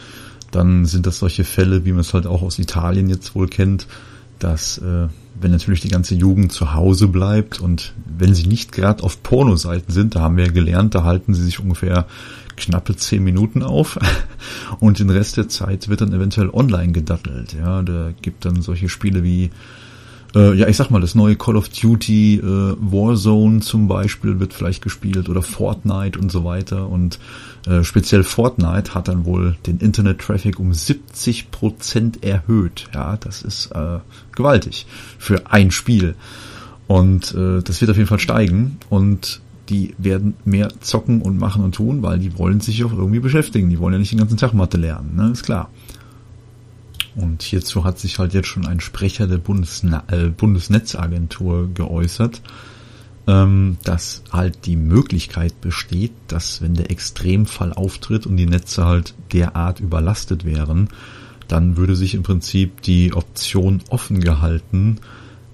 dann 0.51 0.85
sind 0.85 1.05
das 1.05 1.19
solche 1.19 1.43
Fälle, 1.43 1.85
wie 1.85 1.91
man 1.91 2.01
es 2.01 2.13
halt 2.13 2.27
auch 2.27 2.41
aus 2.41 2.59
Italien 2.59 3.09
jetzt 3.09 3.35
wohl 3.35 3.47
kennt, 3.47 3.87
dass 4.39 4.77
äh, 4.77 5.07
wenn 5.39 5.51
natürlich 5.51 5.81
die 5.81 5.89
ganze 5.89 6.15
Jugend 6.15 6.51
zu 6.51 6.73
Hause 6.73 7.07
bleibt 7.07 7.59
und 7.59 7.93
wenn 8.05 8.33
sie 8.33 8.47
nicht 8.47 8.71
gerade 8.71 9.03
auf 9.03 9.23
Pornoseiten 9.23 9.93
sind, 9.93 10.15
da 10.15 10.21
haben 10.21 10.37
wir 10.37 10.45
ja 10.45 10.51
gelernt, 10.51 10.95
da 10.95 11.03
halten 11.03 11.33
sie 11.33 11.43
sich 11.43 11.59
ungefähr 11.59 12.07
knappe 12.55 12.95
zehn 12.95 13.23
Minuten 13.23 13.61
auf 13.61 13.99
und 14.79 14.99
den 14.99 15.09
Rest 15.09 15.37
der 15.37 15.47
Zeit 15.47 15.89
wird 15.89 16.01
dann 16.01 16.13
eventuell 16.13 16.49
online 16.49 16.91
gedattelt. 16.91 17.53
Ja, 17.53 17.81
da 17.83 18.11
gibt 18.21 18.45
dann 18.45 18.61
solche 18.61 18.89
Spiele 18.89 19.23
wie 19.23 19.51
äh, 20.35 20.53
ja, 20.53 20.67
ich 20.67 20.77
sag 20.77 20.91
mal, 20.91 21.01
das 21.01 21.15
neue 21.15 21.35
Call 21.35 21.55
of 21.55 21.69
Duty 21.69 22.35
äh, 22.35 22.75
Warzone 22.79 23.61
zum 23.61 23.87
Beispiel 23.87 24.39
wird 24.39 24.53
vielleicht 24.53 24.83
gespielt 24.83 25.29
oder 25.29 25.41
Fortnite 25.41 26.19
und 26.19 26.31
so 26.31 26.43
weiter. 26.43 26.89
Und 26.89 27.19
äh, 27.65 27.83
speziell 27.83 28.23
Fortnite 28.23 28.93
hat 28.93 29.07
dann 29.07 29.25
wohl 29.25 29.55
den 29.65 29.79
Internet-Traffic 29.79 30.59
um 30.59 30.73
70 30.73 31.51
Prozent 31.51 32.23
erhöht. 32.23 32.87
Ja, 32.93 33.17
das 33.17 33.41
ist 33.41 33.71
äh, 33.71 33.99
gewaltig 34.35 34.85
für 35.17 35.51
ein 35.51 35.71
Spiel. 35.71 36.15
Und 36.87 37.33
äh, 37.33 37.61
das 37.61 37.81
wird 37.81 37.91
auf 37.91 37.97
jeden 37.97 38.07
Fall 38.07 38.19
steigen. 38.19 38.77
Und 38.89 39.41
die 39.69 39.95
werden 39.97 40.35
mehr 40.45 40.71
zocken 40.79 41.21
und 41.21 41.37
machen 41.37 41.63
und 41.63 41.75
tun, 41.75 42.01
weil 42.01 42.19
die 42.19 42.37
wollen 42.37 42.61
sich 42.61 42.83
auch 42.83 42.93
irgendwie 42.93 43.19
beschäftigen. 43.19 43.69
Die 43.69 43.79
wollen 43.79 43.93
ja 43.93 43.99
nicht 43.99 44.11
den 44.11 44.19
ganzen 44.19 44.37
Tag 44.37 44.53
Mathe 44.53 44.77
lernen, 44.77 45.15
ne? 45.15 45.31
ist 45.31 45.43
klar. 45.43 45.69
Und 47.15 47.41
hierzu 47.41 47.83
hat 47.83 47.97
sich 47.99 48.19
halt 48.19 48.33
jetzt 48.33 48.47
schon 48.47 48.67
ein 48.67 48.79
Sprecher 48.79 49.27
der 49.27 49.39
Bundesna 49.39 50.03
äh, 50.07 50.27
Bundesnetzagentur 50.27 51.69
geäußert, 51.73 52.41
dass 53.83 54.23
halt 54.31 54.65
die 54.65 54.77
Möglichkeit 54.77 55.59
besteht, 55.59 56.13
dass 56.27 56.61
wenn 56.61 56.75
der 56.75 56.89
Extremfall 56.91 57.73
auftritt 57.73 58.25
und 58.25 58.37
die 58.37 58.45
Netze 58.45 58.85
halt 58.85 59.15
derart 59.33 59.81
überlastet 59.81 60.45
wären, 60.45 60.87
dann 61.49 61.75
würde 61.75 61.95
sich 61.95 62.15
im 62.15 62.23
Prinzip 62.23 62.81
die 62.81 63.13
Option 63.13 63.81
offen 63.89 64.21
gehalten, 64.21 64.99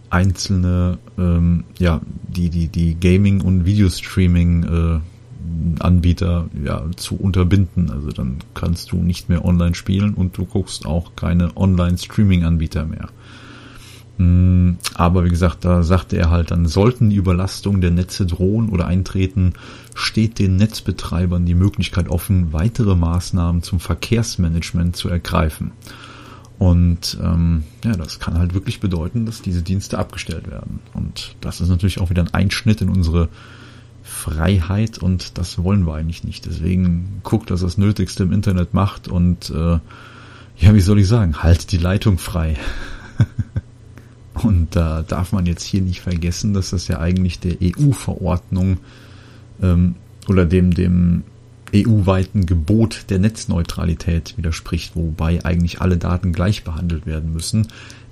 einzelne 0.09 0.99
ähm, 1.17 1.63
ja 1.79 2.01
die 2.27 2.49
die 2.49 2.67
die 2.67 2.95
Gaming 2.99 3.41
und 3.41 3.65
Videostreaming 3.65 4.63
äh, 4.63 4.99
Anbieter 5.79 6.49
ja, 6.63 6.85
zu 6.95 7.15
unterbinden. 7.15 7.89
Also 7.89 8.11
dann 8.11 8.37
kannst 8.53 8.91
du 8.91 8.97
nicht 8.97 9.29
mehr 9.29 9.43
online 9.43 9.75
spielen 9.75 10.13
und 10.13 10.37
du 10.37 10.45
guckst 10.45 10.85
auch 10.85 11.15
keine 11.15 11.55
Online-Streaming-Anbieter 11.57 12.85
mehr. 12.85 13.09
Mm, 14.17 14.73
aber 14.93 15.25
wie 15.25 15.29
gesagt, 15.29 15.65
da 15.65 15.83
sagte 15.83 16.17
er 16.17 16.29
halt, 16.29 16.51
dann 16.51 16.67
sollten 16.67 17.09
die 17.09 17.15
Überlastungen 17.15 17.81
der 17.81 17.91
Netze 17.91 18.25
drohen 18.25 18.69
oder 18.69 18.85
eintreten, 18.85 19.53
steht 19.95 20.39
den 20.39 20.55
Netzbetreibern 20.55 21.45
die 21.45 21.55
Möglichkeit 21.55 22.09
offen, 22.09 22.53
weitere 22.53 22.95
Maßnahmen 22.95 23.63
zum 23.63 23.79
Verkehrsmanagement 23.79 24.95
zu 24.95 25.09
ergreifen. 25.09 25.71
Und 26.59 27.17
ähm, 27.21 27.63
ja, 27.83 27.93
das 27.93 28.19
kann 28.19 28.37
halt 28.37 28.53
wirklich 28.53 28.79
bedeuten, 28.79 29.25
dass 29.25 29.41
diese 29.41 29.63
Dienste 29.63 29.97
abgestellt 29.97 30.49
werden. 30.49 30.79
Und 30.93 31.35
das 31.41 31.59
ist 31.59 31.69
natürlich 31.69 31.99
auch 31.99 32.09
wieder 32.09 32.21
ein 32.21 32.33
Einschnitt 32.33 32.81
in 32.81 32.89
unsere 32.89 33.29
Freiheit 34.03 34.97
und 34.97 35.37
das 35.37 35.63
wollen 35.63 35.85
wir 35.87 35.95
eigentlich 35.95 36.23
nicht. 36.23 36.45
Deswegen 36.45 37.21
guckt, 37.23 37.49
dass 37.49 37.61
das 37.61 37.77
Nötigste 37.77 38.23
im 38.23 38.31
Internet 38.31 38.73
macht 38.73 39.07
und 39.07 39.49
äh, 39.49 39.79
ja, 40.57 40.73
wie 40.73 40.81
soll 40.81 40.99
ich 40.99 41.07
sagen, 41.07 41.41
halt 41.41 41.71
die 41.71 41.77
Leitung 41.77 42.17
frei. 42.17 42.57
und 44.43 44.75
da 44.75 45.01
äh, 45.01 45.03
darf 45.03 45.31
man 45.31 45.45
jetzt 45.45 45.63
hier 45.63 45.81
nicht 45.81 46.01
vergessen, 46.01 46.53
dass 46.53 46.71
das 46.71 46.87
ja 46.87 46.99
eigentlich 46.99 47.39
der 47.39 47.57
EU-Verordnung 47.61 48.77
ähm, 49.61 49.95
oder 50.27 50.45
dem, 50.45 50.73
dem 50.73 51.23
EU-weiten 51.73 52.45
Gebot 52.45 53.05
der 53.09 53.19
Netzneutralität 53.19 54.37
widerspricht, 54.37 54.95
wobei 54.95 55.43
eigentlich 55.43 55.81
alle 55.81 55.97
Daten 55.97 56.31
gleich 56.33 56.63
behandelt 56.63 57.05
werden 57.05 57.33
müssen. 57.33 57.67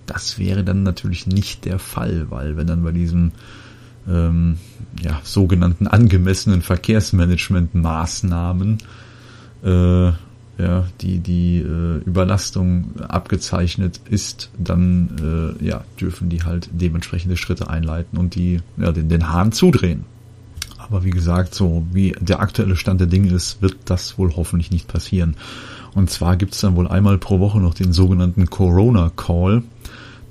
Das 0.07 0.39
wäre 0.39 0.63
dann 0.63 0.83
natürlich 0.83 1.27
nicht 1.27 1.65
der 1.65 1.79
Fall, 1.79 2.27
weil 2.29 2.57
wenn 2.57 2.67
dann 2.67 2.83
bei 2.83 2.91
diesem 2.91 3.31
ähm, 4.07 4.57
ja, 5.01 5.19
sogenannten 5.23 5.87
angemessenen 5.87 6.61
Verkehrsmanagementmaßnahmen 6.61 8.77
äh, 9.63 10.11
ja, 10.61 10.85
die 11.01 11.19
die 11.19 11.57
äh, 11.57 11.97
Überlastung 12.05 13.01
abgezeichnet 13.01 13.99
ist, 14.09 14.49
dann 14.57 15.57
äh, 15.59 15.65
ja, 15.65 15.83
dürfen 15.99 16.29
die 16.29 16.43
halt 16.43 16.69
dementsprechende 16.71 17.37
Schritte 17.37 17.69
einleiten 17.69 18.17
und 18.17 18.35
die 18.35 18.61
ja, 18.77 18.91
den, 18.91 19.09
den 19.09 19.29
Hahn 19.29 19.51
zudrehen. 19.51 20.05
Aber 20.77 21.03
wie 21.03 21.11
gesagt, 21.11 21.55
so 21.55 21.85
wie 21.91 22.15
der 22.19 22.41
aktuelle 22.41 22.75
Stand 22.75 22.99
der 22.99 23.07
Dinge 23.07 23.31
ist, 23.31 23.61
wird 23.61 23.77
das 23.85 24.17
wohl 24.17 24.35
hoffentlich 24.35 24.71
nicht 24.71 24.87
passieren. 24.87 25.35
Und 25.93 26.09
zwar 26.09 26.37
gibt 26.37 26.53
es 26.53 26.61
dann 26.61 26.75
wohl 26.75 26.87
einmal 26.87 27.17
pro 27.17 27.39
Woche 27.39 27.59
noch 27.59 27.73
den 27.73 27.93
sogenannten 27.93 28.49
Corona 28.49 29.11
Call. 29.15 29.63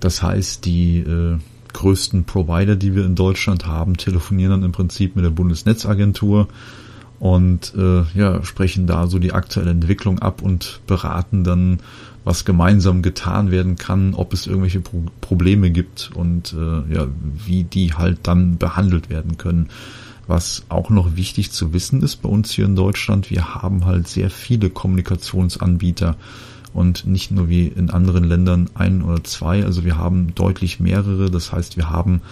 Das 0.00 0.22
heißt, 0.22 0.64
die 0.64 0.98
äh, 0.98 1.38
größten 1.72 2.24
Provider, 2.24 2.76
die 2.76 2.94
wir 2.94 3.04
in 3.04 3.14
Deutschland 3.14 3.66
haben, 3.66 3.96
telefonieren 3.96 4.52
dann 4.52 4.62
im 4.64 4.72
Prinzip 4.72 5.16
mit 5.16 5.24
der 5.24 5.30
Bundesnetzagentur 5.30 6.48
und 7.20 7.74
äh, 7.76 8.02
ja, 8.18 8.42
sprechen 8.42 8.86
da 8.86 9.06
so 9.06 9.18
die 9.18 9.32
aktuelle 9.32 9.70
Entwicklung 9.70 10.18
ab 10.18 10.42
und 10.42 10.80
beraten 10.86 11.44
dann, 11.44 11.78
was 12.24 12.44
gemeinsam 12.44 13.02
getan 13.02 13.50
werden 13.50 13.76
kann, 13.76 14.14
ob 14.14 14.32
es 14.32 14.46
irgendwelche 14.46 14.80
Pro 14.80 15.04
Probleme 15.20 15.70
gibt 15.70 16.10
und 16.14 16.54
äh, 16.54 16.94
ja, 16.94 17.06
wie 17.46 17.64
die 17.64 17.94
halt 17.94 18.20
dann 18.22 18.58
behandelt 18.58 19.10
werden 19.10 19.36
können. 19.36 19.68
Was 20.26 20.64
auch 20.68 20.90
noch 20.90 21.16
wichtig 21.16 21.50
zu 21.52 21.72
wissen 21.72 22.02
ist 22.02 22.22
bei 22.22 22.28
uns 22.28 22.52
hier 22.52 22.64
in 22.64 22.76
Deutschland, 22.76 23.30
wir 23.30 23.54
haben 23.54 23.84
halt 23.84 24.08
sehr 24.08 24.30
viele 24.30 24.70
Kommunikationsanbieter 24.70 26.16
und 26.72 27.06
nicht 27.06 27.30
nur 27.30 27.48
wie 27.48 27.66
in 27.66 27.90
anderen 27.90 28.24
Ländern 28.24 28.70
ein 28.74 29.02
oder 29.02 29.22
zwei. 29.24 29.64
Also 29.64 29.84
wir 29.84 29.96
haben 29.96 30.34
deutlich 30.34 30.80
mehrere. 30.80 31.30
Das 31.30 31.52
heißt, 31.52 31.76
wir 31.76 31.90
haben 31.90 32.22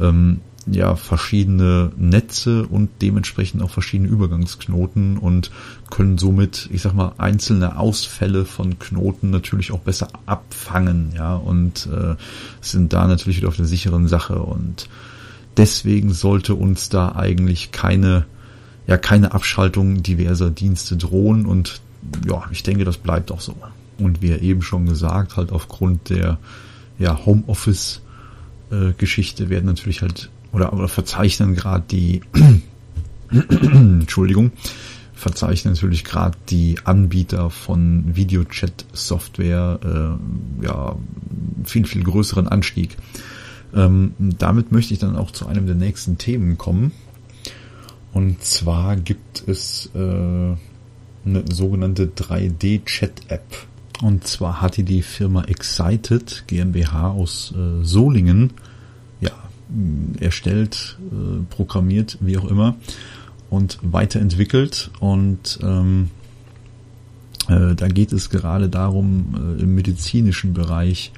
ähm, 0.00 0.40
ja 0.66 0.96
verschiedene 0.96 1.92
Netze 1.96 2.66
und 2.66 2.90
dementsprechend 3.02 3.62
auch 3.62 3.70
verschiedene 3.70 4.08
Übergangsknoten 4.08 5.18
und 5.18 5.50
können 5.90 6.18
somit, 6.18 6.68
ich 6.72 6.82
sag 6.82 6.94
mal, 6.94 7.12
einzelne 7.18 7.78
Ausfälle 7.78 8.44
von 8.44 8.78
Knoten 8.78 9.30
natürlich 9.30 9.72
auch 9.72 9.80
besser 9.80 10.08
abfangen, 10.26 11.12
ja, 11.14 11.36
und 11.36 11.86
äh, 11.86 12.16
sind 12.60 12.92
da 12.92 13.06
natürlich 13.06 13.38
wieder 13.38 13.48
auf 13.48 13.56
der 13.56 13.66
sicheren 13.66 14.08
Sache 14.08 14.38
und 14.38 14.88
deswegen 15.56 16.12
sollte 16.12 16.54
uns 16.54 16.88
da 16.88 17.14
eigentlich 17.14 17.72
keine 17.72 18.26
ja 18.86 18.98
keine 18.98 19.32
Abschaltung 19.32 20.02
diverser 20.02 20.50
Dienste 20.50 20.96
drohen 20.96 21.46
und 21.46 21.80
ja, 22.28 22.44
ich 22.50 22.62
denke, 22.62 22.84
das 22.84 22.98
bleibt 22.98 23.32
auch 23.32 23.40
so. 23.40 23.56
Und 23.98 24.20
wie 24.20 24.32
eben 24.32 24.60
schon 24.62 24.86
gesagt, 24.86 25.36
halt 25.36 25.52
aufgrund 25.52 26.10
der 26.10 26.38
ja, 26.98 27.24
Homeoffice-Geschichte 27.24 29.48
werden 29.48 29.66
natürlich 29.66 30.02
halt 30.02 30.30
oder, 30.54 30.72
oder 30.72 30.88
verzeichnen 30.88 31.54
gerade 31.54 31.84
die 31.90 32.22
Entschuldigung, 33.30 34.52
verzeichnen 35.14 35.74
natürlich 35.74 36.04
gerade 36.04 36.36
die 36.48 36.76
Anbieter 36.84 37.50
von 37.50 38.16
Videochat-Software 38.16 39.80
äh, 40.60 40.64
ja 40.64 40.96
viel, 41.64 41.86
viel 41.86 42.04
größeren 42.04 42.48
Anstieg. 42.48 42.96
Ähm, 43.74 44.14
damit 44.18 44.70
möchte 44.70 44.94
ich 44.94 45.00
dann 45.00 45.16
auch 45.16 45.30
zu 45.30 45.46
einem 45.46 45.66
der 45.66 45.74
nächsten 45.74 46.18
Themen 46.18 46.58
kommen. 46.58 46.92
Und 48.12 48.44
zwar 48.44 48.96
gibt 48.96 49.42
es 49.48 49.90
äh, 49.94 49.98
eine 49.98 51.44
sogenannte 51.50 52.06
3D-Chat-App. 52.06 53.66
Und 54.02 54.26
zwar 54.26 54.60
hatte 54.60 54.84
die 54.84 55.02
Firma 55.02 55.44
Excited 55.44 56.44
GmbH 56.46 57.10
aus 57.10 57.52
äh, 57.56 57.84
Solingen 57.84 58.52
erstellt, 60.20 60.98
äh, 61.10 61.42
programmiert, 61.50 62.18
wie 62.20 62.36
auch 62.38 62.44
immer, 62.44 62.76
und 63.50 63.78
weiterentwickelt. 63.82 64.90
Und 65.00 65.58
ähm, 65.62 66.10
äh, 67.48 67.74
da 67.74 67.88
geht 67.88 68.12
es 68.12 68.30
gerade 68.30 68.68
darum, 68.68 69.56
äh, 69.58 69.62
im 69.62 69.74
medizinischen 69.74 70.54
Bereich 70.54 71.12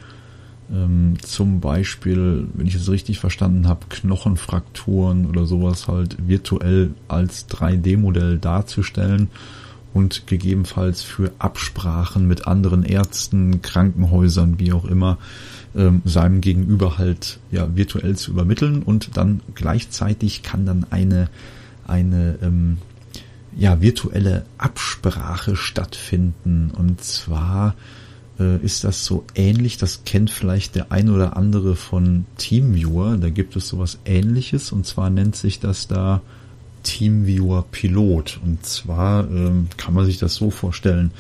ähm, 0.72 1.14
zum 1.22 1.60
Beispiel, 1.60 2.48
wenn 2.54 2.66
ich 2.66 2.74
es 2.74 2.90
richtig 2.90 3.18
verstanden 3.18 3.68
habe, 3.68 3.86
Knochenfrakturen 3.88 5.26
oder 5.26 5.46
sowas 5.46 5.86
halt 5.88 6.16
virtuell 6.26 6.90
als 7.08 7.48
3D-Modell 7.48 8.38
darzustellen 8.38 9.28
und 9.94 10.26
gegebenenfalls 10.26 11.02
für 11.02 11.32
Absprachen 11.38 12.26
mit 12.26 12.46
anderen 12.46 12.84
Ärzten, 12.84 13.62
Krankenhäusern, 13.62 14.58
wie 14.58 14.72
auch 14.72 14.84
immer, 14.84 15.18
ähm, 15.76 16.02
seinem 16.04 16.40
Gegenüber 16.40 16.98
halt 16.98 17.38
ja 17.50 17.76
virtuell 17.76 18.16
zu 18.16 18.30
übermitteln 18.30 18.82
und 18.82 19.16
dann 19.16 19.40
gleichzeitig 19.54 20.42
kann 20.42 20.66
dann 20.66 20.86
eine 20.90 21.28
eine 21.86 22.38
ähm, 22.42 22.78
ja 23.56 23.80
virtuelle 23.80 24.44
Absprache 24.58 25.56
stattfinden. 25.56 26.70
Und 26.76 27.02
zwar 27.02 27.74
äh, 28.38 28.62
ist 28.62 28.84
das 28.84 29.04
so 29.04 29.24
ähnlich, 29.34 29.78
das 29.78 30.04
kennt 30.04 30.30
vielleicht 30.30 30.74
der 30.74 30.92
ein 30.92 31.10
oder 31.10 31.36
andere 31.36 31.74
von 31.74 32.26
Teamviewer, 32.36 33.16
da 33.16 33.30
gibt 33.30 33.56
es 33.56 33.68
sowas 33.68 33.98
ähnliches 34.04 34.72
und 34.72 34.86
zwar 34.86 35.10
nennt 35.10 35.36
sich 35.36 35.58
das 35.60 35.88
da 35.88 36.20
Teamviewer 36.82 37.64
Pilot 37.72 38.38
und 38.44 38.64
zwar 38.64 39.28
ähm, 39.30 39.68
kann 39.76 39.94
man 39.94 40.04
sich 40.06 40.18
das 40.18 40.34
so 40.34 40.50
vorstellen, 40.50 41.10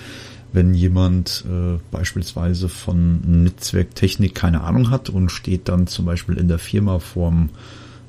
wenn 0.52 0.74
jemand 0.74 1.44
äh, 1.48 1.78
beispielsweise 1.90 2.68
von 2.68 3.42
Netzwerktechnik 3.44 4.34
keine 4.34 4.62
Ahnung 4.62 4.90
hat 4.90 5.10
und 5.10 5.30
steht 5.30 5.68
dann 5.68 5.86
zum 5.86 6.06
Beispiel 6.06 6.36
in 6.38 6.48
der 6.48 6.58
Firma 6.58 6.98
vorm 6.98 7.50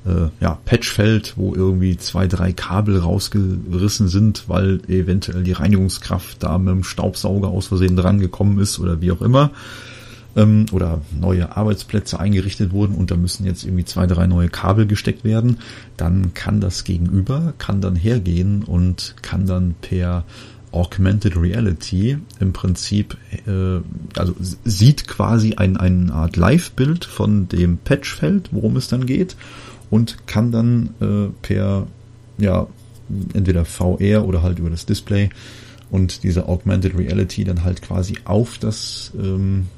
äh, 0.06 0.28
ja, 0.40 0.58
Patchfeld, 0.64 1.34
wo 1.36 1.54
irgendwie 1.54 1.96
zwei, 1.96 2.26
drei 2.26 2.52
Kabel 2.52 2.98
rausgerissen 2.98 4.08
sind, 4.08 4.44
weil 4.48 4.80
eventuell 4.88 5.42
die 5.42 5.52
Reinigungskraft 5.52 6.42
da 6.42 6.58
mit 6.58 6.68
dem 6.68 6.84
Staubsauger 6.84 7.48
aus 7.48 7.66
Versehen 7.66 7.96
dran 7.96 8.20
gekommen 8.20 8.58
ist 8.58 8.78
oder 8.78 9.00
wie 9.00 9.12
auch 9.12 9.22
immer. 9.22 9.50
Ähm, 10.36 10.66
oder 10.72 11.00
neue 11.18 11.56
Arbeitsplätze 11.56 12.20
eingerichtet 12.20 12.72
wurden 12.72 12.94
und 12.94 13.10
da 13.10 13.16
müssen 13.16 13.44
jetzt 13.44 13.64
irgendwie 13.64 13.84
zwei, 13.84 14.06
drei 14.06 14.26
neue 14.26 14.48
Kabel 14.48 14.86
gesteckt 14.86 15.24
werden. 15.24 15.58
Dann 15.96 16.34
kann 16.34 16.60
das 16.60 16.84
Gegenüber, 16.84 17.54
kann 17.58 17.80
dann 17.80 17.96
hergehen 17.96 18.62
und 18.62 19.16
kann 19.22 19.46
dann 19.46 19.74
per 19.80 20.24
Augmented 20.72 21.36
Reality 21.36 22.18
im 22.40 22.52
Prinzip, 22.52 23.16
äh, 23.46 23.80
also 24.18 24.34
sieht 24.64 25.08
quasi 25.08 25.54
ein, 25.54 25.76
eine 25.76 26.12
Art 26.12 26.36
Live-Bild 26.36 27.04
von 27.04 27.48
dem 27.48 27.78
Patchfeld, 27.78 28.50
worum 28.52 28.76
es 28.76 28.88
dann 28.88 29.06
geht 29.06 29.36
und 29.90 30.26
kann 30.26 30.52
dann 30.52 30.90
äh, 31.00 31.32
per, 31.42 31.86
ja, 32.38 32.66
entweder 33.32 33.64
VR 33.64 34.26
oder 34.26 34.42
halt 34.42 34.58
über 34.58 34.70
das 34.70 34.84
Display 34.84 35.30
und 35.90 36.22
diese 36.22 36.46
Augmented 36.46 36.96
Reality 36.96 37.44
dann 37.44 37.64
halt 37.64 37.80
quasi 37.82 38.18
auf 38.24 38.58
das 38.58 39.12
ähm, 39.18 39.68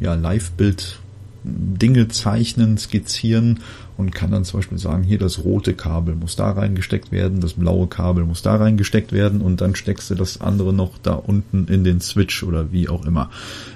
ja, 0.00 0.14
Live-Bild 0.14 0.98
Dinge 1.44 2.08
zeichnen, 2.08 2.76
skizzieren 2.78 3.60
und 3.96 4.14
kann 4.14 4.30
dann 4.30 4.44
zum 4.44 4.60
Beispiel 4.60 4.78
sagen, 4.78 5.02
hier 5.02 5.18
das 5.18 5.44
rote 5.44 5.74
Kabel 5.74 6.14
muss 6.14 6.36
da 6.36 6.50
reingesteckt 6.50 7.12
werden, 7.12 7.40
das 7.40 7.54
blaue 7.54 7.86
Kabel 7.86 8.24
muss 8.24 8.42
da 8.42 8.56
reingesteckt 8.56 9.12
werden 9.12 9.40
und 9.40 9.60
dann 9.60 9.74
steckst 9.74 10.10
du 10.10 10.14
das 10.14 10.40
andere 10.40 10.72
noch 10.72 10.98
da 10.98 11.14
unten 11.14 11.66
in 11.68 11.84
den 11.84 12.00
Switch 12.00 12.42
oder 12.42 12.72
wie 12.72 12.88
auch 12.88 13.04
immer. 13.04 13.30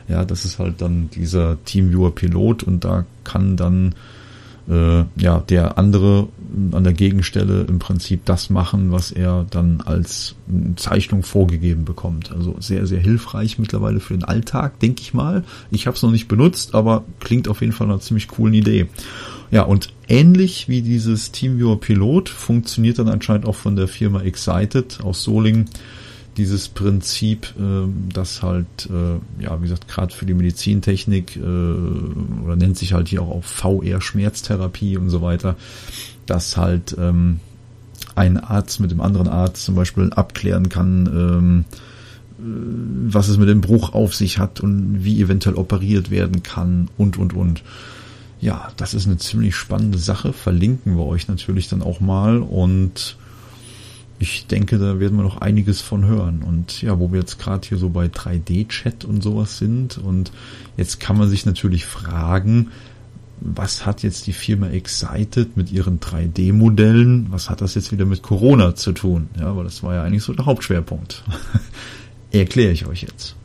Ja, 0.09 0.25
das 0.25 0.45
ist 0.45 0.59
halt 0.59 0.81
dann 0.81 1.11
dieser 1.11 1.63
Teamviewer 1.65 2.15
Pilot 2.15 2.63
und 2.63 2.85
da 2.85 3.05
kann 3.25 3.57
dann 3.57 3.95
äh, 4.69 5.05
ja, 5.17 5.41
der 5.41 5.79
andere 5.79 6.29
an 6.73 6.85
der 6.85 6.93
Gegenstelle 6.93 7.63
im 7.63 7.79
Prinzip 7.79 8.25
das 8.25 8.49
machen, 8.49 8.93
was 8.93 9.11
er 9.11 9.45
dann 9.51 9.81
als 9.81 10.37
Zeichnung 10.77 11.23
vorgegeben 11.23 11.85
bekommt. 11.85 12.31
Also 12.31 12.57
sehr, 12.61 12.87
sehr 12.87 13.01
hilfreich 13.01 13.59
mittlerweile 13.59 14.01
für 14.01 14.15
den 14.15 14.25
Alltag, 14.25 14.79
denke 14.79 15.03
ich 15.03 15.15
mal. 15.15 15.45
Ich 15.71 15.87
habe 15.87 15.97
es 15.97 16.03
noch 16.03 16.13
nicht 16.13 16.29
benutzt, 16.29 16.75
aber 16.75 17.05
klingt 17.21 17.49
auf 17.49 17.61
jeden 17.61 17.73
Fall 17.73 17.89
einer 17.89 18.01
ziemlich 18.01 18.29
coolen 18.29 18.55
Idee. 18.55 18.87
Ja, 19.51 19.63
und 19.63 19.93
ähnlich 20.09 20.69
wie 20.69 20.83
dieses 20.83 21.33
TeamViewer 21.33 21.79
Pilot 21.79 22.29
funktioniert 22.29 22.99
dann 22.99 23.09
anscheinend 23.09 23.47
auch 23.47 23.57
von 23.57 23.77
der 23.77 23.89
Firma 23.89 24.23
Excited 24.23 25.01
aus 25.03 25.23
Solingen 25.25 25.69
dieses 26.37 26.69
Prinzip, 26.69 27.55
äh, 27.59 27.89
das 28.13 28.43
halt, 28.43 28.89
äh, 28.91 29.43
ja, 29.43 29.59
wie 29.59 29.65
gesagt, 29.65 29.89
gerade 29.89 30.15
für 30.15 30.27
die 30.27 30.35
Medizintechnik 30.35 31.37
äh, 31.37 31.41
oder 31.41 32.57
nennt 32.57 32.77
sich 32.77 32.93
halt 32.93 33.09
hier 33.09 33.23
auch, 33.23 33.31
auch 33.31 33.45
VR-Schmerztherapie 33.45 34.97
und 34.97 35.11
so 35.11 35.23
weiter, 35.23 35.57
dass 36.27 36.57
halt 36.57 36.97
ähm, 36.99 37.41
ein 38.15 38.39
Arzt 38.39 38.81
mit 38.81 38.91
dem 38.91 39.01
anderen 39.01 39.29
Arzt 39.29 39.65
zum 39.65 39.75
Beispiel 39.75 40.13
abklären 40.13 40.69
kann, 40.69 41.07
ähm, 41.07 41.65
äh, 42.39 43.13
was 43.13 43.29
es 43.29 43.39
mit 43.39 43.49
dem 43.49 43.61
Bruch 43.61 43.93
auf 43.93 44.15
sich 44.15 44.39
hat 44.39 44.61
und 44.61 45.05
wie 45.05 45.21
eventuell 45.21 45.57
operiert 45.57 46.11
werden 46.11 46.43
kann 46.43 46.89
und, 46.97 47.17
und, 47.17 47.33
und. 47.33 47.63
Ja, 48.41 48.73
das 48.77 48.93
ist 48.93 49.07
eine 49.07 49.17
ziemlich 49.17 49.55
spannende 49.57 49.99
Sache. 49.99 50.33
Verlinken 50.33 50.97
wir 50.97 51.07
euch 51.07 51.29
natürlich 51.29 51.69
dann 51.69 51.81
auch 51.81 52.01
mal 52.01 52.39
und 52.39 53.17
ich 54.19 54.47
denke, 54.47 54.79
da 54.79 55.01
werden 55.01 55.17
wir 55.17 55.25
noch 55.25 55.39
einiges 55.39 55.81
von 55.81 56.05
hören. 56.07 56.43
Und 56.43 56.83
ja, 56.83 56.99
wo 56.99 57.13
wir 57.13 57.21
jetzt 57.21 57.39
gerade 57.39 57.67
hier 57.67 57.79
so 57.79 57.89
bei 57.89 58.07
3D-Chat 58.07 59.05
und 59.05 59.23
sowas 59.23 59.59
sind 59.59 59.99
und 59.99 60.33
jetzt 60.77 61.01
kann 61.01 61.19
man 61.19 61.29
sich 61.29 61.47
natürlich 61.47 61.85
fragen, 61.85 62.71
was 63.41 63.85
hat 63.85 64.03
jetzt 64.03 64.27
die 64.27 64.33
Firma 64.33 64.69
Excited 64.69 65.57
mit 65.57 65.71
ihren 65.71 66.01
3D-Modellen, 66.01 67.27
was 67.31 67.51
hat 67.51 67.61
das 67.61 67.75
jetzt 67.75 67.93
wieder 67.93 68.07
mit 68.07 68.23
Corona 68.23 68.75
zu 68.75 68.93
tun? 68.93 69.29
Ja, 69.39 69.55
weil 69.57 69.65
das 69.65 69.83
war 69.83 69.95
ja 69.95 70.03
eigentlich 70.03 70.23
so 70.23 70.33
der 70.33 70.47
Hauptschwerpunkt. 70.47 71.25
Erkläre 72.31 72.73
ich 72.73 72.87
euch 72.87 73.03
jetzt. 73.03 73.37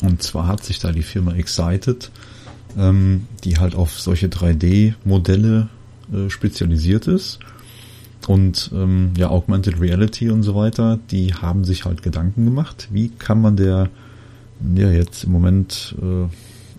Und 0.00 0.22
zwar 0.22 0.46
hat 0.46 0.64
sich 0.64 0.78
da 0.78 0.90
die 0.90 1.02
Firma 1.02 1.34
Excited, 1.34 2.10
ähm, 2.76 3.26
die 3.44 3.58
halt 3.58 3.74
auf 3.74 4.00
solche 4.00 4.28
3D-Modelle 4.28 5.68
äh, 6.12 6.30
spezialisiert 6.30 7.06
ist, 7.06 7.40
und 8.28 8.70
ähm, 8.74 9.12
ja, 9.16 9.30
Augmented 9.30 9.80
Reality 9.80 10.30
und 10.30 10.42
so 10.42 10.54
weiter, 10.54 10.98
die 11.10 11.34
haben 11.34 11.64
sich 11.64 11.84
halt 11.84 12.02
Gedanken 12.02 12.44
gemacht, 12.44 12.88
wie 12.90 13.08
kann 13.08 13.40
man 13.40 13.56
der 13.56 13.90
ja 14.74 14.90
jetzt 14.90 15.24
im 15.24 15.32
Moment 15.32 15.94
äh, 16.00 16.28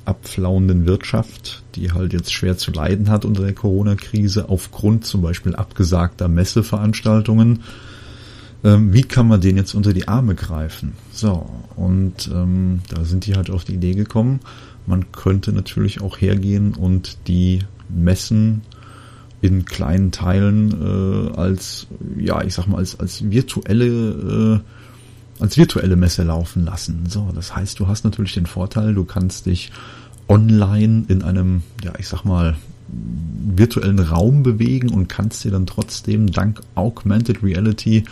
abflauenden 0.05 0.85
Wirtschaft, 0.85 1.63
die 1.75 1.91
halt 1.91 2.13
jetzt 2.13 2.33
schwer 2.33 2.57
zu 2.57 2.71
leiden 2.71 3.09
hat 3.09 3.25
unter 3.25 3.43
der 3.43 3.53
Corona-Krise, 3.53 4.49
aufgrund 4.49 5.05
zum 5.05 5.21
Beispiel 5.21 5.55
abgesagter 5.55 6.27
Messeveranstaltungen, 6.27 7.63
ähm, 8.63 8.93
wie 8.93 9.03
kann 9.03 9.27
man 9.27 9.41
den 9.41 9.57
jetzt 9.57 9.73
unter 9.73 9.93
die 9.93 10.07
Arme 10.07 10.35
greifen? 10.35 10.93
So, 11.11 11.49
und 11.75 12.29
ähm, 12.33 12.81
da 12.89 13.03
sind 13.03 13.25
die 13.25 13.35
halt 13.35 13.49
auf 13.49 13.63
die 13.65 13.75
Idee 13.75 13.93
gekommen, 13.93 14.39
man 14.85 15.11
könnte 15.11 15.53
natürlich 15.53 16.01
auch 16.01 16.19
hergehen 16.19 16.73
und 16.73 17.27
die 17.27 17.59
Messen 17.89 18.61
in 19.43 19.65
kleinen 19.65 20.11
Teilen 20.11 20.71
äh, 20.71 21.37
als, 21.37 21.87
ja, 22.17 22.41
ich 22.43 22.53
sag 22.53 22.67
mal, 22.67 22.77
als, 22.77 22.97
als 22.97 23.29
virtuelle, 23.29 24.61
äh, 24.61 25.41
als 25.41 25.57
virtuelle 25.57 25.97
Messe 25.97 26.23
laufen 26.23 26.63
lassen. 26.63 27.03
So, 27.09 27.29
das 27.35 27.53
heißt, 27.53 27.77
du 27.77 27.87
hast 27.87 28.05
natürlich 28.05 28.33
den 28.33 28.45
Vorteil, 28.45 28.93
du 28.93 29.03
kannst 29.03 29.45
dich 29.45 29.73
online 30.29 31.03
in 31.09 31.23
einem, 31.23 31.63
ja, 31.83 31.91
ich 31.99 32.07
sag 32.07 32.23
mal, 32.23 32.55
virtuellen 32.87 33.99
Raum 33.99 34.43
bewegen 34.43 34.89
und 34.89 35.09
kannst 35.09 35.43
dir 35.43 35.51
dann 35.51 35.65
trotzdem 35.65 36.31
dank 36.31 36.61
Augmented 36.75 37.43
Reality 37.43 38.05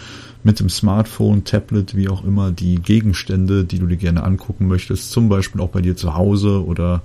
mit 0.44 0.60
dem 0.60 0.68
Smartphone, 0.68 1.46
Tablet, 1.46 1.96
wie 1.96 2.10
auch 2.10 2.26
immer, 2.26 2.52
die 2.52 2.76
Gegenstände, 2.76 3.64
die 3.64 3.80
du 3.80 3.86
dir 3.86 3.96
gerne 3.96 4.24
angucken 4.24 4.68
möchtest, 4.68 5.12
zum 5.12 5.30
Beispiel 5.30 5.62
auch 5.62 5.70
bei 5.70 5.82
dir 5.82 5.96
zu 5.96 6.14
Hause 6.14 6.66
oder 6.66 7.04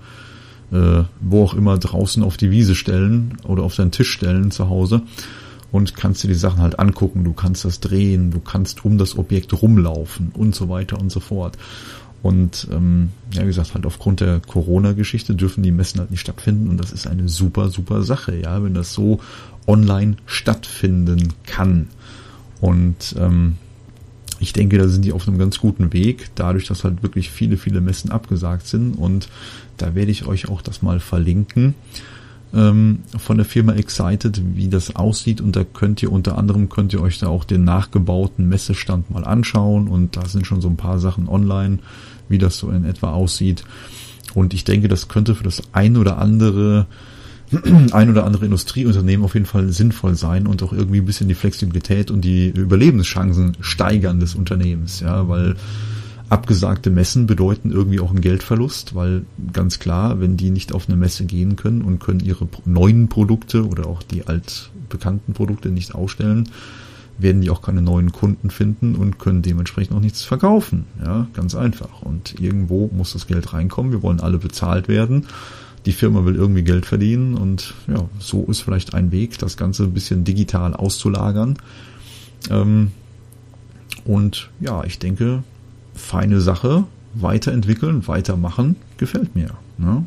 äh, 0.73 1.05
wo 1.21 1.45
auch 1.45 1.55
immer 1.55 1.79
draußen 1.79 2.23
auf 2.23 2.37
die 2.37 2.51
Wiese 2.51 2.75
stellen 2.75 3.37
oder 3.45 3.62
auf 3.62 3.77
deinen 3.77 3.93
Tisch 3.93 4.11
stellen 4.11 4.51
zu 4.51 4.69
Hause 4.69 5.03
und 5.73 5.97
kannst 5.97 6.23
dir 6.23 6.29
die 6.29 6.35
Sachen 6.35 6.61
halt 6.61 6.79
angucken. 6.79 7.25
Du 7.25 7.33
kannst 7.33 7.64
das 7.64 7.81
drehen, 7.81 8.31
du 8.31 8.41
kannst 8.41 8.85
um 8.85 8.99
das 8.99 9.17
Objekt 9.17 9.61
rumlaufen 9.61 10.31
und 10.35 10.55
so 10.55 10.69
weiter 10.69 10.99
und 10.99 11.11
so 11.11 11.21
fort. 11.21 11.57
Und 12.23 12.67
ähm, 12.73 13.11
ja, 13.33 13.43
wie 13.43 13.47
gesagt, 13.47 13.75
halt 13.75 13.87
aufgrund 13.87 14.21
der 14.21 14.41
Corona-Geschichte 14.41 15.35
dürfen 15.35 15.62
die 15.62 15.71
Messen 15.71 16.01
halt 16.01 16.11
nicht 16.11 16.21
stattfinden 16.21 16.69
und 16.69 16.79
das 16.79 16.93
ist 16.93 17.07
eine 17.07 17.29
super, 17.29 17.69
super 17.69 18.03
Sache, 18.03 18.35
ja, 18.35 18.62
wenn 18.64 18.75
das 18.75 18.93
so 18.93 19.21
online 19.67 20.17
stattfinden 20.27 21.35
kann. 21.45 21.89
Und 22.61 23.14
ähm, 23.19 23.59
ich 24.39 24.53
denke, 24.53 24.78
da 24.78 24.89
sind 24.89 25.05
die 25.05 25.12
auf 25.12 25.26
einem 25.26 25.39
ganz 25.39 25.59
guten 25.59 25.93
Weg, 25.93 26.30
dadurch, 26.34 26.66
dass 26.66 26.84
halt 26.84 27.03
wirklich 27.03 27.30
viele, 27.30 27.57
viele 27.57 27.80
Messen 27.80 28.11
abgesagt 28.11 28.66
sind 28.66 28.95
und 28.95 29.28
da 29.76 29.95
werde 29.95 30.11
ich 30.11 30.26
euch 30.26 30.49
auch 30.49 30.62
das 30.62 30.82
mal 30.82 31.01
verlinken 31.01 31.74
ähm, 32.55 33.01
von 33.16 33.37
der 33.37 33.47
Firma 33.47 33.74
Excited, 33.74 34.41
wie 34.55 34.68
das 34.68 34.97
aussieht. 34.97 35.41
Und 35.41 35.57
da 35.57 35.64
könnt 35.64 36.03
ihr 36.03 36.12
unter 36.12 36.39
anderem 36.39 36.68
könnt 36.68 36.93
ihr 36.93 37.03
euch 37.03 37.18
da 37.18 37.28
auch 37.28 37.45
den 37.45 37.64
nachgebauten 37.64 38.49
Messestand 38.49 39.11
mal 39.11 39.24
anschauen. 39.24 39.89
Und 39.89 40.16
da 40.16 40.26
sind 40.26 40.47
schon 40.47 40.61
so 40.61 40.68
ein 40.68 40.76
paar 40.76 40.99
Sachen 40.99 41.28
online, 41.28 41.78
wie 42.28 42.39
das 42.39 42.59
so 42.59 42.70
in 42.70 42.84
etwa 42.84 43.12
aussieht. 43.12 43.64
Und 44.34 44.55
ich 44.55 44.64
denke, 44.64 44.89
das 44.89 45.09
könnte 45.09 45.34
für 45.34 45.45
das 45.45 45.62
ein 45.72 45.97
oder 45.97 46.18
andere 46.18 46.87
ein 47.92 48.11
oder 48.11 48.24
andere 48.24 48.44
Industrieunternehmen 48.44 49.24
auf 49.24 49.34
jeden 49.34 49.47
Fall 49.47 49.70
sinnvoll 49.72 50.14
sein 50.14 50.47
und 50.47 50.62
auch 50.62 50.72
irgendwie 50.72 50.99
ein 50.99 51.05
bisschen 51.05 51.28
die 51.28 51.34
Flexibilität 51.34 52.11
und 52.11 52.22
die 52.22 52.49
Überlebenschancen 52.49 53.57
steigern 53.61 54.20
des 54.20 54.34
Unternehmens, 54.34 55.01
ja, 55.01 55.28
weil 55.28 55.57
abgesagte 56.28 56.90
Messen 56.90 57.26
bedeuten 57.26 57.70
irgendwie 57.70 58.01
auch 58.01 58.11
einen 58.11 58.20
Geldverlust, 58.20 58.94
weil 58.94 59.24
ganz 59.53 59.78
klar, 59.78 60.20
wenn 60.20 60.36
die 60.36 60.51
nicht 60.51 60.72
auf 60.72 60.88
eine 60.88 60.97
Messe 60.97 61.24
gehen 61.24 61.57
können 61.57 61.82
und 61.82 62.01
können 62.01 62.20
ihre 62.20 62.49
neuen 62.64 63.09
Produkte 63.09 63.66
oder 63.66 63.86
auch 63.86 64.03
die 64.03 64.26
altbekannten 64.26 65.34
Produkte 65.34 65.68
nicht 65.68 65.94
ausstellen, 65.94 66.49
werden 67.18 67.40
die 67.40 67.51
auch 67.51 67.62
keine 67.62 67.80
neuen 67.80 68.12
Kunden 68.12 68.51
finden 68.51 68.94
und 68.94 69.18
können 69.18 69.42
dementsprechend 69.42 69.97
auch 69.97 70.01
nichts 70.01 70.22
verkaufen. 70.22 70.84
Ja, 71.03 71.28
ganz 71.32 71.55
einfach. 71.55 72.03
Und 72.03 72.38
irgendwo 72.40 72.90
muss 72.92 73.12
das 73.12 73.26
Geld 73.26 73.53
reinkommen. 73.53 73.92
Wir 73.92 74.03
wollen 74.03 74.20
alle 74.20 74.38
bezahlt 74.38 74.88
werden. 74.88 75.26
Die 75.87 75.93
Firma 75.93 76.24
will 76.24 76.34
irgendwie 76.34 76.62
Geld 76.62 76.84
verdienen 76.84 77.34
und 77.34 77.74
ja, 77.87 78.09
so 78.18 78.45
ist 78.47 78.61
vielleicht 78.61 78.95
ein 78.95 79.12
Weg, 79.12 79.39
das 79.39 79.57
Ganze 79.57 79.84
ein 79.84 79.95
bisschen 79.95 80.24
digital 80.24 80.74
auszulagern. 80.74 81.59
Ähm, 82.51 82.91
und 84.05 84.51
ja, 84.61 84.84
ich 84.84 84.99
denke, 84.99 85.43
feine 85.95 86.41
Sache, 86.41 86.84
weiterentwickeln, 87.14 88.07
weitermachen, 88.07 88.76
gefällt 88.99 89.34
mir. 89.34 89.51
Ne? 89.78 90.05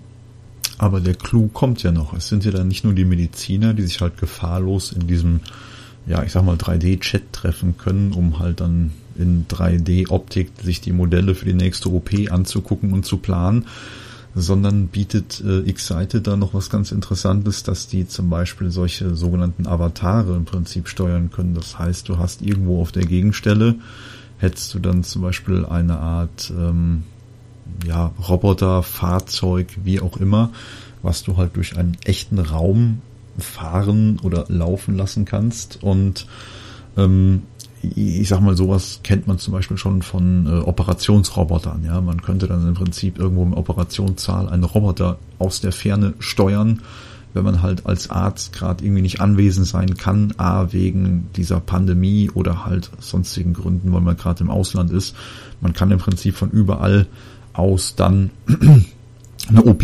Aber 0.78 1.00
der 1.00 1.16
Clou 1.16 1.48
kommt 1.48 1.82
ja 1.84 1.92
noch. 1.92 2.14
Es 2.14 2.28
sind 2.28 2.46
ja 2.46 2.52
dann 2.52 2.68
nicht 2.68 2.84
nur 2.84 2.94
die 2.94 3.06
Mediziner, 3.06 3.74
die 3.74 3.84
sich 3.84 4.00
halt 4.02 4.18
gefahrlos 4.18 4.92
in 4.92 5.08
diesem 5.08 5.42
ja, 6.10 6.24
ich 6.24 6.32
sag 6.32 6.44
mal 6.44 6.56
3D-Chat 6.56 7.32
treffen 7.32 7.78
können, 7.78 8.14
um 8.14 8.40
halt 8.40 8.62
dann 8.62 8.92
in 9.18 9.46
3D-Optik 9.48 10.50
sich 10.64 10.82
die 10.82 10.92
Modelle 10.92 11.36
für 11.36 11.46
die 11.46 11.54
nächste 11.54 11.90
OP 11.90 12.10
anzugucken 12.32 12.94
und 12.94 13.06
zu 13.06 13.18
planen, 13.18 13.66
sondern 14.36 14.88
bietet 14.88 15.42
äh, 15.46 15.60
X-Seite 15.70 16.22
da 16.22 16.38
noch 16.38 16.54
was 16.54 16.70
ganz 16.70 16.92
Interessantes, 16.92 17.64
dass 17.64 17.88
die 17.88 18.08
zum 18.08 18.30
Beispiel 18.30 18.70
solche 18.70 19.16
sogenannten 19.16 19.68
Avatare 19.68 20.36
im 20.36 20.46
Prinzip 20.46 20.88
steuern 20.88 21.32
können. 21.32 21.56
Das 21.56 21.80
heißt, 21.80 22.08
du 22.10 22.18
hast 22.18 22.42
irgendwo 22.42 22.82
auf 22.82 22.92
der 22.92 23.06
Gegenstelle, 23.06 23.76
hättest 24.38 24.74
du 24.74 24.80
dann 24.80 25.04
zum 25.04 25.22
Beispiel 25.22 25.66
eine 25.66 26.00
Art 26.00 26.54
ähm, 26.56 27.04
ja, 27.86 28.12
Roboter, 28.28 28.84
Fahrzeug, 28.84 29.68
wie 29.84 30.00
auch 30.00 30.18
immer, 30.18 30.52
was 31.02 31.24
du 31.24 31.38
halt 31.38 31.56
durch 31.56 31.78
einen 31.78 31.98
echten 32.04 32.40
Raum 32.40 33.02
fahren 33.38 34.20
oder 34.22 34.46
laufen 34.48 34.96
lassen 34.96 35.26
kannst. 35.26 35.82
Und 35.82 36.28
ähm, 36.98 37.44
ich 37.82 38.28
sag 38.28 38.42
mal, 38.42 38.56
sowas 38.56 39.00
kennt 39.04 39.28
man 39.28 39.40
zum 39.40 39.54
Beispiel 39.54 39.78
schon 39.78 40.02
von 40.02 40.46
äh, 40.46 40.60
Operationsrobotern. 40.60 41.84
Ja, 41.86 42.02
man 42.02 42.22
könnte 42.22 42.48
dann 42.48 42.68
im 42.68 42.74
Prinzip 42.74 43.18
irgendwo 43.18 43.44
im 43.44 43.54
Operationssaal 43.54 44.50
einen 44.50 44.64
Roboter 44.64 45.18
aus 45.38 45.62
der 45.62 45.72
Ferne 45.72 46.14
steuern, 46.20 46.82
wenn 47.34 47.44
man 47.44 47.62
halt 47.62 47.86
als 47.86 48.10
Arzt 48.10 48.54
gerade 48.54 48.84
irgendwie 48.84 49.02
nicht 49.02 49.22
anwesend 49.22 49.68
sein 49.68 49.96
kann, 49.96 50.34
a 50.38 50.72
wegen 50.72 51.30
dieser 51.36 51.60
Pandemie 51.60 52.30
oder 52.34 52.66
halt 52.66 52.90
sonstigen 53.00 53.54
Gründen, 53.54 53.94
weil 53.94 54.02
man 54.02 54.18
gerade 54.18 54.44
im 54.44 54.50
Ausland 54.50 54.92
ist. 54.92 55.16
Man 55.62 55.74
kann 55.74 55.92
im 55.92 56.00
Prinzip 56.00 56.36
von 56.36 56.50
überall 56.50 57.08
aus 57.54 57.96
dann 57.96 58.32
eine 59.48 59.64
OP 59.64 59.84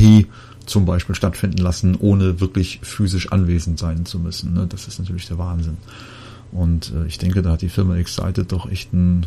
zum 0.65 0.85
Beispiel 0.85 1.15
stattfinden 1.15 1.59
lassen, 1.59 1.95
ohne 1.95 2.41
wirklich 2.41 2.79
physisch 2.81 3.31
anwesend 3.31 3.79
sein 3.79 4.05
zu 4.05 4.19
müssen. 4.19 4.53
Ne? 4.53 4.65
Das 4.67 4.87
ist 4.87 4.99
natürlich 4.99 5.27
der 5.27 5.37
Wahnsinn. 5.37 5.77
Und 6.55 6.93
äh, 6.95 7.05
ich 7.05 7.17
denke, 7.17 7.41
da 7.41 7.51
hat 7.51 7.61
die 7.61 7.69
Firma 7.69 7.97
Excited 7.97 8.51
doch 8.51 8.69
echt 8.69 8.93
ein 8.93 9.25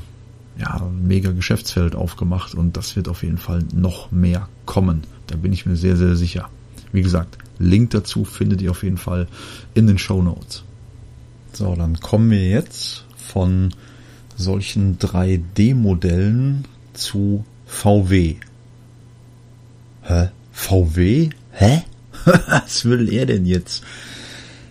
ja, 0.59 0.91
mega 1.01 1.31
Geschäftsfeld 1.31 1.95
aufgemacht 1.95 2.55
und 2.55 2.77
das 2.77 2.97
wird 2.97 3.09
auf 3.09 3.23
jeden 3.23 3.39
Fall 3.39 3.63
noch 3.73 4.11
mehr 4.11 4.49
kommen. 4.67 5.03
Da 5.29 5.37
bin 5.37 5.53
ich 5.53 5.67
mir 5.67 5.77
sehr, 5.77 5.97
sehr 5.97 6.17
sicher. 6.17 6.49
Wie 6.91 7.03
gesagt, 7.03 7.39
Link 7.59 7.91
dazu 7.91 8.25
findet 8.25 8.63
ihr 8.63 8.71
auf 8.71 8.83
jeden 8.83 8.97
Fall 8.97 9.29
in 9.75 9.87
den 9.87 9.99
Show 9.99 10.23
Notes. 10.23 10.65
So, 11.53 11.75
dann 11.77 12.01
kommen 12.01 12.31
wir 12.31 12.49
jetzt 12.49 13.05
von 13.17 13.75
solchen 14.37 14.99
3D-Modellen 14.99 16.65
zu 16.95 17.45
VW. 17.67 18.37
Hä? 20.03 20.29
VW? 20.53 21.31
Hä? 21.53 21.83
Was 22.25 22.85
will 22.85 23.13
er 23.13 23.27
denn 23.27 23.47
jetzt? 23.47 23.85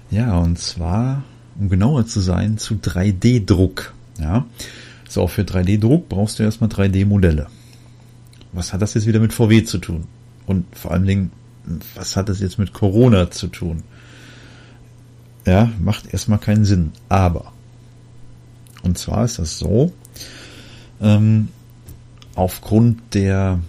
Ja, 0.10 0.38
und 0.40 0.58
zwar, 0.58 1.24
um 1.60 1.70
genauer 1.70 2.06
zu 2.06 2.20
sein, 2.20 2.58
zu 2.58 2.76
3D-Druck. 2.76 3.94
Ja. 4.20 4.46
So, 5.10 5.28
für 5.28 5.44
3D-Druck 5.44 6.10
brauchst 6.10 6.40
du 6.40 6.44
erstmal 6.44 6.70
3D-Modelle. 6.70 7.48
Was 8.52 8.74
hat 8.74 8.82
das 8.82 8.94
jetzt 8.94 9.08
wieder 9.08 9.20
mit 9.20 9.34
VW 9.34 9.64
zu 9.64 9.78
tun? 9.78 10.06
Und 10.46 10.66
vor 10.76 10.92
allen 10.92 11.06
Dingen, 11.06 11.32
was 11.96 12.16
hat 12.16 12.30
das 12.30 12.40
jetzt 12.40 12.60
mit 12.60 12.74
Corona 12.74 13.32
zu 13.32 13.48
tun? 13.48 13.84
Ja, 15.46 15.72
macht 15.80 16.14
erstmal 16.14 16.40
keinen 16.40 16.66
Sinn. 16.66 16.92
Aber, 17.10 17.54
und 18.84 18.98
zwar 18.98 19.26
ist 19.26 19.40
das 19.40 19.60
so, 19.60 19.94
ähm, 21.02 21.50
aufgrund 22.36 23.14
der 23.14 23.60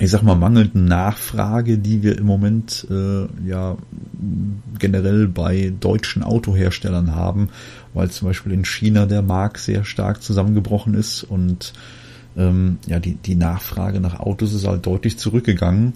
ich 0.00 0.10
sag 0.10 0.22
mal, 0.22 0.34
mangelnden 0.34 0.86
Nachfrage, 0.86 1.78
die 1.78 2.02
wir 2.02 2.18
im 2.18 2.26
Moment 2.26 2.86
äh, 2.90 3.26
ja 3.46 3.76
generell 4.78 5.28
bei 5.28 5.72
deutschen 5.78 6.22
Autoherstellern 6.22 7.14
haben, 7.14 7.50
weil 7.92 8.10
zum 8.10 8.28
Beispiel 8.28 8.52
in 8.52 8.64
China 8.64 9.06
der 9.06 9.22
Markt 9.22 9.58
sehr 9.58 9.84
stark 9.84 10.22
zusammengebrochen 10.22 10.94
ist 10.94 11.22
und 11.22 11.72
ähm, 12.36 12.78
ja 12.86 12.98
die, 12.98 13.14
die 13.14 13.36
Nachfrage 13.36 14.00
nach 14.00 14.18
Autos 14.18 14.52
ist 14.52 14.66
halt 14.66 14.84
deutlich 14.84 15.16
zurückgegangen 15.16 15.94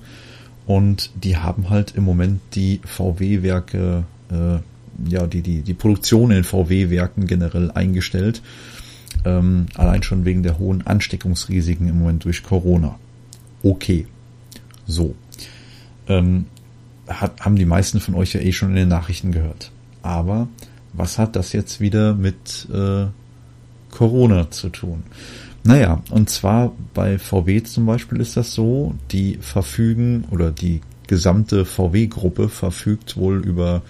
und 0.67 1.11
die 1.17 1.37
haben 1.37 1.69
halt 1.69 1.95
im 1.97 2.05
Moment 2.05 2.41
die 2.55 2.81
VW-Werke, 2.85 4.05
äh, 4.31 5.11
ja 5.11 5.27
die, 5.27 5.43
die, 5.43 5.63
die 5.63 5.75
Produktion 5.75 6.31
in 6.31 6.45
VW-Werken 6.45 7.27
generell 7.27 7.73
eingestellt, 7.73 8.43
ähm, 9.25 9.67
allein 9.75 10.05
schon 10.05 10.25
wegen 10.25 10.45
der 10.45 10.61
hohen 10.61 10.87
Ansteckungsrisiken 10.87 11.89
im 11.89 11.99
Moment 11.99 12.25
durch 12.25 12.45
Corona 12.45 12.95
okay. 13.63 14.07
So. 14.87 15.15
Ähm, 16.09 16.47
hat, 17.07 17.41
haben 17.41 17.57
die 17.57 17.65
meisten 17.65 18.01
von 18.01 18.15
euch 18.15 18.35
ja 18.35 18.41
eh 18.41 18.53
schon 18.53 18.71
in 18.71 18.77
den 18.77 18.89
Nachrichten 18.89 19.33
gehört. 19.33 19.71
Aber 20.03 20.49
was 20.93 21.19
hat 21.19 21.37
das 21.37 21.53
jetzt 21.53 21.81
wieder 21.81 22.15
mit 22.15 22.69
äh, 22.73 23.07
Corona 23.91 24.51
zu 24.51 24.69
tun? 24.69 25.03
Naja, 25.65 26.03
und 26.11 26.31
zwar 26.31 26.73
bei 26.95 27.19
VW 27.19 27.63
zum 27.63 27.87
Beispiel 27.87 28.21
ist 28.21 28.37
das 28.37 28.55
so, 28.55 28.95
die 29.11 29.39
verfügen 29.41 30.25
oder 30.31 30.51
die 30.51 30.81
gesamte 31.07 31.65
VW-Gruppe 31.65 32.49
verfügt 32.49 33.17
wohl 33.17 33.45
über 33.45 33.83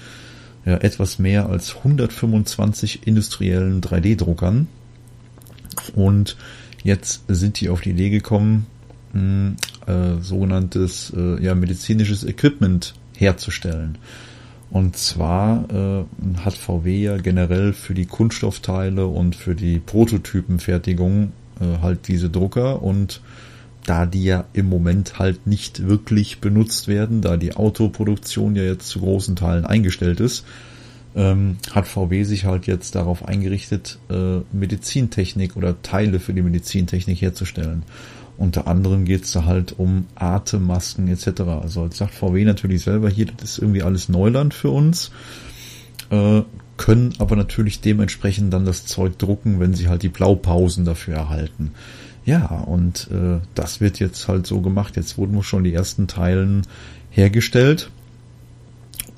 ja, 0.65 0.79
etwas 0.79 1.19
mehr 1.19 1.49
als 1.49 1.77
125 1.77 3.07
industriellen 3.07 3.81
3D-Druckern. 3.81 4.67
Und 5.95 6.37
jetzt 6.83 7.25
sind 7.29 7.61
die 7.61 7.69
auf 7.69 7.81
die 7.81 7.91
Idee 7.91 8.11
gekommen, 8.11 8.67
äh, 9.15 10.21
sogenanntes 10.21 11.13
äh, 11.17 11.43
ja, 11.43 11.55
medizinisches 11.55 12.25
Equipment 12.25 12.95
herzustellen. 13.17 13.99
Und 14.71 14.97
zwar 14.97 15.65
äh, 15.71 16.05
hat 16.41 16.55
VW 16.55 17.03
ja 17.03 17.17
generell 17.17 17.73
für 17.73 17.95
die 17.95 18.05
Kunststoffteile 18.05 19.07
und 19.07 19.35
für 19.35 19.55
die 19.55 19.79
Prototypenfertigung 19.79 21.33
äh, 21.61 21.81
halt 21.81 22.09
diese 22.09 22.29
Drucker 22.29 22.83
und 22.83 23.23
da 23.87 24.05
die 24.05 24.25
ja 24.25 24.45
im 24.53 24.69
Moment 24.69 25.19
halt 25.19 25.47
nicht 25.47 25.89
wirklich 25.89 26.41
benutzt 26.41 26.89
werden, 26.89 27.23
da 27.23 27.39
die 27.39 27.57
Autoproduktion 27.57 28.55
ja 28.55 28.65
jetzt 28.65 28.89
zu 28.89 29.01
großen 29.01 29.35
Teilen 29.37 29.65
eingestellt 29.65 30.21
ist, 30.21 30.45
ähm, 31.17 31.57
hat 31.73 31.87
VW 31.87 32.25
sich 32.25 32.45
halt 32.45 32.67
jetzt 32.67 32.95
darauf 32.95 33.25
eingerichtet, 33.25 33.99
äh, 34.11 34.41
Medizintechnik 34.53 35.57
oder 35.57 35.81
Teile 35.81 36.21
für 36.21 36.35
die 36.35 36.43
Medizintechnik 36.43 37.23
herzustellen. 37.23 37.83
Unter 38.39 38.69
anderem 38.69 39.05
geht 39.05 39.25
es 39.25 39.33
da 39.33 39.45
halt 39.45 39.75
um 39.79 40.07
Atemmasken 40.15 41.09
etc. 41.09 41.41
Also 41.61 41.83
als 41.83 41.99
sagt 41.99 42.15
VW 42.15 42.45
natürlich 42.45 42.83
selber 42.83 43.11
hier, 43.11 43.27
das 43.27 43.51
ist 43.51 43.59
irgendwie 43.59 43.83
alles 43.83 44.09
Neuland 44.09 44.55
für 44.55 44.71
uns, 44.71 45.11
äh, 46.11 46.43
können 46.77 47.15
aber 47.19 47.35
natürlich 47.35 47.81
dementsprechend 47.81 48.53
dann 48.53 48.65
das 48.65 48.87
Zeug 48.87 49.19
drucken, 49.19 49.59
wenn 49.59 49.75
sie 49.75 49.89
halt 49.89 50.05
die 50.05 50.09
Blaupausen 50.09 50.85
dafür 50.85 51.17
erhalten. 51.17 51.73
Ja, 52.25 52.47
und 52.47 53.09
äh, 53.11 53.41
das 53.55 53.81
wird 53.81 53.99
jetzt 53.99 54.29
halt 54.29 54.47
so 54.47 54.61
gemacht. 54.61 54.95
Jetzt 54.97 55.19
wurden 55.19 55.43
schon 55.43 55.65
die 55.65 55.75
ersten 55.75 56.07
Teilen 56.07 56.63
hergestellt. 57.11 57.91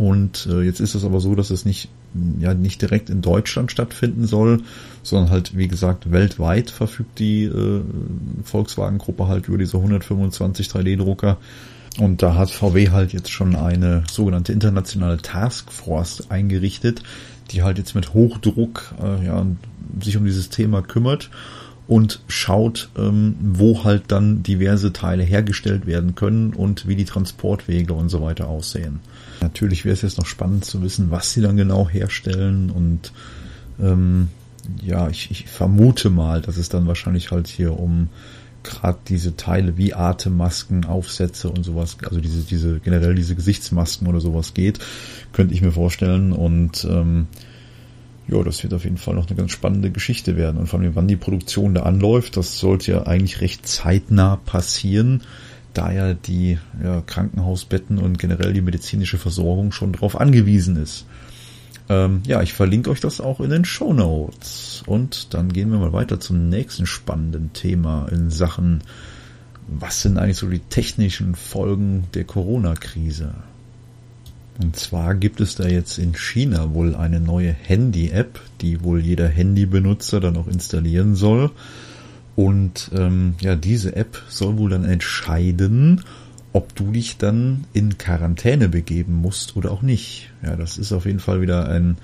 Und 0.00 0.48
äh, 0.50 0.62
jetzt 0.62 0.80
ist 0.80 0.94
es 0.94 1.04
aber 1.04 1.20
so, 1.20 1.34
dass 1.34 1.50
es 1.50 1.66
nicht 1.66 1.90
ja 2.38 2.54
nicht 2.54 2.80
direkt 2.80 3.10
in 3.10 3.20
Deutschland 3.20 3.70
stattfinden 3.70 4.26
soll, 4.26 4.62
sondern 5.02 5.28
halt, 5.28 5.58
wie 5.58 5.68
gesagt, 5.68 6.10
weltweit 6.10 6.70
verfügt 6.70 7.18
die 7.18 7.44
äh, 7.44 7.82
Volkswagen-Gruppe 8.42 9.28
halt 9.28 9.48
über 9.48 9.58
diese 9.58 9.76
125 9.76 10.68
3D-Drucker. 10.68 11.36
Und 11.98 12.22
da 12.22 12.34
hat 12.34 12.50
VW 12.50 12.88
halt 12.88 13.12
jetzt 13.12 13.30
schon 13.30 13.54
eine 13.54 14.02
sogenannte 14.10 14.54
internationale 14.54 15.18
Taskforce 15.18 16.30
eingerichtet, 16.30 17.02
die 17.50 17.62
halt 17.62 17.76
jetzt 17.76 17.94
mit 17.94 18.14
Hochdruck 18.14 18.94
äh, 19.02 19.26
ja, 19.26 19.44
sich 20.00 20.16
um 20.16 20.24
dieses 20.24 20.48
Thema 20.48 20.80
kümmert 20.80 21.28
und 21.86 22.22
schaut, 22.26 22.88
ähm, 22.96 23.34
wo 23.38 23.84
halt 23.84 24.04
dann 24.08 24.42
diverse 24.42 24.94
Teile 24.94 25.24
hergestellt 25.24 25.86
werden 25.86 26.14
können 26.14 26.54
und 26.54 26.88
wie 26.88 26.96
die 26.96 27.04
Transportwege 27.04 27.92
und 27.92 28.08
so 28.08 28.22
weiter 28.22 28.48
aussehen. 28.48 29.00
Natürlich 29.40 29.84
wäre 29.84 29.94
es 29.94 30.02
jetzt 30.02 30.18
noch 30.18 30.26
spannend 30.26 30.64
zu 30.64 30.82
wissen, 30.82 31.10
was 31.10 31.32
sie 31.32 31.40
dann 31.40 31.56
genau 31.56 31.88
herstellen 31.88 32.70
und 32.70 33.12
ähm, 33.80 34.28
ja, 34.82 35.08
ich, 35.08 35.30
ich 35.30 35.46
vermute 35.46 36.10
mal, 36.10 36.42
dass 36.42 36.56
es 36.56 36.68
dann 36.68 36.86
wahrscheinlich 36.86 37.30
halt 37.30 37.48
hier 37.48 37.78
um 37.78 38.08
gerade 38.62 38.98
diese 39.08 39.36
Teile 39.36 39.76
wie 39.76 39.94
Atemmasken, 39.94 40.84
Aufsätze 40.84 41.48
und 41.48 41.64
sowas, 41.64 41.96
also 42.04 42.20
diese, 42.20 42.42
diese, 42.42 42.80
generell 42.80 43.14
diese 43.14 43.34
Gesichtsmasken 43.34 44.06
oder 44.06 44.20
sowas 44.20 44.54
geht, 44.54 44.78
könnte 45.32 45.54
ich 45.54 45.62
mir 45.62 45.72
vorstellen. 45.72 46.32
Und 46.32 46.86
ähm, 46.88 47.26
ja, 48.28 48.42
das 48.42 48.62
wird 48.62 48.74
auf 48.74 48.84
jeden 48.84 48.98
Fall 48.98 49.14
noch 49.14 49.26
eine 49.26 49.36
ganz 49.36 49.52
spannende 49.52 49.90
Geschichte 49.90 50.36
werden. 50.36 50.58
Und 50.58 50.66
vor 50.66 50.78
allem, 50.78 50.94
wann 50.94 51.08
die 51.08 51.16
Produktion 51.16 51.74
da 51.74 51.82
anläuft, 51.82 52.36
das 52.36 52.58
sollte 52.58 52.92
ja 52.92 53.06
eigentlich 53.06 53.40
recht 53.40 53.66
zeitnah 53.66 54.36
passieren, 54.36 55.22
da 55.74 55.92
ja 55.92 56.14
die 56.14 56.58
ja, 56.82 57.02
Krankenhausbetten 57.02 57.98
und 57.98 58.18
generell 58.18 58.52
die 58.52 58.62
medizinische 58.62 59.18
Versorgung 59.18 59.72
schon 59.72 59.92
darauf 59.92 60.20
angewiesen 60.20 60.76
ist. 60.76 61.06
Ähm, 61.88 62.22
ja, 62.26 62.40
ich 62.42 62.52
verlinke 62.52 62.90
euch 62.90 63.00
das 63.00 63.20
auch 63.20 63.40
in 63.40 63.50
den 63.50 63.64
Show 63.64 63.92
Notes. 63.92 64.82
Und 64.86 65.34
dann 65.34 65.52
gehen 65.52 65.70
wir 65.70 65.78
mal 65.78 65.92
weiter 65.92 66.20
zum 66.20 66.48
nächsten 66.48 66.86
spannenden 66.86 67.52
Thema 67.52 68.06
in 68.10 68.30
Sachen, 68.30 68.82
was 69.66 70.02
sind 70.02 70.18
eigentlich 70.18 70.36
so 70.36 70.48
die 70.48 70.58
technischen 70.58 71.34
Folgen 71.34 72.04
der 72.14 72.24
Corona-Krise? 72.24 73.34
Und 74.62 74.76
zwar 74.76 75.14
gibt 75.14 75.40
es 75.40 75.54
da 75.54 75.66
jetzt 75.66 75.98
in 75.98 76.14
China 76.14 76.74
wohl 76.74 76.94
eine 76.94 77.20
neue 77.20 77.52
Handy-App, 77.52 78.40
die 78.60 78.82
wohl 78.84 79.00
jeder 79.00 79.28
Handybenutzer 79.28 80.20
dann 80.20 80.36
auch 80.36 80.48
installieren 80.48 81.14
soll. 81.14 81.50
Und 82.40 82.90
ähm, 82.94 83.34
ja, 83.40 83.54
diese 83.54 83.94
App 83.96 84.22
soll 84.30 84.56
wohl 84.56 84.70
dann 84.70 84.86
entscheiden, 84.86 86.02
ob 86.54 86.74
du 86.74 86.90
dich 86.90 87.18
dann 87.18 87.64
in 87.74 87.98
Quarantäne 87.98 88.70
begeben 88.70 89.12
musst 89.16 89.58
oder 89.58 89.70
auch 89.70 89.82
nicht. 89.82 90.30
Ja, 90.42 90.56
das 90.56 90.78
ist 90.78 90.90
auf 90.92 91.04
jeden 91.04 91.20
Fall 91.20 91.42
wieder 91.42 91.68
ein 91.68 91.98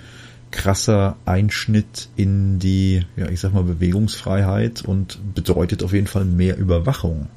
krasser 0.50 1.16
Einschnitt 1.24 2.10
in 2.16 2.58
die, 2.58 3.06
ja, 3.16 3.30
ich 3.30 3.40
sag 3.40 3.54
mal, 3.54 3.62
Bewegungsfreiheit 3.62 4.82
und 4.82 5.18
bedeutet 5.34 5.82
auf 5.82 5.94
jeden 5.94 6.06
Fall 6.06 6.26
mehr 6.26 6.58
Überwachung. 6.58 7.28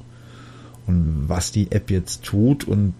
Und 0.86 1.24
was 1.26 1.52
die 1.52 1.72
App 1.72 1.90
jetzt 1.90 2.22
tut 2.22 2.64
und 2.64 2.92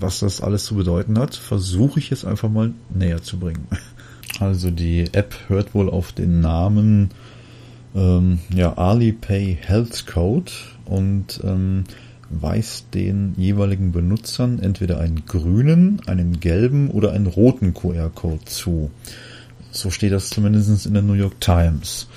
was 0.00 0.18
das 0.18 0.40
alles 0.40 0.64
zu 0.64 0.74
bedeuten 0.74 1.20
hat, 1.20 1.36
versuche 1.36 2.00
ich 2.00 2.10
jetzt 2.10 2.24
einfach 2.24 2.48
mal 2.48 2.72
näher 2.92 3.22
zu 3.22 3.38
bringen. 3.38 3.68
Also 4.40 4.70
die 4.70 5.04
App 5.12 5.34
hört 5.48 5.74
wohl 5.74 5.88
auf 5.88 6.12
den 6.12 6.40
Namen 6.40 7.10
ähm, 7.94 8.40
ja, 8.54 8.76
Alipay 8.76 9.58
Health 9.60 10.06
Code 10.06 10.52
und 10.84 11.40
ähm, 11.44 11.84
weist 12.30 12.94
den 12.94 13.34
jeweiligen 13.36 13.92
Benutzern 13.92 14.58
entweder 14.58 15.00
einen 15.00 15.24
grünen, 15.26 16.00
einen 16.06 16.40
gelben 16.40 16.90
oder 16.90 17.12
einen 17.12 17.26
roten 17.26 17.74
QR-Code 17.74 18.44
zu. 18.44 18.90
So 19.70 19.90
steht 19.90 20.12
das 20.12 20.30
zumindest 20.30 20.86
in 20.86 20.94
der 20.94 21.02
New 21.02 21.14
York 21.14 21.40
Times. 21.40 22.08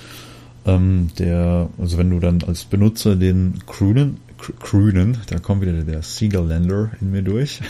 Ähm, 0.64 1.08
der, 1.18 1.68
also 1.78 1.98
wenn 1.98 2.10
du 2.10 2.20
dann 2.20 2.42
als 2.46 2.64
Benutzer 2.64 3.16
den 3.16 3.60
grünen, 3.66 4.18
grünen, 4.60 5.18
da 5.28 5.38
kommt 5.38 5.62
wieder 5.62 5.72
der 5.72 6.02
Siegerländer 6.02 6.92
in 7.00 7.10
mir 7.10 7.22
durch. 7.22 7.60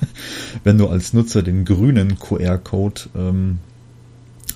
wenn 0.64 0.78
du 0.78 0.88
als 0.88 1.12
Nutzer 1.12 1.42
den 1.42 1.64
grünen 1.64 2.18
QR-Code 2.18 3.02
ähm, 3.16 3.58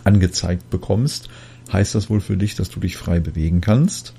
angezeigt 0.05 0.70
bekommst, 0.70 1.28
heißt 1.72 1.94
das 1.94 2.10
wohl 2.10 2.20
für 2.20 2.36
dich, 2.36 2.54
dass 2.54 2.70
du 2.70 2.80
dich 2.80 2.96
frei 2.96 3.20
bewegen 3.20 3.60
kannst. 3.60 4.14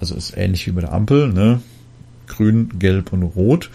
Also 0.00 0.14
ist 0.14 0.36
ähnlich 0.36 0.66
wie 0.66 0.72
bei 0.72 0.80
der 0.80 0.92
Ampel, 0.92 1.32
ne? 1.32 1.60
Grün, 2.26 2.70
Gelb 2.78 3.12
und 3.12 3.22
Rot. 3.22 3.70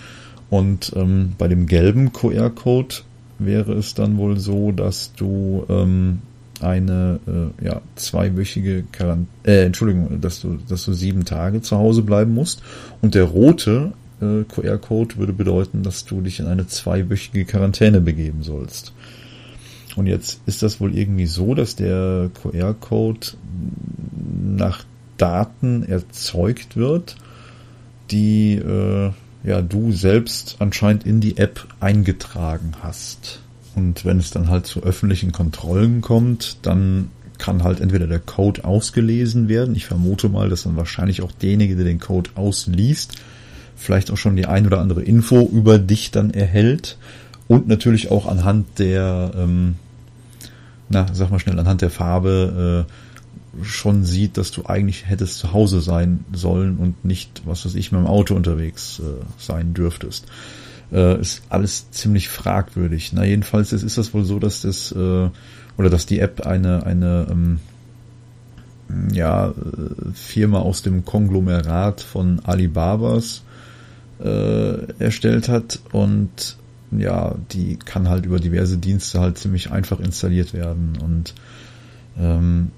Und 0.50 0.94
ähm, 0.96 1.34
bei 1.38 1.48
dem 1.48 1.68
gelben 1.68 2.14
QR-Code 2.14 2.96
wäre 3.40 3.74
es 3.74 3.94
dann 3.94 4.18
wohl 4.18 4.40
so, 4.40 4.72
dass 4.72 5.14
du 5.14 5.66
ähm, 5.70 6.20
eine 6.62 7.20
äh, 7.28 7.66
ja, 7.66 7.82
zweiwöchige 7.96 8.84
Quarantäne, 8.92 9.28
äh, 9.44 9.66
Entschuldigung, 9.66 10.22
dass 10.22 10.42
du, 10.42 10.58
dass 10.68 10.86
du 10.86 10.94
sieben 10.94 11.26
Tage 11.26 11.62
zu 11.62 11.78
Hause 11.78 12.02
bleiben 12.02 12.34
musst. 12.34 12.62
Und 13.02 13.16
der 13.16 13.26
rote 13.26 13.92
äh, 14.22 14.44
QR-Code 14.44 15.18
würde 15.18 15.34
bedeuten, 15.34 15.84
dass 15.84 16.06
du 16.06 16.22
dich 16.22 16.40
in 16.40 16.48
eine 16.48 16.68
zweiwöchige 16.68 17.46
Quarantäne 17.46 18.02
begeben 18.02 18.44
sollst. 18.44 18.94
Und 19.96 20.08
jetzt 20.08 20.42
ist 20.46 20.62
das 20.62 20.82
wohl 20.82 20.98
irgendwie 20.98 21.26
so, 21.26 21.56
dass 21.56 21.76
der 21.76 22.30
QR-Code 22.42 23.28
nach 24.58 24.84
Daten 25.18 25.84
erzeugt 25.84 26.76
wird, 26.76 27.16
die 28.12 28.56
äh, 28.56 29.12
ja 29.44 29.62
du 29.62 29.92
selbst 29.92 30.58
anscheinend 30.60 31.06
in 31.06 31.22
die 31.22 31.38
App 31.38 31.68
eingetragen 31.80 32.74
hast. 32.82 33.40
Und 33.76 34.06
wenn 34.06 34.20
es 34.20 34.32
dann 34.32 34.50
halt 34.50 34.66
zu 34.66 34.84
öffentlichen 34.84 35.32
Kontrollen 35.32 36.02
kommt, 36.02 36.58
dann 36.62 37.10
kann 37.38 37.64
halt 37.64 37.82
entweder 37.82 38.08
der 38.08 38.20
Code 38.20 38.64
ausgelesen 38.64 39.50
werden. 39.50 39.76
Ich 39.76 39.86
vermute 39.86 40.30
mal, 40.30 40.50
dass 40.50 40.64
dann 40.64 40.78
wahrscheinlich 40.78 41.22
auch 41.22 41.32
derjenige, 41.32 41.76
der 41.76 41.86
den 41.86 42.00
Code 42.00 42.30
ausliest, 42.36 43.14
vielleicht 43.76 44.12
auch 44.12 44.18
schon 44.18 44.38
die 44.38 44.46
ein 44.46 44.66
oder 44.66 44.80
andere 44.80 45.04
Info 45.04 45.42
über 45.42 45.78
dich 45.78 46.12
dann 46.12 46.32
erhält. 46.32 46.98
Und 47.48 47.68
natürlich 47.68 48.10
auch 48.10 48.26
anhand 48.26 48.80
der, 48.80 49.32
ähm, 49.36 49.76
na, 50.90 51.08
sag 51.14 51.32
mal 51.32 51.40
schnell, 51.40 51.60
anhand 51.60 51.82
der 51.82 51.90
Farbe 51.90 52.86
äh, 52.88 53.64
schon 53.64 54.04
sieht, 54.04 54.38
dass 54.38 54.52
du 54.52 54.66
eigentlich 54.66 55.08
hättest 55.08 55.38
zu 55.38 55.54
Hause 55.54 55.82
sein 55.82 56.26
sollen 56.34 56.78
und 56.78 57.06
nicht, 57.06 57.44
was 57.46 57.66
weiß 57.66 57.76
ich, 57.76 57.92
mit 57.92 58.02
dem 58.02 58.08
Auto 58.08 58.36
unterwegs 58.36 59.00
äh, 59.00 59.24
sein 59.38 59.74
dürftest 59.74 60.28
äh, 60.92 61.20
ist 61.20 61.44
alles 61.50 61.92
ziemlich 61.92 62.30
fragwürdig. 62.30 63.14
Na 63.14 63.26
jedenfalls 63.26 63.74
ist, 63.74 63.84
ist 63.84 63.98
das 63.98 64.14
wohl 64.14 64.26
so, 64.26 64.40
dass 64.40 64.62
das 64.62 64.92
äh, 64.92 65.30
oder 65.78 65.90
dass 65.90 66.06
die 66.06 66.20
App 66.20 66.46
eine 66.46 66.86
eine 66.86 67.28
ähm, 67.30 67.60
ja 69.12 69.54
Firma 70.14 70.60
aus 70.60 70.84
dem 70.84 71.06
Konglomerat 71.06 72.02
von 72.02 72.40
Alibabas 72.44 73.44
äh, 74.24 74.94
erstellt 75.00 75.50
hat 75.50 75.80
und 75.92 76.58
ja, 77.00 77.36
die 77.52 77.78
kann 77.78 78.10
halt 78.10 78.26
über 78.26 78.40
diverse 78.40 78.78
Dienste 78.78 79.20
halt 79.20 79.38
ziemlich 79.38 79.72
einfach 79.72 80.00
installiert 80.00 80.54
werden 80.54 80.98
und 81.02 81.34
ähm, 82.18 82.72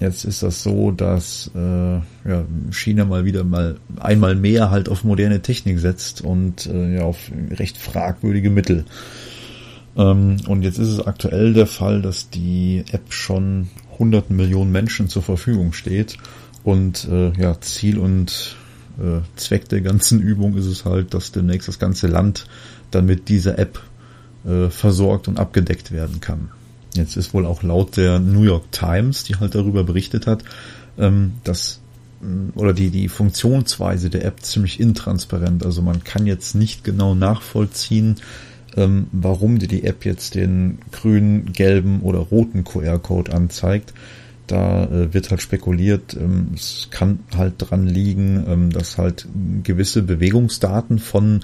Jetzt 0.00 0.24
ist 0.24 0.44
das 0.44 0.62
so, 0.62 0.92
dass 0.92 1.50
äh, 1.56 1.96
ja, 1.96 2.44
China 2.70 3.04
mal 3.04 3.24
wieder 3.24 3.42
mal 3.42 3.78
einmal 3.98 4.36
mehr 4.36 4.70
halt 4.70 4.88
auf 4.88 5.02
moderne 5.02 5.42
Technik 5.42 5.80
setzt 5.80 6.20
und 6.20 6.66
äh, 6.66 6.98
ja 6.98 7.02
auf 7.02 7.32
recht 7.50 7.76
fragwürdige 7.76 8.50
Mittel. 8.50 8.84
Ähm, 9.96 10.36
und 10.46 10.62
jetzt 10.62 10.78
ist 10.78 10.88
es 10.88 11.04
aktuell 11.04 11.52
der 11.52 11.66
Fall, 11.66 12.00
dass 12.00 12.30
die 12.30 12.84
App 12.92 13.12
schon 13.12 13.68
hunderten 13.98 14.36
Millionen 14.36 14.70
Menschen 14.70 15.08
zur 15.08 15.22
Verfügung 15.22 15.72
steht 15.72 16.16
und 16.62 17.08
äh, 17.10 17.32
ja 17.32 17.60
Ziel 17.60 17.98
und 17.98 18.56
äh, 19.00 19.20
Zweck 19.34 19.68
der 19.68 19.80
ganzen 19.80 20.20
Übung 20.22 20.56
ist 20.56 20.66
es 20.66 20.84
halt, 20.84 21.12
dass 21.12 21.32
demnächst 21.32 21.66
das 21.66 21.80
ganze 21.80 22.06
Land 22.06 22.46
dann 22.90 23.06
mit 23.06 23.28
dieser 23.28 23.58
App 23.58 23.80
äh, 24.44 24.70
versorgt 24.70 25.28
und 25.28 25.38
abgedeckt 25.38 25.92
werden 25.92 26.20
kann. 26.20 26.50
Jetzt 26.94 27.16
ist 27.16 27.34
wohl 27.34 27.46
auch 27.46 27.62
laut 27.62 27.96
der 27.96 28.18
New 28.18 28.42
York 28.42 28.70
Times, 28.72 29.24
die 29.24 29.36
halt 29.36 29.54
darüber 29.54 29.84
berichtet 29.84 30.26
hat, 30.26 30.42
ähm, 30.98 31.32
dass 31.44 31.80
mm, 32.22 32.50
oder 32.54 32.72
die, 32.72 32.90
die 32.90 33.08
Funktionsweise 33.08 34.10
der 34.10 34.24
App 34.24 34.40
ziemlich 34.44 34.80
intransparent. 34.80 35.64
Also 35.64 35.82
man 35.82 36.04
kann 36.04 36.26
jetzt 36.26 36.54
nicht 36.54 36.84
genau 36.84 37.14
nachvollziehen, 37.14 38.16
ähm, 38.76 39.08
warum 39.12 39.58
dir 39.58 39.68
die 39.68 39.84
App 39.84 40.04
jetzt 40.04 40.34
den 40.34 40.78
grünen, 40.92 41.52
gelben 41.52 42.00
oder 42.00 42.18
roten 42.18 42.64
QR-Code 42.64 43.32
anzeigt. 43.32 43.92
Da 44.46 44.84
äh, 44.84 45.12
wird 45.12 45.30
halt 45.30 45.42
spekuliert, 45.42 46.16
ähm, 46.18 46.52
es 46.54 46.88
kann 46.90 47.20
halt 47.36 47.54
dran 47.58 47.86
liegen, 47.86 48.70
dass 48.70 48.96
halt 48.96 49.28
gewisse 49.62 50.02
Bewegungsdaten 50.02 50.98
von 50.98 51.40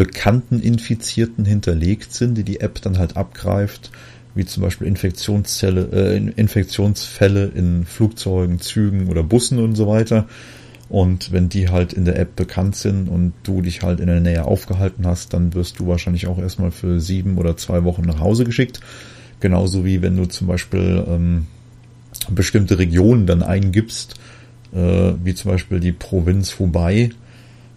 bekannten 0.00 0.60
Infizierten 0.60 1.44
hinterlegt 1.44 2.14
sind, 2.14 2.34
die 2.38 2.42
die 2.42 2.60
App 2.60 2.80
dann 2.80 2.96
halt 2.96 3.18
abgreift 3.18 3.90
wie 4.34 4.46
zum 4.46 4.62
Beispiel 4.62 4.86
Infektionszelle, 4.86 5.90
äh, 5.92 6.16
Infektionsfälle 6.40 7.52
in 7.54 7.84
Flugzeugen, 7.84 8.60
Zügen 8.60 9.08
oder 9.08 9.22
Bussen 9.22 9.58
und 9.58 9.74
so 9.74 9.86
weiter. 9.86 10.26
Und 10.88 11.32
wenn 11.32 11.50
die 11.50 11.68
halt 11.68 11.92
in 11.92 12.06
der 12.06 12.18
App 12.18 12.34
bekannt 12.34 12.76
sind 12.76 13.10
und 13.10 13.34
du 13.42 13.60
dich 13.60 13.82
halt 13.82 14.00
in 14.00 14.06
der 14.06 14.20
Nähe 14.20 14.46
aufgehalten 14.46 15.06
hast, 15.06 15.34
dann 15.34 15.52
wirst 15.52 15.80
du 15.80 15.86
wahrscheinlich 15.86 16.28
auch 16.28 16.38
erstmal 16.38 16.70
für 16.70 16.98
sieben 16.98 17.36
oder 17.36 17.58
zwei 17.58 17.84
Wochen 17.84 18.02
nach 18.02 18.20
Hause 18.20 18.44
geschickt. 18.44 18.80
Genauso 19.40 19.84
wie 19.84 20.00
wenn 20.00 20.16
du 20.16 20.24
zum 20.24 20.46
Beispiel 20.46 21.04
ähm, 21.06 21.46
bestimmte 22.30 22.78
Regionen 22.78 23.26
dann 23.26 23.42
eingibst, 23.42 24.14
äh, 24.72 25.12
wie 25.22 25.34
zum 25.34 25.50
Beispiel 25.50 25.78
die 25.78 25.92
Provinz 25.92 26.58
Hubei, 26.58 27.10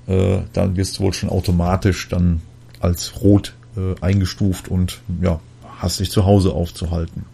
äh, 0.08 0.40
dann 0.54 0.76
wirst 0.76 1.00
du 1.00 1.04
wohl 1.04 1.14
schon 1.14 1.30
automatisch 1.30 2.10
dann 2.10 2.42
als 2.80 3.22
rot 3.22 3.54
äh, 3.78 3.96
eingestuft 4.02 4.68
und 4.68 5.02
ja, 5.22 5.40
hast 5.78 6.00
dich 6.00 6.12
zu 6.12 6.26
Hause 6.26 6.54
aufzuhalten. 6.54 7.26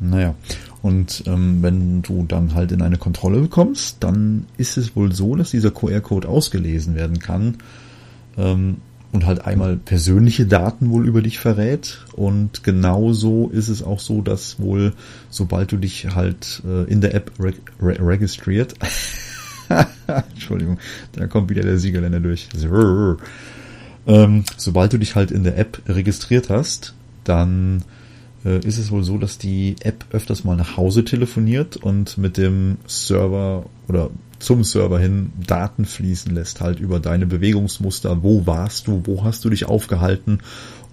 Naja, 0.00 0.34
und 0.82 1.24
ähm, 1.26 1.62
wenn 1.62 2.02
du 2.02 2.24
dann 2.26 2.54
halt 2.54 2.72
in 2.72 2.82
eine 2.82 2.98
Kontrolle 2.98 3.40
bekommst, 3.40 3.96
dann 4.00 4.46
ist 4.56 4.76
es 4.76 4.94
wohl 4.94 5.12
so, 5.12 5.34
dass 5.34 5.50
dieser 5.50 5.70
QR-Code 5.70 6.28
ausgelesen 6.28 6.94
werden 6.94 7.18
kann 7.18 7.56
ähm, 8.36 8.76
und 9.10 9.26
halt 9.26 9.44
einmal 9.44 9.76
persönliche 9.76 10.46
Daten 10.46 10.90
wohl 10.90 11.06
über 11.06 11.20
dich 11.20 11.38
verrät. 11.38 12.04
Und 12.12 12.62
genauso 12.62 13.48
ist 13.48 13.68
es 13.68 13.82
auch 13.82 13.98
so, 13.98 14.22
dass 14.22 14.60
wohl, 14.60 14.92
sobald 15.30 15.72
du 15.72 15.78
dich 15.78 16.14
halt 16.14 16.62
äh, 16.64 16.84
in 16.84 17.00
der 17.00 17.14
App 17.14 17.32
re 17.40 17.54
re 17.82 17.96
registriert, 18.00 18.74
Entschuldigung, 20.06 20.78
da 21.12 21.26
kommt 21.26 21.50
wieder 21.50 21.62
der 21.62 21.78
Siegerländer 21.78 22.20
durch. 22.20 22.48
Ähm, 24.06 24.44
sobald 24.56 24.92
du 24.92 24.98
dich 24.98 25.14
halt 25.14 25.30
in 25.30 25.44
der 25.44 25.58
App 25.58 25.82
registriert 25.86 26.48
hast, 26.48 26.94
dann 27.24 27.84
äh, 28.44 28.58
ist 28.66 28.78
es 28.78 28.90
wohl 28.90 29.04
so, 29.04 29.18
dass 29.18 29.38
die 29.38 29.76
App 29.80 30.06
öfters 30.10 30.44
mal 30.44 30.56
nach 30.56 30.76
Hause 30.76 31.04
telefoniert 31.04 31.76
und 31.76 32.16
mit 32.16 32.36
dem 32.36 32.78
Server 32.86 33.66
oder 33.88 34.10
zum 34.38 34.64
Server 34.64 34.98
hin 34.98 35.32
Daten 35.46 35.84
fließen 35.84 36.34
lässt, 36.34 36.60
halt 36.60 36.80
über 36.80 37.00
deine 37.00 37.26
Bewegungsmuster, 37.26 38.22
wo 38.22 38.46
warst 38.46 38.86
du, 38.86 39.02
wo 39.04 39.24
hast 39.24 39.44
du 39.44 39.50
dich 39.50 39.66
aufgehalten? 39.66 40.40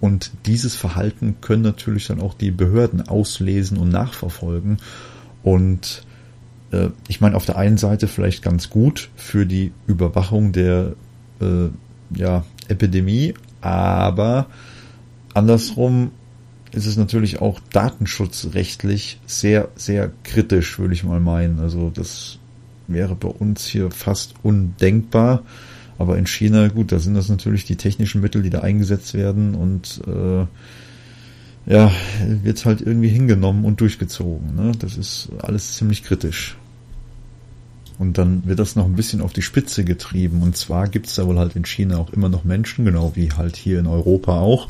Und 0.01 0.31
dieses 0.45 0.75
Verhalten 0.75 1.37
können 1.41 1.61
natürlich 1.61 2.07
dann 2.07 2.19
auch 2.19 2.33
die 2.33 2.51
Behörden 2.51 3.07
auslesen 3.07 3.77
und 3.77 3.89
nachverfolgen. 3.89 4.79
Und 5.43 6.03
äh, 6.71 6.89
ich 7.07 7.21
meine 7.21 7.35
auf 7.35 7.45
der 7.45 7.57
einen 7.57 7.77
Seite 7.77 8.07
vielleicht 8.07 8.43
ganz 8.43 8.69
gut 8.69 9.09
für 9.15 9.45
die 9.45 9.71
Überwachung 9.87 10.51
der 10.51 10.93
äh, 11.41 11.69
ja, 12.15 12.43
Epidemie, 12.67 13.33
aber 13.61 14.47
andersrum 15.33 16.11
ist 16.71 16.85
es 16.85 16.97
natürlich 16.97 17.41
auch 17.41 17.59
datenschutzrechtlich 17.71 19.19
sehr, 19.25 19.69
sehr 19.75 20.11
kritisch, 20.23 20.77
würde 20.77 20.93
ich 20.93 21.03
mal 21.03 21.21
meinen. 21.21 21.59
Also 21.59 21.89
das 21.89 22.37
wäre 22.87 23.15
bei 23.15 23.29
uns 23.29 23.65
hier 23.65 23.91
fast 23.91 24.33
undenkbar. 24.43 25.43
Aber 25.97 26.17
in 26.17 26.27
China, 26.27 26.67
gut, 26.67 26.91
da 26.91 26.99
sind 26.99 27.13
das 27.13 27.29
natürlich 27.29 27.63
die 27.63 27.77
technischen 27.77 28.19
Mittel, 28.19 28.41
die 28.41 28.49
da 28.49 28.59
eingesetzt 28.59 29.13
werden 29.13 29.55
und 29.55 30.01
äh, 30.05 30.45
ja, 31.65 31.91
wird 32.27 32.63
halt 32.65 32.81
irgendwie 32.81 33.09
hingenommen 33.09 33.65
und 33.65 33.81
durchgezogen. 33.81 34.55
Ne? 34.55 34.73
Das 34.77 34.97
ist 34.97 35.29
alles 35.41 35.75
ziemlich 35.77 36.03
kritisch. 36.03 36.57
Und 37.97 38.17
dann 38.17 38.45
wird 38.45 38.59
das 38.59 38.75
noch 38.75 38.85
ein 38.85 38.95
bisschen 38.95 39.21
auf 39.21 39.33
die 39.33 39.41
Spitze 39.41 39.83
getrieben. 39.83 40.41
Und 40.41 40.57
zwar 40.57 40.87
gibt 40.87 41.07
es 41.07 41.15
da 41.15 41.25
wohl 41.25 41.39
halt 41.39 41.55
in 41.55 41.65
China 41.65 41.97
auch 41.97 42.11
immer 42.11 42.29
noch 42.29 42.43
Menschen, 42.43 42.85
genau 42.85 43.13
wie 43.15 43.31
halt 43.31 43.55
hier 43.55 43.79
in 43.79 43.87
Europa 43.87 44.39
auch, 44.39 44.67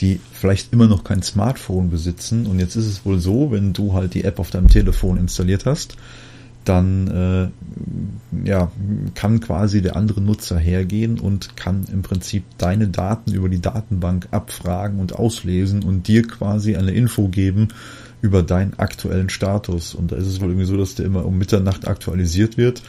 die 0.00 0.20
vielleicht 0.32 0.72
immer 0.72 0.86
noch 0.86 1.04
kein 1.04 1.22
Smartphone 1.22 1.90
besitzen. 1.90 2.46
Und 2.46 2.58
jetzt 2.58 2.76
ist 2.76 2.86
es 2.86 3.04
wohl 3.04 3.18
so, 3.18 3.50
wenn 3.50 3.72
du 3.72 3.92
halt 3.92 4.14
die 4.14 4.24
App 4.24 4.38
auf 4.38 4.50
deinem 4.50 4.68
Telefon 4.68 5.18
installiert 5.18 5.66
hast, 5.66 5.96
dann 6.64 7.52
äh, 8.34 8.48
ja, 8.48 8.70
kann 9.14 9.40
quasi 9.40 9.82
der 9.82 9.96
andere 9.96 10.20
Nutzer 10.20 10.58
hergehen 10.58 11.18
und 11.18 11.56
kann 11.56 11.86
im 11.92 12.02
Prinzip 12.02 12.44
deine 12.58 12.88
Daten 12.88 13.32
über 13.32 13.48
die 13.48 13.60
Datenbank 13.60 14.28
abfragen 14.30 15.00
und 15.00 15.14
auslesen 15.14 15.82
und 15.82 16.06
dir 16.06 16.26
quasi 16.26 16.76
eine 16.76 16.92
Info 16.92 17.28
geben 17.28 17.68
über 18.22 18.42
deinen 18.42 18.78
aktuellen 18.78 19.30
Status. 19.30 19.94
Und 19.94 20.12
da 20.12 20.16
ist 20.16 20.26
es 20.26 20.40
wohl 20.40 20.48
irgendwie 20.48 20.66
so, 20.66 20.76
dass 20.76 20.94
der 20.94 21.06
immer 21.06 21.24
um 21.24 21.38
Mitternacht 21.38 21.88
aktualisiert 21.88 22.56
wird. 22.56 22.82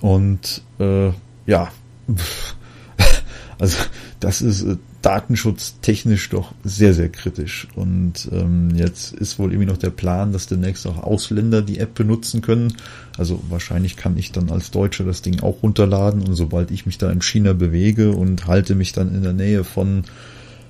Und 0.00 0.62
äh, 0.78 1.10
ja, 1.46 1.70
also 3.58 3.76
das 4.20 4.42
ist 4.42 4.62
äh, 4.62 4.76
datenschutztechnisch 5.02 6.30
doch 6.30 6.52
sehr, 6.64 6.92
sehr 6.94 7.08
kritisch. 7.08 7.68
Und 7.74 8.28
ähm, 8.32 8.70
jetzt 8.74 9.14
ist 9.14 9.38
wohl 9.38 9.52
irgendwie 9.52 9.70
noch 9.70 9.78
der 9.78 9.90
Plan, 9.90 10.32
dass 10.32 10.46
demnächst 10.46 10.86
auch 10.86 10.98
Ausländer 10.98 11.62
die 11.62 11.78
App 11.78 11.94
benutzen 11.94 12.40
können. 12.40 12.74
Also 13.16 13.40
wahrscheinlich 13.48 13.96
kann 13.96 14.16
ich 14.16 14.32
dann 14.32 14.50
als 14.50 14.70
Deutscher 14.70 15.04
das 15.04 15.22
Ding 15.22 15.40
auch 15.42 15.62
runterladen 15.62 16.22
und 16.22 16.34
sobald 16.34 16.70
ich 16.70 16.86
mich 16.86 16.98
da 16.98 17.10
in 17.10 17.22
China 17.22 17.52
bewege 17.52 18.12
und 18.12 18.46
halte 18.46 18.74
mich 18.74 18.92
dann 18.92 19.14
in 19.14 19.22
der 19.22 19.32
Nähe 19.32 19.64
von 19.64 20.04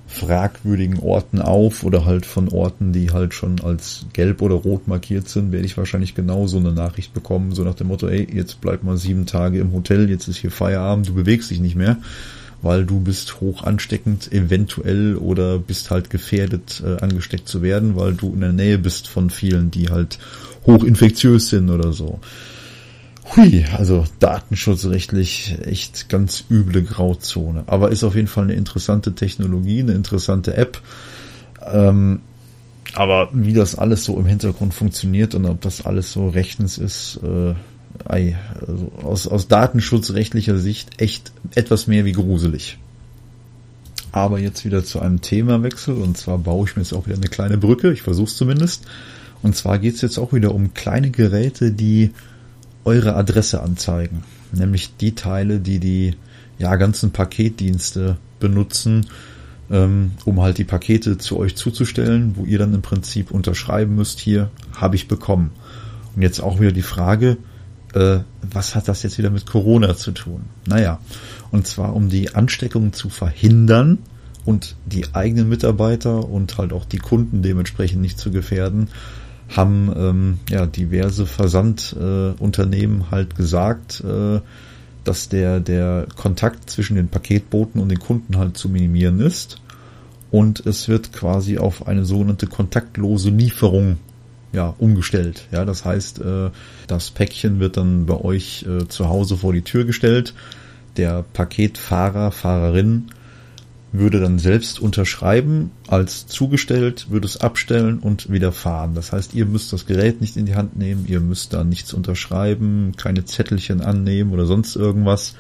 fragwürdigen 0.07 1.01
Orten 1.01 1.41
auf 1.41 1.83
oder 1.83 2.05
halt 2.05 2.27
von 2.27 2.49
Orten, 2.49 2.93
die 2.93 3.11
halt 3.11 3.35
schon 3.35 3.61
als 3.61 4.07
gelb 4.13 4.41
oder 4.41 4.55
rot 4.55 4.87
markiert 4.87 5.29
sind, 5.29 5.51
werde 5.51 5.67
ich 5.67 5.77
wahrscheinlich 5.77 6.15
genau 6.15 6.47
so 6.47 6.59
eine 6.59 6.73
Nachricht 6.73 7.13
bekommen, 7.13 7.53
so 7.53 7.65
nach 7.65 7.75
dem 7.75 7.89
Motto, 7.89 8.07
ey, 8.07 8.29
jetzt 8.33 8.61
bleib 8.61 8.85
mal 8.85 8.97
sieben 8.97 9.27
Tage 9.27 9.59
im 9.59 9.73
Hotel, 9.73 10.09
jetzt 10.09 10.29
ist 10.29 10.37
hier 10.37 10.53
Feierabend, 10.53 11.09
du 11.09 11.15
bewegst 11.15 11.51
dich 11.51 11.59
nicht 11.59 11.75
mehr 11.75 11.99
weil 12.63 12.85
du 12.85 13.01
bist 13.01 13.41
hoch 13.41 13.63
ansteckend 13.63 14.33
eventuell 14.33 15.17
oder 15.17 15.59
bist 15.59 15.91
halt 15.91 16.11
gefährdet 16.11 16.83
äh, 16.85 17.03
angesteckt 17.03 17.49
zu 17.49 17.63
werden, 17.63 17.97
weil 17.97 18.15
du 18.15 18.33
in 18.33 18.41
der 18.41 18.53
Nähe 18.53 18.79
bist 18.79 19.09
von 19.09 19.31
vielen, 19.31 19.71
die 19.71 19.91
halt 19.91 20.19
hoch 20.67 20.83
infektiös 20.85 21.49
sind 21.49 21.71
oder 21.71 21.93
so. 21.93 22.21
Hui, 23.35 23.65
also 23.77 24.05
datenschutzrechtlich 24.21 25.57
echt 25.65 26.09
ganz 26.09 26.45
üble 26.49 26.83
Grauzone. 26.83 27.65
Aber 27.67 27.91
ist 27.91 28.05
auf 28.05 28.15
jeden 28.15 28.29
Fall 28.29 28.45
eine 28.45 28.55
interessante 28.55 29.15
Technologie, 29.15 29.81
eine 29.81 29.93
interessante 29.93 30.57
App. 30.57 30.81
Ähm, 31.65 32.21
aber 32.95 33.29
wie 33.33 33.53
das 33.53 33.75
alles 33.75 34.05
so 34.05 34.17
im 34.19 34.27
Hintergrund 34.27 34.75
funktioniert 34.75 35.35
und 35.35 35.45
ob 35.47 35.61
das 35.61 35.85
alles 35.85 36.13
so 36.13 36.29
rechtens 36.29 36.79
ist, 36.79 37.21
äh, 37.23 37.55
ei, 38.05 38.37
also 38.67 38.93
aus, 39.03 39.27
aus 39.27 39.49
datenschutzrechtlicher 39.49 40.59
Sicht 40.59 41.01
echt 41.01 41.33
etwas 41.55 41.87
mehr 41.87 42.05
wie 42.05 42.13
gruselig. 42.13 42.79
Aber 44.13 44.39
jetzt 44.39 44.65
wieder 44.65 44.85
zu 44.85 45.01
einem 45.01 45.21
Themawechsel 45.21 45.95
und 45.95 46.17
zwar 46.17 46.39
baue 46.39 46.67
ich 46.69 46.77
mir 46.77 46.83
jetzt 46.83 46.95
auch 46.95 47.07
wieder 47.07 47.17
eine 47.17 47.29
kleine 47.29 47.59
Brücke, 47.59 47.93
ich 47.93 48.03
versuche 48.03 48.29
es 48.29 48.37
zumindest. 48.37 48.85
Und 49.43 49.55
zwar 49.55 49.79
geht 49.79 49.97
es 49.97 50.01
jetzt 50.01 50.19
auch 50.19 50.33
wieder 50.33 50.55
um 50.55 50.75
kleine 50.75 51.11
Geräte, 51.11 51.71
die 51.71 52.13
eure 52.85 53.15
Adresse 53.15 53.63
anzeigen. 53.63 54.25
Nämlich 54.53 54.97
die 54.97 55.15
Teile, 55.15 55.61
die 55.61 55.79
die 55.79 56.15
ja, 56.59 56.77
ganzen 56.77 57.11
Paketdienste 57.11 58.17
benutzen, 58.41 59.07
ähm, 59.71 60.13
um 60.25 60.41
halt 60.41 60.59
die 60.59 60.65
Pakete 60.65 61.19
zu 61.19 61.39
euch 61.39 61.57
zuzustellen, 61.57 62.37
wo 62.37 62.45
ihr 62.45 62.59
dann 62.59 62.75
im 62.75 62.83
Prinzip 62.83 63.31
unterschreiben 63.31 63.97
müsst, 63.97 64.21
hier 64.21 64.51
habe 64.75 64.97
ich 64.97 65.09
bekommen. 65.09 65.51
Und 66.15 66.23
jetzt 66.23 66.41
auch 66.41 66.61
wieder 66.61 66.73
die 66.73 66.83
Frage, 66.83 67.37
äh, 67.97 68.21
was 68.43 68.75
hat 68.75 68.89
das 68.89 69.03
jetzt 69.03 69.17
wieder 69.17 69.31
mit 69.31 69.47
Corona 69.47 69.97
zu 69.97 70.13
tun? 70.13 70.43
Naja, 70.67 71.01
und 71.51 71.67
zwar 71.67 71.95
um 71.95 72.09
die 72.11 72.35
Ansteckung 72.35 72.93
zu 72.93 73.09
verhindern 73.09 73.99
und 74.45 74.77
die 74.85 75.15
eigenen 75.15 75.49
Mitarbeiter 75.49 76.29
und 76.29 76.59
halt 76.59 76.73
auch 76.73 76.85
die 76.85 76.99
Kunden 76.99 77.43
dementsprechend 77.43 78.03
nicht 78.03 78.19
zu 78.19 78.31
gefährden, 78.31 78.89
haben 79.49 79.93
ähm, 79.97 80.39
ja 80.51 80.67
diverse 80.67 81.25
Versandunternehmen 81.25 83.01
äh, 83.01 83.05
halt 83.11 83.35
gesagt, 83.37 84.03
äh, 84.05 84.41
dass 85.05 85.29
der 85.29 85.61
der 85.61 86.07
Kontakt 86.17 86.69
zwischen 86.69 86.97
den 86.97 87.09
Paketboten 87.09 87.81
und 87.81 87.89
den 87.89 88.01
Kunden 88.01 88.37
halt 88.37 88.59
zu 88.59 88.69
minimieren 88.69 89.21
ist 89.21 89.61
und 90.31 90.67
es 90.67 90.89
wird 90.89 91.13
quasi 91.13 91.59
auf 91.59 91.87
eine 91.87 92.05
sogenannte 92.05 92.49
kontaktlose 92.49 93.31
Lieferung 93.31 93.99
ja, 94.57 94.75
umgestellt. 94.79 95.47
Ja, 95.53 95.67
das 95.67 95.85
heißt, 95.85 96.21
äh, 96.21 96.51
das 96.87 97.11
Päckchen 97.11 97.61
wird 97.61 97.77
dann 97.77 98.07
bei 98.07 98.19
euch 98.19 98.65
äh, 98.67 98.89
zu 98.89 99.09
Hause 99.09 99.37
vor 99.37 99.53
die 99.53 99.61
Tür 99.61 99.85
gestellt. 99.85 100.33
Der 100.97 101.25
Paketfahrer, 101.35 102.33
Fahrerin 102.33 103.11
würde 103.93 104.19
dann 104.19 104.39
selbst 104.39 104.81
unterschreiben, 104.81 105.71
als 105.89 106.27
zugestellt, 106.27 107.11
würde 107.11 107.27
es 107.27 107.37
abstellen 107.37 107.99
und 107.99 108.31
wieder 108.33 108.51
fahren. 108.51 108.95
Das 108.95 109.13
heißt, 109.13 109.35
ihr 109.35 109.45
müsst 109.45 109.75
das 109.75 109.85
Gerät 109.85 110.23
nicht 110.23 110.39
in 110.39 110.47
die 110.47 110.55
Hand 110.55 110.77
nehmen, 110.77 111.05
ihr 111.07 111.21
müsst 111.21 111.53
da 111.53 111.63
nichts 111.63 111.93
unterschreiben, 111.93 112.95
keine 112.97 113.27
Zettelchen 113.27 113.83
annehmen 113.83 114.33
oder 114.33 114.47
sonst 114.47 114.75
irgendwas, 114.75 115.35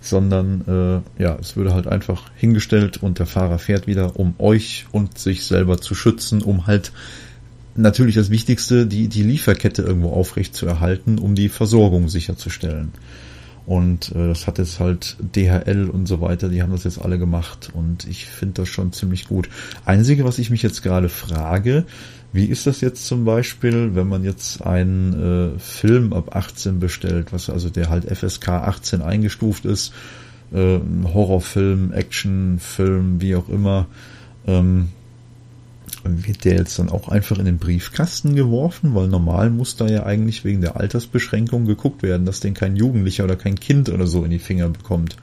sondern 0.00 1.04
äh, 1.16 1.22
ja, 1.22 1.36
es 1.40 1.56
würde 1.56 1.74
halt 1.74 1.86
einfach 1.86 2.24
hingestellt 2.36 3.02
und 3.02 3.20
der 3.20 3.26
Fahrer 3.26 3.58
fährt 3.58 3.86
wieder, 3.86 4.18
um 4.18 4.34
euch 4.38 4.86
und 4.90 5.16
sich 5.16 5.44
selber 5.44 5.80
zu 5.80 5.94
schützen, 5.94 6.42
um 6.42 6.66
halt 6.66 6.92
natürlich 7.78 8.14
das 8.16 8.30
Wichtigste, 8.30 8.86
die, 8.86 9.08
die 9.08 9.22
Lieferkette 9.22 9.82
irgendwo 9.82 10.10
aufrecht 10.10 10.54
zu 10.54 10.66
erhalten, 10.66 11.18
um 11.18 11.34
die 11.34 11.48
Versorgung 11.48 12.08
sicherzustellen. 12.08 12.92
Und 13.66 14.12
äh, 14.12 14.28
das 14.28 14.46
hat 14.46 14.58
jetzt 14.58 14.80
halt 14.80 15.16
DHL 15.20 15.90
und 15.92 16.06
so 16.06 16.20
weiter, 16.20 16.48
die 16.48 16.62
haben 16.62 16.72
das 16.72 16.84
jetzt 16.84 17.00
alle 17.00 17.18
gemacht 17.18 17.68
und 17.74 18.06
ich 18.08 18.26
finde 18.26 18.62
das 18.62 18.68
schon 18.70 18.92
ziemlich 18.92 19.28
gut. 19.28 19.50
Einzige, 19.84 20.24
was 20.24 20.38
ich 20.38 20.48
mich 20.48 20.62
jetzt 20.62 20.82
gerade 20.82 21.10
frage, 21.10 21.84
wie 22.32 22.46
ist 22.46 22.66
das 22.66 22.80
jetzt 22.80 23.06
zum 23.06 23.26
Beispiel, 23.26 23.94
wenn 23.94 24.08
man 24.08 24.24
jetzt 24.24 24.62
einen 24.62 25.54
äh, 25.56 25.58
Film 25.58 26.14
ab 26.14 26.34
18 26.34 26.78
bestellt, 26.78 27.32
was 27.32 27.50
also 27.50 27.68
der 27.68 27.90
halt 27.90 28.04
FSK 28.04 28.48
18 28.48 29.02
eingestuft 29.02 29.66
ist, 29.66 29.92
äh, 30.52 30.78
Horrorfilm, 31.04 31.92
Actionfilm, 31.92 33.20
wie 33.20 33.36
auch 33.36 33.50
immer, 33.50 33.86
ähm, 34.46 34.88
wird 36.08 36.44
der 36.44 36.56
jetzt 36.56 36.78
dann 36.78 36.88
auch 36.88 37.08
einfach 37.08 37.38
in 37.38 37.44
den 37.44 37.58
Briefkasten 37.58 38.34
geworfen? 38.34 38.94
Weil 38.94 39.08
normal 39.08 39.50
muss 39.50 39.76
da 39.76 39.86
ja 39.86 40.04
eigentlich 40.04 40.44
wegen 40.44 40.60
der 40.60 40.76
Altersbeschränkung 40.76 41.66
geguckt 41.66 42.02
werden, 42.02 42.26
dass 42.26 42.40
den 42.40 42.54
kein 42.54 42.76
Jugendlicher 42.76 43.24
oder 43.24 43.36
kein 43.36 43.58
Kind 43.58 43.88
oder 43.88 44.06
so 44.06 44.24
in 44.24 44.30
die 44.30 44.38
Finger 44.38 44.68
bekommt. 44.68 45.16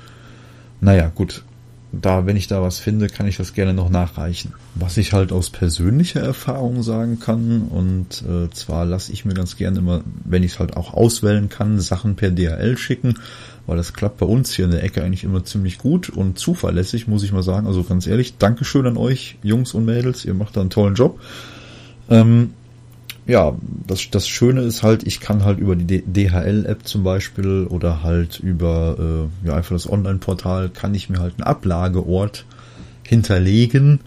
Naja, 0.82 1.12
gut. 1.14 1.44
Da, 1.92 2.26
wenn 2.26 2.36
ich 2.36 2.48
da 2.48 2.62
was 2.62 2.80
finde, 2.80 3.08
kann 3.08 3.26
ich 3.26 3.38
das 3.38 3.54
gerne 3.54 3.74
noch 3.74 3.90
nachreichen. 3.90 4.54
Was 4.74 4.98
ich 4.98 5.14
halt 5.14 5.32
aus 5.32 5.50
persönlicher 5.50 6.20
Erfahrung 6.20 6.84
sagen 6.84 7.20
kann, 7.20 7.62
und 7.62 8.22
äh, 8.24 8.50
zwar 8.52 8.86
lasse 8.86 9.14
ich 9.14 9.24
mir 9.24 9.34
ganz 9.34 9.56
gerne 9.56 9.80
immer, 9.80 10.02
wenn 10.26 10.44
ich 10.44 10.54
es 10.54 10.60
halt 10.60 10.76
auch 10.76 10.94
auswählen 10.94 11.48
kann, 11.48 11.80
Sachen 11.80 12.16
per 12.16 12.32
DHL 12.32 12.78
schicken 12.78 13.16
weil 13.68 13.78
das 13.78 13.94
klappt 13.94 14.18
bei 14.18 14.26
uns 14.26 14.54
hier 14.54 14.66
in 14.66 14.72
der 14.72 14.84
Ecke 14.84 15.04
eigentlich 15.04 15.24
immer 15.24 15.44
ziemlich 15.44 15.78
gut 15.78 16.10
und 16.10 16.38
zuverlässig, 16.38 17.08
muss 17.08 17.24
ich 17.24 17.32
mal 17.32 17.44
sagen. 17.44 17.68
Also 17.68 17.84
ganz 17.84 18.08
ehrlich, 18.08 18.38
Dankeschön 18.38 18.86
an 18.86 18.98
euch, 18.98 19.38
Jungs 19.44 19.74
und 19.74 19.86
Mädels, 19.86 20.26
ihr 20.26 20.34
macht 20.34 20.56
da 20.56 20.62
einen 20.62 20.70
tollen 20.70 20.96
Job. 20.96 21.20
Ähm, 22.10 22.52
ja, 23.28 23.56
das, 23.88 24.10
das 24.12 24.28
Schöne 24.28 24.62
ist 24.62 24.84
halt, 24.84 25.06
ich 25.08 25.20
kann 25.20 25.44
halt 25.44 25.58
über 25.58 25.76
die 25.76 26.04
DHL-App 26.06 26.88
zum 26.88 27.04
Beispiel 27.04 27.66
oder 27.68 28.04
halt 28.04 28.40
über 28.40 29.30
äh, 29.44 29.48
ja 29.48 29.56
einfach 29.56 29.76
das 29.76 29.90
Online-Portal 29.90 30.70
kann 30.70 30.94
ich 30.94 31.10
mir 31.10 31.20
halt 31.20 31.34
einen 31.38 31.48
Ablageort 31.48 32.46
hinterlegen 33.04 34.00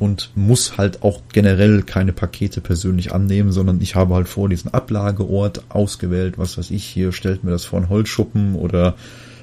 und 0.00 0.30
muss 0.34 0.78
halt 0.78 1.02
auch 1.02 1.20
generell 1.32 1.82
keine 1.82 2.12
Pakete 2.12 2.60
persönlich 2.60 3.12
annehmen, 3.12 3.52
sondern 3.52 3.80
ich 3.82 3.94
habe 3.94 4.14
halt 4.14 4.28
vor 4.28 4.48
diesen 4.48 4.72
Ablageort 4.72 5.64
ausgewählt, 5.68 6.38
was 6.38 6.56
weiß 6.56 6.70
ich, 6.70 6.84
hier 6.84 7.12
stellt 7.12 7.44
mir 7.44 7.50
das 7.50 7.66
vor 7.66 7.78
einen 7.78 7.90
Holzschuppen 7.90 8.54
oder 8.54 8.96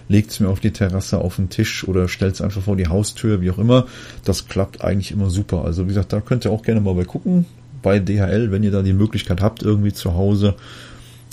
legt 0.09 0.31
es 0.31 0.39
mir 0.39 0.49
auf 0.49 0.59
die 0.59 0.71
Terrasse 0.71 1.19
auf 1.19 1.35
den 1.35 1.49
Tisch 1.49 1.87
oder 1.87 2.07
stellt 2.07 2.33
es 2.33 2.41
einfach 2.41 2.63
vor 2.63 2.75
die 2.75 2.87
Haustür, 2.87 3.41
wie 3.41 3.51
auch 3.51 3.59
immer. 3.59 3.85
Das 4.23 4.47
klappt 4.47 4.83
eigentlich 4.83 5.11
immer 5.11 5.29
super. 5.29 5.63
Also 5.63 5.83
wie 5.83 5.89
gesagt, 5.89 6.11
da 6.11 6.21
könnt 6.21 6.45
ihr 6.45 6.51
auch 6.51 6.63
gerne 6.63 6.81
mal 6.81 6.95
bei 6.95 7.03
gucken. 7.03 7.45
Bei 7.83 7.99
DHL, 7.99 8.51
wenn 8.51 8.63
ihr 8.63 8.71
da 8.71 8.81
die 8.81 8.93
Möglichkeit 8.93 9.41
habt, 9.41 9.61
irgendwie 9.61 9.93
zu 9.93 10.15
Hause, 10.15 10.55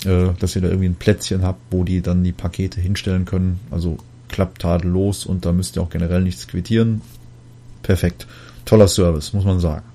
äh, 0.05 0.27
dass 0.39 0.55
ihr 0.55 0.61
da 0.61 0.67
irgendwie 0.67 0.89
ein 0.89 0.95
Plätzchen 0.95 1.41
habt, 1.41 1.61
wo 1.71 1.83
die 1.83 2.01
dann 2.01 2.23
die 2.23 2.31
Pakete 2.31 2.79
hinstellen 2.79 3.25
können. 3.25 3.59
Also 3.71 3.97
klappt 4.29 4.61
tadellos 4.61 5.25
und 5.25 5.45
da 5.45 5.51
müsst 5.51 5.77
ihr 5.77 5.81
auch 5.81 5.89
generell 5.89 6.21
nichts 6.21 6.47
quittieren. 6.47 7.01
Perfekt. 7.81 8.27
Toller 8.65 8.87
Service, 8.87 9.33
muss 9.33 9.45
man 9.45 9.59
sagen. 9.59 9.85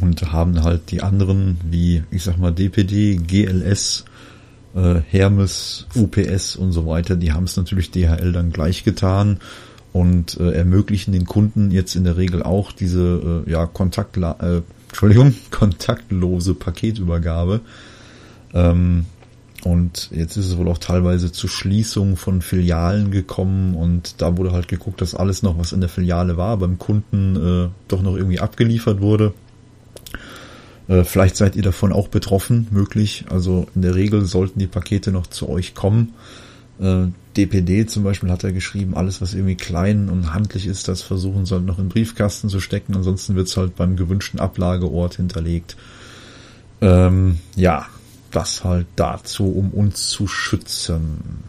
Und 0.00 0.32
haben 0.32 0.62
halt 0.62 0.90
die 0.90 1.02
anderen, 1.02 1.58
wie 1.68 2.04
ich 2.10 2.22
sag 2.22 2.38
mal 2.38 2.52
DPD, 2.52 3.16
GLS, 3.16 4.04
äh, 4.74 5.00
Hermes, 5.08 5.86
UPS 5.94 6.56
und 6.56 6.72
so 6.72 6.86
weiter, 6.86 7.16
die 7.16 7.32
haben 7.32 7.44
es 7.44 7.56
natürlich 7.56 7.90
DHL 7.90 8.32
dann 8.32 8.52
gleich 8.52 8.84
getan 8.84 9.38
und 9.92 10.38
äh, 10.38 10.52
ermöglichen 10.52 11.12
den 11.12 11.26
Kunden 11.26 11.70
jetzt 11.72 11.96
in 11.96 12.04
der 12.04 12.16
Regel 12.16 12.42
auch 12.42 12.70
diese 12.70 13.44
äh, 13.46 13.50
ja 13.50 13.66
Kontaktla 13.66 14.36
äh, 14.40 14.62
Entschuldigung 14.88 15.34
kontaktlose 15.50 16.54
Paketübergabe. 16.54 17.60
Ähm, 18.54 19.06
und 19.62 20.10
jetzt 20.12 20.36
ist 20.36 20.46
es 20.46 20.56
wohl 20.56 20.68
auch 20.68 20.78
teilweise 20.78 21.32
zu 21.32 21.48
Schließungen 21.48 22.16
von 22.16 22.40
Filialen 22.42 23.10
gekommen 23.10 23.74
und 23.74 24.20
da 24.22 24.36
wurde 24.36 24.52
halt 24.52 24.68
geguckt, 24.68 25.00
dass 25.00 25.14
alles 25.14 25.42
noch, 25.42 25.58
was 25.58 25.72
in 25.72 25.80
der 25.80 25.90
Filiale 25.90 26.36
war, 26.36 26.56
beim 26.56 26.78
Kunden 26.78 27.36
äh, 27.36 27.68
doch 27.88 28.02
noch 28.02 28.16
irgendwie 28.16 28.40
abgeliefert 28.40 29.00
wurde. 29.00 29.34
Äh, 30.88 31.04
vielleicht 31.04 31.36
seid 31.36 31.56
ihr 31.56 31.62
davon 31.62 31.92
auch 31.92 32.08
betroffen, 32.08 32.66
möglich. 32.70 33.24
Also 33.30 33.66
in 33.74 33.82
der 33.82 33.94
Regel 33.94 34.24
sollten 34.24 34.58
die 34.58 34.66
Pakete 34.66 35.12
noch 35.12 35.26
zu 35.26 35.48
euch 35.48 35.74
kommen. 35.74 36.14
Äh, 36.80 37.06
DPD 37.36 37.86
zum 37.86 38.02
Beispiel 38.02 38.30
hat 38.30 38.42
er 38.42 38.52
geschrieben, 38.52 38.96
alles 38.96 39.20
was 39.20 39.34
irgendwie 39.34 39.54
klein 39.54 40.08
und 40.08 40.34
handlich 40.34 40.66
ist, 40.66 40.88
das 40.88 41.02
versuchen 41.02 41.46
sie 41.46 41.54
halt 41.54 41.64
noch 41.64 41.78
in 41.78 41.88
Briefkasten 41.88 42.48
zu 42.48 42.60
stecken. 42.60 42.96
Ansonsten 42.96 43.36
wird 43.36 43.46
es 43.46 43.56
halt 43.56 43.76
beim 43.76 43.96
gewünschten 43.96 44.40
Ablageort 44.40 45.16
hinterlegt. 45.16 45.76
Ähm, 46.80 47.38
ja, 47.54 47.86
das 48.30 48.64
halt 48.64 48.86
dazu, 48.96 49.46
um 49.46 49.70
uns 49.70 50.08
zu 50.08 50.26
schützen. 50.26 51.44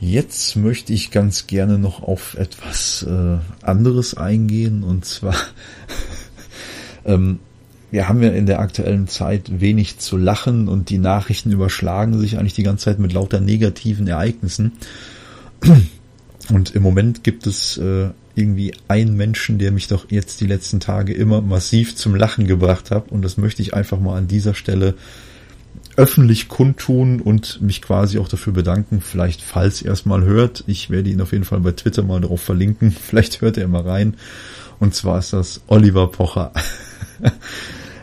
Jetzt 0.00 0.54
möchte 0.56 0.92
ich 0.92 1.10
ganz 1.10 1.46
gerne 1.46 1.78
noch 1.78 2.02
auf 2.02 2.36
etwas 2.36 3.02
äh, 3.02 3.38
anderes 3.62 4.16
eingehen 4.16 4.84
und 4.84 5.04
zwar 5.04 5.34
ähm, 7.04 7.40
wir 7.90 8.08
haben 8.08 8.22
ja 8.22 8.30
in 8.30 8.46
der 8.46 8.60
aktuellen 8.60 9.08
Zeit 9.08 9.60
wenig 9.60 9.98
zu 9.98 10.16
lachen 10.16 10.68
und 10.68 10.90
die 10.90 10.98
Nachrichten 10.98 11.50
überschlagen 11.50 12.18
sich 12.18 12.38
eigentlich 12.38 12.54
die 12.54 12.62
ganze 12.62 12.86
Zeit 12.86 12.98
mit 12.98 13.12
lauter 13.12 13.40
negativen 13.40 14.06
Ereignissen. 14.06 14.72
Und 16.50 16.74
im 16.74 16.82
Moment 16.82 17.24
gibt 17.24 17.46
es 17.46 17.76
äh, 17.76 18.08
irgendwie 18.34 18.72
einen 18.88 19.16
Menschen, 19.16 19.58
der 19.58 19.70
mich 19.70 19.86
doch 19.88 20.10
jetzt 20.10 20.40
die 20.40 20.46
letzten 20.46 20.80
Tage 20.80 21.12
immer 21.12 21.42
massiv 21.42 21.94
zum 21.94 22.14
Lachen 22.14 22.46
gebracht 22.46 22.90
hat. 22.90 23.12
Und 23.12 23.20
das 23.20 23.36
möchte 23.36 23.60
ich 23.60 23.74
einfach 23.74 24.00
mal 24.00 24.16
an 24.16 24.28
dieser 24.28 24.54
Stelle 24.54 24.94
öffentlich 25.98 26.46
kundtun 26.46 27.20
und 27.20 27.60
mich 27.60 27.82
quasi 27.82 28.20
auch 28.20 28.28
dafür 28.28 28.52
bedanken. 28.52 29.00
Vielleicht, 29.00 29.42
falls 29.42 29.82
er 29.82 29.92
es 29.92 30.06
mal 30.06 30.22
hört, 30.22 30.62
ich 30.68 30.90
werde 30.90 31.10
ihn 31.10 31.20
auf 31.20 31.32
jeden 31.32 31.44
Fall 31.44 31.58
bei 31.58 31.72
Twitter 31.72 32.04
mal 32.04 32.20
darauf 32.20 32.40
verlinken. 32.40 32.92
Vielleicht 33.08 33.40
hört 33.40 33.58
er 33.58 33.66
mal 33.66 33.82
rein. 33.82 34.14
Und 34.78 34.94
zwar 34.94 35.18
ist 35.18 35.32
das 35.32 35.60
Oliver 35.66 36.08
Pocher. 36.08 36.52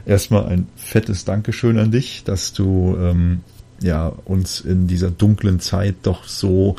Erstmal 0.06 0.46
ein 0.48 0.68
fettes 0.76 1.24
Dankeschön 1.24 1.80
an 1.80 1.92
dich, 1.92 2.26
dass 2.26 2.52
du 2.52 2.98
ähm, 3.00 3.40
ja 3.82 4.08
uns 4.26 4.60
in 4.60 4.88
dieser 4.88 5.10
dunklen 5.10 5.62
Zeit 5.62 5.96
doch 6.04 6.26
so 6.26 6.76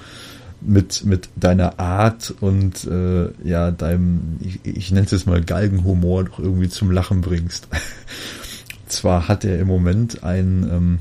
mit 0.61 1.05
mit 1.07 1.31
deiner 1.35 1.81
Art 1.81 2.35
und 2.41 2.85
äh, 2.85 3.31
ja 3.43 3.71
deinem 3.71 4.39
ich, 4.41 4.61
ich 4.65 4.91
nenne 4.91 5.07
es 5.07 5.13
jetzt 5.13 5.27
mal 5.27 5.43
Galgenhumor 5.43 6.25
doch 6.25 6.39
irgendwie 6.39 6.69
zum 6.69 6.91
Lachen 6.91 7.23
bringst. 7.23 7.69
zwar 8.87 9.29
hat 9.29 9.45
er 9.45 9.59
im 9.59 9.67
Moment 9.67 10.23
ein, 10.23 10.69
ähm, 10.71 10.99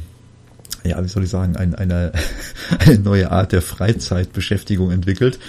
ja, 0.83 1.03
wie 1.03 1.07
soll 1.07 1.23
ich 1.23 1.29
sagen, 1.29 1.55
ein, 1.55 1.75
eine, 1.75 2.11
eine 2.79 2.99
neue 2.99 3.31
Art 3.31 3.51
der 3.51 3.61
Freizeitbeschäftigung 3.61 4.91
entwickelt. 4.91 5.39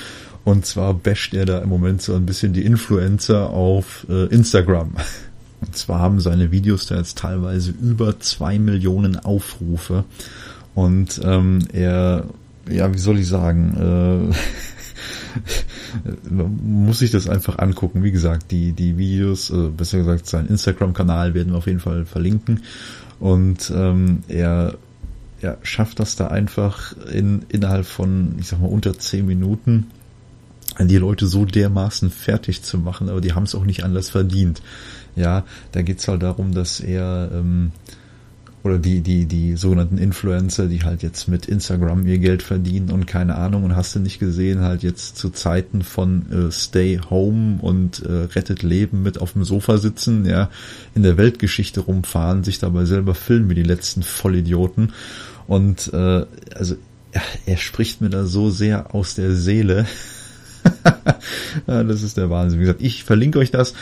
Und 0.45 0.64
zwar 0.64 0.95
basht 0.95 1.34
er 1.34 1.45
da 1.45 1.59
im 1.59 1.68
Moment 1.68 2.03
so 2.03 2.14
ein 2.14 2.24
bisschen 2.24 2.53
die 2.53 2.64
Influencer 2.64 3.51
auf 3.51 4.07
äh, 4.09 4.26
Instagram. 4.26 4.93
Und 5.61 5.76
zwar 5.76 6.01
haben 6.01 6.20
seine 6.20 6.53
Videos 6.53 6.87
da 6.87 6.97
jetzt 6.97 7.18
teilweise 7.18 7.70
über 7.70 8.20
zwei 8.20 8.59
Millionen 8.59 9.16
Aufrufe. 9.16 10.05
Und 10.74 11.20
ähm, 11.24 11.66
er, 11.72 12.26
ja, 12.68 12.93
wie 12.93 12.99
soll 12.99 13.18
ich 13.18 13.26
sagen, 13.26 14.30
äh, 14.30 14.34
muss 16.30 17.03
ich 17.03 17.11
das 17.11 17.28
einfach 17.28 17.59
angucken. 17.59 18.03
Wie 18.03 18.12
gesagt, 18.12 18.51
die, 18.51 18.72
die 18.72 18.97
Videos, 18.97 19.51
äh, 19.51 19.68
besser 19.68 19.99
gesagt, 19.99 20.26
sein 20.26 20.47
Instagram-Kanal 20.47 21.34
werden 21.34 21.53
wir 21.53 21.59
auf 21.59 21.66
jeden 21.66 21.80
Fall 21.80 22.05
verlinken. 22.05 22.62
Und 23.18 23.72
ähm, 23.74 24.22
er, 24.28 24.74
er 25.41 25.59
schafft 25.62 26.01
das 26.01 26.16
da 26.16 26.28
einfach 26.28 26.95
in, 27.12 27.47
innerhalb 27.49 27.87
von, 27.87 28.37
ich 28.39 28.49
sag 28.49 28.61
mal, 28.61 28.68
unter 28.68 28.99
zehn 28.99 29.26
Minuten 29.26 29.87
die 30.78 30.99
Leute 30.99 31.26
so 31.26 31.45
dermaßen 31.45 32.11
fertig 32.11 32.62
zu 32.62 32.78
machen, 32.78 33.09
aber 33.09 33.20
die 33.20 33.32
haben 33.32 33.45
es 33.45 33.55
auch 33.55 33.64
nicht 33.64 33.82
anders 33.84 34.11
verdient. 34.11 34.61
Ja, 35.14 35.45
da 35.72 35.80
geht's 35.80 36.07
halt 36.09 36.22
darum, 36.22 36.53
dass 36.53 36.80
er 36.80 37.30
ähm, 37.32 37.72
oder 38.66 38.78
die, 38.78 39.00
die, 39.00 39.26
die 39.26 39.56
sogenannten 39.56 39.96
Influencer, 39.96 40.66
die 40.66 40.82
halt 40.82 41.02
jetzt 41.02 41.28
mit 41.28 41.46
Instagram 41.46 42.06
ihr 42.06 42.18
Geld 42.18 42.42
verdienen 42.42 42.90
und 42.90 43.06
keine 43.06 43.36
Ahnung 43.36 43.62
und 43.62 43.76
hast 43.76 43.94
du 43.94 44.00
nicht 44.00 44.18
gesehen, 44.18 44.60
halt 44.60 44.82
jetzt 44.82 45.16
zu 45.16 45.30
Zeiten 45.30 45.82
von 45.82 46.30
äh, 46.30 46.50
Stay 46.50 47.00
Home 47.08 47.58
und 47.62 48.02
äh, 48.02 48.24
Rettet 48.34 48.62
Leben 48.62 49.02
mit 49.02 49.20
auf 49.20 49.32
dem 49.32 49.44
Sofa 49.44 49.78
sitzen, 49.78 50.26
ja, 50.26 50.50
in 50.94 51.04
der 51.04 51.16
Weltgeschichte 51.16 51.80
rumfahren, 51.80 52.42
sich 52.42 52.58
dabei 52.58 52.84
selber 52.84 53.14
filmen 53.14 53.48
wie 53.48 53.54
die 53.54 53.62
letzten 53.62 54.02
Vollidioten 54.02 54.92
und 55.46 55.92
äh, 55.94 56.26
also 56.54 56.74
ja, 57.14 57.22
er 57.46 57.56
spricht 57.56 58.00
mir 58.00 58.10
da 58.10 58.24
so 58.24 58.50
sehr 58.50 58.94
aus 58.94 59.14
der 59.14 59.32
Seele. 59.32 59.86
das 61.66 62.02
ist 62.02 62.16
der 62.16 62.30
Wahnsinn. 62.30 62.58
Wie 62.58 62.64
gesagt, 62.64 62.82
ich 62.82 63.04
verlinke 63.04 63.38
euch 63.38 63.52
das. 63.52 63.74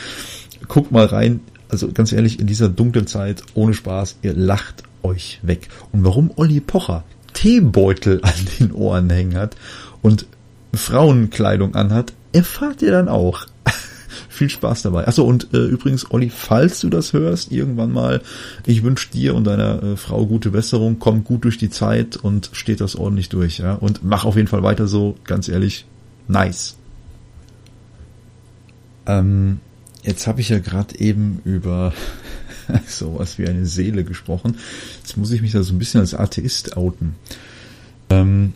Guckt 0.69 0.93
mal 0.93 1.07
rein 1.07 1.41
also 1.69 1.91
ganz 1.93 2.13
ehrlich, 2.13 2.41
in 2.41 2.47
dieser 2.47 2.69
dunklen 2.69 3.07
Zeit, 3.07 3.43
ohne 3.55 3.75
Spaß, 3.75 4.17
ihr 4.23 4.35
lacht 4.35 4.85
euch 5.03 5.41
weg. 5.43 5.69
Und 5.93 6.05
warum 6.05 6.31
Olli 6.37 6.61
Pocher 6.61 7.05
Teebeutel 7.33 8.21
an 8.23 8.33
den 8.59 8.73
Ohren 8.73 9.11
hängen 9.11 9.37
hat 9.37 9.57
und 10.03 10.27
Frauenkleidung 10.73 11.75
anhat, 11.75 12.13
erfahrt 12.33 12.83
ihr 12.83 12.91
dann 12.91 13.09
auch. 13.09 13.47
Viel 14.29 14.49
Spaß 14.49 14.83
dabei. 14.83 15.07
Achso, 15.07 15.25
und 15.25 15.53
äh, 15.53 15.59
übrigens, 15.59 16.11
Olli, 16.11 16.31
falls 16.31 16.81
du 16.81 16.91
das 16.91 17.13
hörst, 17.13 17.53
irgendwann 17.53 17.93
mal, 17.93 18.23
ich 18.67 18.83
wünsche 18.83 19.11
dir 19.11 19.35
und 19.35 19.45
deiner 19.45 19.83
äh, 19.83 19.97
Frau 19.97 20.27
gute 20.27 20.51
Besserung, 20.51 20.99
komm 20.99 21.25
gut 21.25 21.45
durch 21.45 21.59
die 21.59 21.71
Zeit 21.71 22.17
und 22.17 22.51
steht 22.53 22.81
das 22.81 22.97
ordentlich 22.97 23.29
durch, 23.29 23.59
ja. 23.59 23.75
Und 23.75 24.05
mach 24.05 24.25
auf 24.25 24.37
jeden 24.37 24.49
Fall 24.49 24.63
weiter 24.63 24.87
so, 24.87 25.17
ganz 25.25 25.49
ehrlich, 25.49 25.87
nice. 26.29 26.77
Ähm, 29.07 29.61
Jetzt 30.05 30.27
habe 30.27 30.43
ich 30.43 30.51
ja 30.51 30.59
gerade 30.59 30.99
eben 31.01 31.41
über 31.45 31.95
sowas 32.87 33.39
wie 33.39 33.49
eine 33.49 33.65
Seele 33.65 34.05
gesprochen. 34.05 34.59
Jetzt 35.01 35.17
muss 35.17 35.31
ich 35.31 35.41
mich 35.41 35.53
da 35.53 35.63
so 35.63 35.73
ein 35.73 35.79
bisschen 35.79 36.01
als 36.01 36.15
Atheist 36.15 36.77
outen. 36.77 37.15
Ähm, 38.11 38.53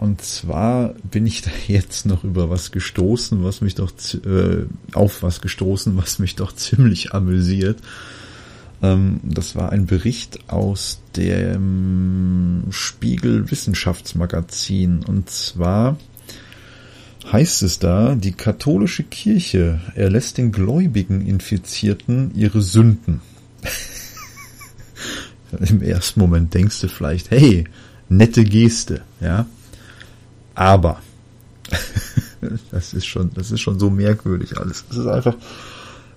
und 0.00 0.22
zwar 0.22 0.94
bin 1.10 1.26
ich 1.26 1.42
da 1.42 1.50
jetzt 1.66 2.06
noch 2.06 2.24
über 2.24 2.48
was 2.48 2.72
gestoßen, 2.72 3.44
was 3.44 3.60
mich 3.60 3.74
doch 3.74 3.92
äh, 4.24 4.64
auf 4.94 5.22
was 5.22 5.40
gestoßen, 5.40 5.96
was 5.96 6.18
mich 6.18 6.34
doch 6.34 6.54
ziemlich 6.54 7.12
amüsiert. 7.12 7.80
Ähm, 8.80 9.20
das 9.24 9.54
war 9.54 9.70
ein 9.70 9.84
Bericht 9.84 10.48
aus 10.48 11.02
dem 11.14 12.64
Spiegel 12.70 13.50
Wissenschaftsmagazin. 13.50 15.04
Und 15.04 15.28
zwar 15.28 15.98
heißt 17.32 17.62
es 17.62 17.78
da, 17.78 18.14
die 18.14 18.32
katholische 18.32 19.02
Kirche 19.02 19.80
erlässt 19.94 20.38
den 20.38 20.52
gläubigen 20.52 21.26
Infizierten 21.26 22.32
ihre 22.34 22.62
Sünden. 22.62 23.20
Im 25.60 25.82
ersten 25.82 26.20
Moment 26.20 26.52
denkst 26.54 26.80
du 26.80 26.88
vielleicht, 26.88 27.30
hey, 27.30 27.64
nette 28.08 28.44
Geste, 28.44 29.02
ja. 29.20 29.46
Aber 30.54 31.00
das 32.70 32.94
ist 32.94 33.06
schon, 33.06 33.30
das 33.34 33.50
ist 33.50 33.60
schon 33.60 33.78
so 33.78 33.90
merkwürdig 33.90 34.58
alles. 34.58 34.84
Das 34.88 34.98
ist 34.98 35.06
einfach, 35.06 35.36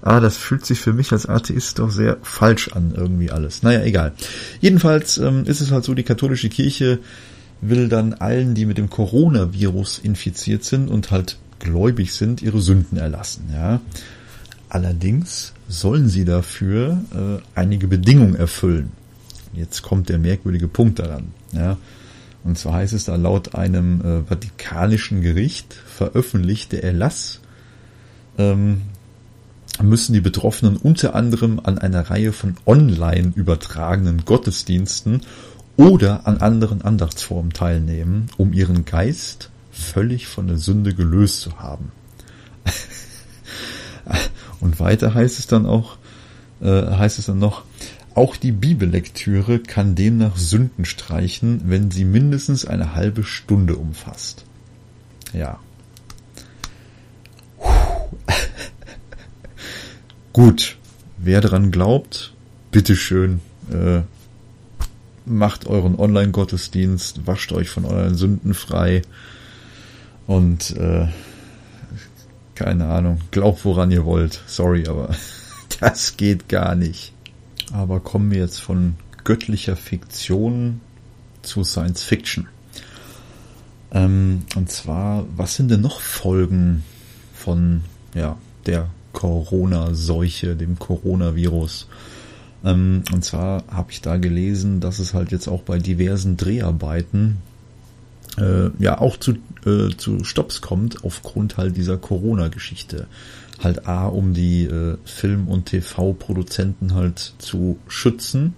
ah, 0.01 0.19
das 0.19 0.37
fühlt 0.37 0.65
sich 0.65 0.79
für 0.79 0.93
mich 0.93 1.11
als 1.11 1.27
Atheist 1.27 1.79
doch 1.79 1.91
sehr 1.91 2.17
falsch 2.21 2.69
an, 2.69 2.93
irgendwie 2.95 3.31
alles. 3.31 3.63
Naja, 3.63 3.83
egal. 3.83 4.13
Jedenfalls 4.59 5.17
ähm, 5.17 5.45
ist 5.45 5.61
es 5.61 5.71
halt 5.71 5.83
so, 5.83 5.93
die 5.93 6.03
katholische 6.03 6.49
Kirche 6.49 6.99
will 7.61 7.89
dann 7.89 8.13
allen, 8.13 8.55
die 8.55 8.65
mit 8.65 8.77
dem 8.77 8.89
Coronavirus 8.89 9.99
infiziert 9.99 10.63
sind 10.63 10.89
und 10.89 11.11
halt 11.11 11.37
gläubig 11.59 12.13
sind, 12.13 12.41
ihre 12.41 12.61
Sünden 12.61 12.97
erlassen, 12.97 13.49
ja. 13.53 13.79
Allerdings 14.67 15.53
sollen 15.67 16.07
sie 16.07 16.23
dafür 16.23 17.03
äh, 17.13 17.59
einige 17.59 17.87
Bedingungen 17.87 18.35
erfüllen. 18.35 18.91
Jetzt 19.53 19.81
kommt 19.81 20.07
der 20.07 20.17
merkwürdige 20.17 20.69
Punkt 20.69 20.99
daran. 20.99 21.33
Ja. 21.51 21.77
Und 22.43 22.57
zwar 22.57 22.75
heißt 22.75 22.93
es 22.93 23.05
da 23.05 23.17
laut 23.17 23.53
einem 23.53 24.01
äh, 24.01 24.21
vatikanischen 24.23 25.21
Gericht 25.21 25.73
veröffentlichte 25.73 26.81
Erlass 26.81 27.41
ähm, 28.37 28.81
müssen 29.81 30.13
die 30.13 30.21
Betroffenen 30.21 30.77
unter 30.77 31.15
anderem 31.15 31.59
an 31.63 31.77
einer 31.77 32.09
Reihe 32.09 32.33
von 32.33 32.55
online 32.65 33.33
übertragenen 33.35 34.25
Gottesdiensten 34.25 35.21
oder 35.77 36.27
an 36.27 36.37
anderen 36.39 36.81
Andachtsformen 36.81 37.53
teilnehmen, 37.53 38.27
um 38.37 38.53
ihren 38.53 38.85
Geist 38.85 39.49
völlig 39.71 40.27
von 40.27 40.47
der 40.47 40.57
Sünde 40.57 40.93
gelöst 40.93 41.41
zu 41.41 41.59
haben. 41.59 41.91
Und 44.59 44.79
weiter 44.79 45.13
heißt 45.13 45.39
es 45.39 45.47
dann 45.47 45.65
auch, 45.65 45.97
äh, 46.61 46.67
heißt 46.67 47.19
es 47.19 47.25
dann 47.25 47.39
noch, 47.39 47.63
auch 48.13 48.35
die 48.35 48.51
Bibellektüre 48.51 49.59
kann 49.59 49.95
demnach 49.95 50.35
Sünden 50.37 50.83
streichen, 50.85 51.61
wenn 51.65 51.91
sie 51.91 52.03
mindestens 52.03 52.65
eine 52.65 52.93
halbe 52.93 53.23
Stunde 53.23 53.77
umfasst. 53.77 54.43
Ja. 55.33 55.59
Gut, 60.33 60.77
wer 61.17 61.39
dran 61.39 61.71
glaubt, 61.71 62.33
bitteschön, 62.71 63.39
äh, 63.71 64.01
macht 65.25 65.67
euren 65.67 65.97
Online-Gottesdienst, 65.97 67.27
wascht 67.27 67.51
euch 67.51 67.69
von 67.69 67.85
euren 67.85 68.15
Sünden 68.15 68.53
frei 68.53 69.01
und 70.27 70.75
äh, 70.77 71.07
keine 72.55 72.87
Ahnung, 72.87 73.19
glaubt 73.31 73.65
woran 73.65 73.91
ihr 73.91 74.05
wollt. 74.05 74.41
Sorry, 74.47 74.87
aber 74.87 75.15
das 75.79 76.17
geht 76.17 76.49
gar 76.49 76.75
nicht. 76.75 77.13
Aber 77.73 77.99
kommen 77.99 78.31
wir 78.31 78.39
jetzt 78.39 78.59
von 78.59 78.95
göttlicher 79.23 79.75
Fiktion 79.75 80.81
zu 81.41 81.63
Science 81.63 82.03
Fiction. 82.03 82.47
Ähm, 83.91 84.43
und 84.55 84.71
zwar, 84.71 85.25
was 85.35 85.55
sind 85.55 85.71
denn 85.71 85.81
noch 85.81 86.01
Folgen 86.01 86.83
von 87.33 87.81
ja, 88.13 88.37
der 88.65 88.89
Corona-Seuche, 89.13 90.55
dem 90.55 90.79
Coronavirus? 90.79 91.87
Ähm, 92.63 93.03
und 93.13 93.23
zwar 93.23 93.63
habe 93.69 93.91
ich 93.91 94.01
da 94.01 94.17
gelesen, 94.17 94.79
dass 94.79 94.99
es 94.99 95.13
halt 95.13 95.31
jetzt 95.31 95.47
auch 95.47 95.61
bei 95.61 95.79
diversen 95.79 96.37
Dreharbeiten 96.37 97.37
äh, 98.37 98.69
ja 98.79 98.99
auch 98.99 99.17
zu, 99.17 99.33
äh, 99.65 99.89
zu 99.97 100.23
Stops 100.23 100.61
kommt 100.61 101.03
aufgrund 101.03 101.57
halt 101.57 101.75
dieser 101.75 101.97
Corona-Geschichte 101.97 103.07
halt 103.63 103.87
A, 103.87 104.07
um 104.07 104.33
die 104.33 104.65
äh, 104.65 104.97
Film- 105.05 105.47
und 105.47 105.65
TV-Produzenten 105.67 106.93
halt 106.93 107.33
zu 107.37 107.77
schützen. 107.87 108.55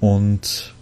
Und 0.00 0.74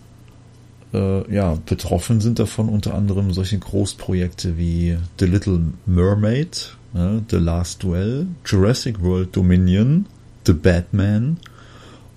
äh, 0.93 1.35
ja, 1.35 1.59
betroffen 1.67 2.21
sind 2.21 2.39
davon 2.39 2.69
unter 2.69 2.95
anderem 2.95 3.33
solche 3.33 3.59
Großprojekte 3.59 4.57
wie 4.57 4.97
The 5.19 5.27
Little 5.27 5.61
Mermaid, 5.87 6.77
ne, 6.93 7.23
The 7.31 7.37
Last 7.37 7.83
Duel, 7.83 8.27
Jurassic 8.45 9.03
World 9.03 9.35
Dominion, 9.37 10.07
The 10.47 10.55
Batman 10.55 11.39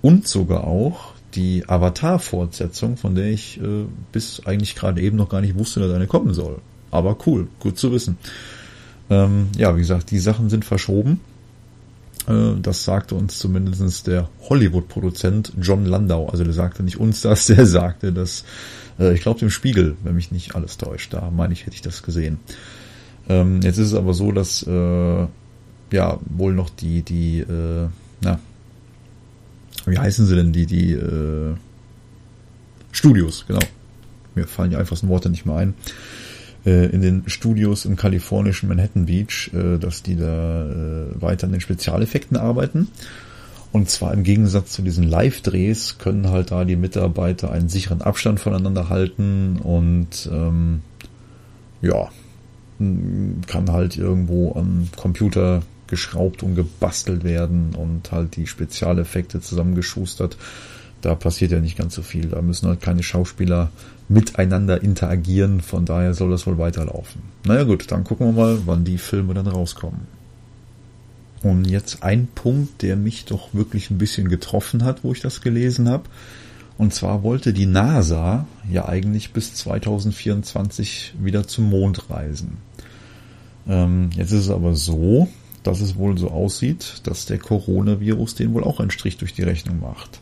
und 0.06 0.28
sogar 0.28 0.68
auch 0.68 1.14
die 1.34 1.68
Avatar-Fortsetzung, 1.68 2.96
von 2.96 3.16
der 3.16 3.26
ich 3.26 3.60
äh, 3.60 3.86
bis 4.12 4.46
eigentlich 4.46 4.76
gerade 4.76 5.00
eben 5.00 5.16
noch 5.16 5.28
gar 5.28 5.40
nicht 5.40 5.58
wusste, 5.58 5.80
dass 5.80 5.92
eine 5.92 6.06
kommen 6.06 6.32
soll. 6.32 6.58
Aber 6.92 7.16
cool, 7.26 7.48
gut 7.58 7.76
zu 7.76 7.90
wissen. 7.90 8.16
Ähm, 9.10 9.48
ja, 9.58 9.74
wie 9.74 9.80
gesagt, 9.80 10.12
die 10.12 10.20
Sachen 10.20 10.48
sind 10.48 10.64
verschoben. 10.64 11.18
Äh, 12.28 12.52
das 12.62 12.84
sagte 12.84 13.16
uns 13.16 13.40
zumindest 13.40 14.06
der 14.06 14.28
Hollywood-Produzent 14.48 15.54
John 15.60 15.86
Landau. 15.86 16.28
Also 16.28 16.44
der 16.44 16.52
sagte 16.52 16.84
nicht 16.84 17.00
uns 17.00 17.22
das, 17.22 17.46
der 17.48 17.66
sagte 17.66 18.12
das, 18.12 18.44
äh, 19.00 19.12
ich 19.12 19.22
glaube 19.22 19.40
dem 19.40 19.50
Spiegel, 19.50 19.96
wenn 20.04 20.14
mich 20.14 20.30
nicht 20.30 20.54
alles 20.54 20.78
täuscht. 20.78 21.14
Da 21.14 21.32
meine 21.32 21.52
ich, 21.52 21.66
hätte 21.66 21.74
ich 21.74 21.82
das 21.82 22.04
gesehen. 22.04 22.38
Ähm, 23.28 23.60
jetzt 23.62 23.78
ist 23.78 23.88
es 23.88 23.94
aber 23.94 24.14
so, 24.14 24.30
dass 24.30 24.62
äh, 24.62 25.26
ja 25.90 26.20
wohl 26.26 26.52
noch 26.52 26.70
die, 26.70 27.02
die, 27.02 27.40
äh, 27.40 27.88
na, 28.20 28.38
wie 29.86 29.98
heißen 29.98 30.26
sie 30.26 30.34
denn, 30.34 30.52
die, 30.52 30.66
die 30.66 30.92
äh, 30.92 31.54
Studios, 32.92 33.44
genau. 33.46 33.60
Mir 34.34 34.46
fallen 34.46 34.70
die 34.70 34.76
einfachsten 34.76 35.08
Worte 35.08 35.30
nicht 35.30 35.46
mehr 35.46 35.56
ein 35.56 35.74
äh, 36.66 36.86
in 36.86 37.00
den 37.00 37.22
Studios 37.26 37.84
im 37.84 37.96
kalifornischen 37.96 38.68
Manhattan 38.68 39.06
Beach, 39.06 39.50
äh, 39.54 39.78
dass 39.78 40.02
die 40.02 40.16
da 40.16 40.66
äh, 40.66 41.22
weiter 41.22 41.46
an 41.46 41.52
den 41.52 41.60
Spezialeffekten 41.60 42.36
arbeiten. 42.36 42.88
Und 43.72 43.88
zwar 43.90 44.12
im 44.12 44.24
Gegensatz 44.24 44.72
zu 44.72 44.82
diesen 44.82 45.04
Live-Drehs 45.04 45.98
können 45.98 46.28
halt 46.30 46.50
da 46.50 46.64
die 46.64 46.76
Mitarbeiter 46.76 47.50
einen 47.50 47.68
sicheren 47.68 48.02
Abstand 48.02 48.40
voneinander 48.40 48.88
halten 48.88 49.58
und 49.62 50.28
ähm, 50.32 50.80
ja, 51.82 52.08
kann 52.78 53.72
halt 53.72 53.96
irgendwo 53.96 54.54
am 54.54 54.88
Computer 54.96 55.62
geschraubt 55.88 56.42
und 56.42 56.54
gebastelt 56.54 57.24
werden 57.24 57.74
und 57.74 58.12
halt 58.12 58.36
die 58.36 58.46
Spezialeffekte 58.46 59.40
zusammengeschustert. 59.40 60.36
Da 61.02 61.14
passiert 61.14 61.52
ja 61.52 61.60
nicht 61.60 61.78
ganz 61.78 61.94
so 61.94 62.02
viel. 62.02 62.28
Da 62.28 62.42
müssen 62.42 62.68
halt 62.68 62.80
keine 62.80 63.02
Schauspieler 63.02 63.70
miteinander 64.08 64.82
interagieren. 64.82 65.60
Von 65.60 65.84
daher 65.84 66.14
soll 66.14 66.30
das 66.30 66.46
wohl 66.46 66.58
weiterlaufen. 66.58 67.22
Naja 67.44 67.64
gut, 67.64 67.90
dann 67.90 68.04
gucken 68.04 68.26
wir 68.26 68.32
mal, 68.32 68.58
wann 68.66 68.84
die 68.84 68.98
Filme 68.98 69.34
dann 69.34 69.46
rauskommen. 69.46 70.16
Und 71.42 71.66
jetzt 71.66 72.02
ein 72.02 72.28
Punkt, 72.34 72.82
der 72.82 72.96
mich 72.96 73.24
doch 73.26 73.54
wirklich 73.54 73.90
ein 73.90 73.98
bisschen 73.98 74.28
getroffen 74.28 74.84
hat, 74.84 75.04
wo 75.04 75.12
ich 75.12 75.20
das 75.20 75.42
gelesen 75.42 75.88
habe. 75.88 76.04
Und 76.78 76.92
zwar 76.92 77.22
wollte 77.22 77.52
die 77.52 77.66
NASA 77.66 78.46
ja 78.70 78.88
eigentlich 78.88 79.32
bis 79.32 79.54
2024 79.54 81.14
wieder 81.20 81.46
zum 81.46 81.70
Mond 81.70 82.10
reisen. 82.10 82.58
Ähm, 83.68 84.10
jetzt 84.14 84.32
ist 84.32 84.44
es 84.44 84.50
aber 84.50 84.74
so, 84.74 85.28
dass 85.66 85.80
es 85.80 85.96
wohl 85.96 86.16
so 86.16 86.30
aussieht, 86.30 87.00
dass 87.04 87.26
der 87.26 87.38
Coronavirus 87.38 88.36
den 88.36 88.54
wohl 88.54 88.64
auch 88.64 88.80
einen 88.80 88.90
Strich 88.90 89.16
durch 89.16 89.34
die 89.34 89.42
Rechnung 89.42 89.80
macht. 89.80 90.20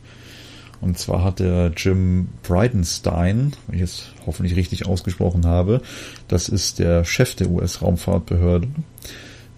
Und 0.80 0.98
zwar 0.98 1.24
hat 1.24 1.38
der 1.38 1.72
Jim 1.76 2.28
Bridenstine, 2.42 3.52
wenn 3.66 3.76
ich 3.76 3.80
es 3.80 4.08
hoffentlich 4.26 4.56
richtig 4.56 4.86
ausgesprochen 4.86 5.46
habe, 5.46 5.80
das 6.28 6.48
ist 6.48 6.78
der 6.78 7.04
Chef 7.04 7.34
der 7.36 7.48
US-Raumfahrtbehörde, 7.48 8.68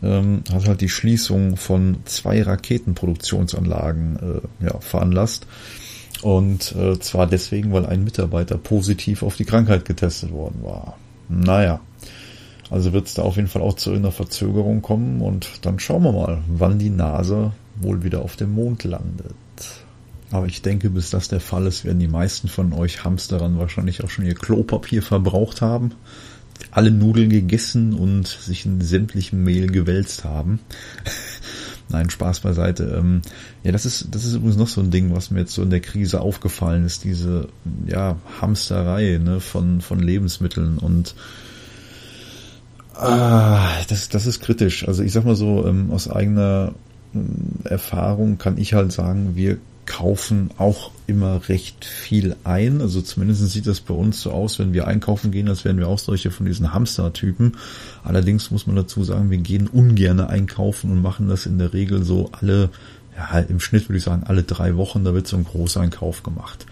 ähm, 0.02 0.42
hat 0.52 0.68
halt 0.68 0.80
die 0.80 0.88
Schließung 0.88 1.56
von 1.56 1.98
zwei 2.04 2.42
Raketenproduktionsanlagen 2.42 4.42
äh, 4.60 4.66
ja, 4.66 4.78
veranlasst. 4.80 5.46
Und 6.22 6.74
äh, 6.76 6.98
zwar 6.98 7.26
deswegen, 7.26 7.72
weil 7.72 7.86
ein 7.86 8.04
Mitarbeiter 8.04 8.56
positiv 8.56 9.22
auf 9.22 9.36
die 9.36 9.44
Krankheit 9.44 9.84
getestet 9.84 10.30
worden 10.30 10.62
war. 10.62 10.96
Naja, 11.28 11.80
also 12.70 12.92
wird 12.92 13.06
es 13.06 13.14
da 13.14 13.22
auf 13.22 13.36
jeden 13.36 13.48
Fall 13.48 13.62
auch 13.62 13.74
zu 13.74 13.92
einer 13.92 14.12
Verzögerung 14.12 14.82
kommen 14.82 15.20
und 15.20 15.64
dann 15.64 15.78
schauen 15.78 16.02
wir 16.02 16.12
mal, 16.12 16.42
wann 16.48 16.78
die 16.78 16.90
NASA 16.90 17.52
wohl 17.76 18.02
wieder 18.02 18.22
auf 18.22 18.36
dem 18.36 18.52
Mond 18.52 18.84
landet. 18.84 19.34
Aber 20.32 20.46
ich 20.46 20.62
denke, 20.62 20.90
bis 20.90 21.10
das 21.10 21.28
der 21.28 21.40
Fall 21.40 21.66
ist, 21.66 21.84
werden 21.84 22.00
die 22.00 22.08
meisten 22.08 22.48
von 22.48 22.72
euch 22.72 23.04
Hamsterern 23.04 23.58
wahrscheinlich 23.58 24.02
auch 24.02 24.10
schon 24.10 24.26
ihr 24.26 24.34
Klopapier 24.34 25.02
verbraucht 25.02 25.62
haben, 25.62 25.92
alle 26.72 26.90
Nudeln 26.90 27.30
gegessen 27.30 27.92
und 27.92 28.26
sich 28.26 28.66
in 28.66 28.80
sämtlichem 28.80 29.44
Mehl 29.44 29.68
gewälzt 29.68 30.24
haben. 30.24 30.58
Nein, 31.88 32.10
Spaß 32.10 32.40
beiseite. 32.40 32.96
Ähm, 32.98 33.22
ja, 33.62 33.70
das 33.70 33.86
ist, 33.86 34.08
das 34.10 34.24
ist 34.24 34.34
übrigens 34.34 34.56
noch 34.56 34.66
so 34.66 34.80
ein 34.80 34.90
Ding, 34.90 35.14
was 35.14 35.30
mir 35.30 35.40
jetzt 35.40 35.54
so 35.54 35.62
in 35.62 35.70
der 35.70 35.80
Krise 35.80 36.20
aufgefallen 36.20 36.84
ist, 36.84 37.04
diese, 37.04 37.48
ja, 37.86 38.16
Hamsterei, 38.40 39.20
ne, 39.22 39.38
von, 39.38 39.80
von 39.80 40.00
Lebensmitteln 40.00 40.78
und, 40.78 41.14
ah, 42.98 43.68
das, 43.88 44.08
das 44.08 44.26
ist 44.26 44.40
kritisch. 44.40 44.86
Also 44.86 45.02
ich 45.02 45.12
sag 45.12 45.24
mal 45.24 45.36
so, 45.36 45.66
ähm, 45.66 45.90
aus 45.90 46.10
eigener 46.10 46.74
ähm, 47.14 47.60
Erfahrung 47.64 48.38
kann 48.38 48.58
ich 48.58 48.74
halt 48.74 48.92
sagen, 48.92 49.36
wir 49.36 49.58
kaufen 49.86 50.50
auch 50.58 50.90
immer 51.06 51.48
recht 51.48 51.84
viel 51.84 52.36
ein. 52.44 52.80
Also 52.80 53.00
zumindest 53.00 53.48
sieht 53.50 53.66
das 53.66 53.80
bei 53.80 53.94
uns 53.94 54.20
so 54.20 54.32
aus, 54.32 54.58
wenn 54.58 54.72
wir 54.72 54.86
einkaufen 54.86 55.30
gehen, 55.30 55.48
als 55.48 55.64
wären 55.64 55.78
wir 55.78 55.88
auch 55.88 55.98
solche 55.98 56.30
von 56.30 56.44
diesen 56.44 56.74
Hamster-Typen. 56.74 57.52
Allerdings 58.02 58.50
muss 58.50 58.66
man 58.66 58.76
dazu 58.76 59.04
sagen, 59.04 59.30
wir 59.30 59.38
gehen 59.38 59.68
ungern 59.68 60.20
einkaufen 60.20 60.90
und 60.90 61.00
machen 61.00 61.28
das 61.28 61.46
in 61.46 61.58
der 61.58 61.72
Regel 61.72 62.02
so 62.04 62.30
alle, 62.32 62.70
ja, 63.16 63.38
im 63.38 63.60
Schnitt 63.60 63.88
würde 63.88 63.98
ich 63.98 64.04
sagen, 64.04 64.24
alle 64.26 64.42
drei 64.42 64.76
Wochen, 64.76 65.04
da 65.04 65.14
wird 65.14 65.28
so 65.28 65.36
ein 65.36 65.44
Großeinkauf 65.44 66.22
gemacht. 66.22 66.66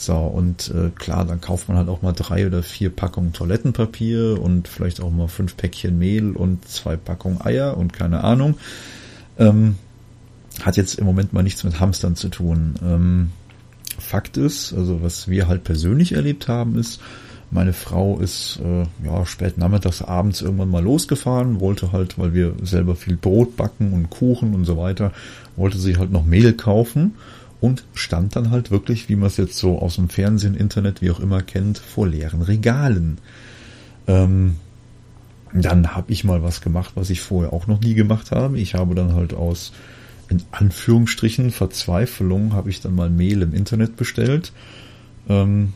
So, 0.00 0.14
und 0.14 0.72
äh, 0.74 0.90
klar, 0.90 1.24
dann 1.24 1.40
kauft 1.40 1.68
man 1.68 1.76
halt 1.76 1.88
auch 1.88 2.02
mal 2.02 2.12
drei 2.12 2.46
oder 2.46 2.62
vier 2.62 2.88
Packungen 2.88 3.32
Toilettenpapier 3.32 4.40
und 4.40 4.68
vielleicht 4.68 5.02
auch 5.02 5.10
mal 5.10 5.26
fünf 5.26 5.56
Päckchen 5.56 5.98
Mehl 5.98 6.36
und 6.36 6.66
zwei 6.68 6.96
Packungen 6.96 7.40
Eier 7.40 7.76
und 7.76 7.92
keine 7.92 8.22
Ahnung. 8.22 8.54
Ähm, 9.38 9.74
hat 10.62 10.76
jetzt 10.76 10.94
im 11.00 11.04
Moment 11.04 11.32
mal 11.32 11.42
nichts 11.42 11.64
mit 11.64 11.80
Hamstern 11.80 12.14
zu 12.14 12.28
tun. 12.28 12.74
Ähm, 12.80 13.32
Fakt 13.98 14.36
ist, 14.36 14.72
also 14.72 15.02
was 15.02 15.26
wir 15.26 15.48
halt 15.48 15.64
persönlich 15.64 16.12
erlebt 16.12 16.46
haben, 16.46 16.78
ist, 16.78 17.00
Meine 17.50 17.72
Frau 17.72 18.18
ist 18.18 18.60
äh, 18.62 18.84
ja 19.04 19.24
spät 19.24 19.56
nachmittags 19.56 20.02
abends 20.02 20.42
irgendwann 20.42 20.68
mal 20.68 20.82
losgefahren, 20.82 21.60
wollte 21.60 21.92
halt, 21.92 22.18
weil 22.18 22.34
wir 22.34 22.54
selber 22.62 22.94
viel 22.94 23.16
Brot 23.16 23.56
backen 23.56 23.94
und 23.94 24.10
Kuchen 24.10 24.54
und 24.54 24.66
so 24.66 24.76
weiter, 24.76 25.12
wollte 25.56 25.78
sie 25.78 25.96
halt 25.96 26.12
noch 26.12 26.26
Mehl 26.26 26.52
kaufen 26.52 27.14
und 27.60 27.84
stand 27.94 28.36
dann 28.36 28.50
halt 28.50 28.70
wirklich, 28.70 29.08
wie 29.08 29.16
man 29.16 29.26
es 29.26 29.36
jetzt 29.36 29.58
so 29.58 29.78
aus 29.78 29.96
dem 29.96 30.08
Fernsehen, 30.08 30.54
Internet, 30.54 31.02
wie 31.02 31.10
auch 31.10 31.20
immer 31.20 31.42
kennt, 31.42 31.78
vor 31.78 32.06
leeren 32.06 32.42
Regalen. 32.42 33.18
Ähm, 34.06 34.56
dann 35.52 35.96
habe 35.96 36.12
ich 36.12 36.24
mal 36.24 36.42
was 36.42 36.60
gemacht, 36.60 36.92
was 36.94 37.10
ich 37.10 37.20
vorher 37.20 37.52
auch 37.52 37.66
noch 37.66 37.80
nie 37.80 37.94
gemacht 37.94 38.30
habe. 38.30 38.58
Ich 38.58 38.74
habe 38.74 38.94
dann 38.94 39.14
halt 39.14 39.34
aus 39.34 39.72
in 40.28 40.42
Anführungsstrichen 40.50 41.50
Verzweiflung 41.50 42.52
habe 42.52 42.70
ich 42.70 42.80
dann 42.80 42.94
mal 42.94 43.08
Mehl 43.08 43.42
im 43.42 43.54
Internet 43.54 43.96
bestellt. 43.96 44.52
Ähm, 45.28 45.72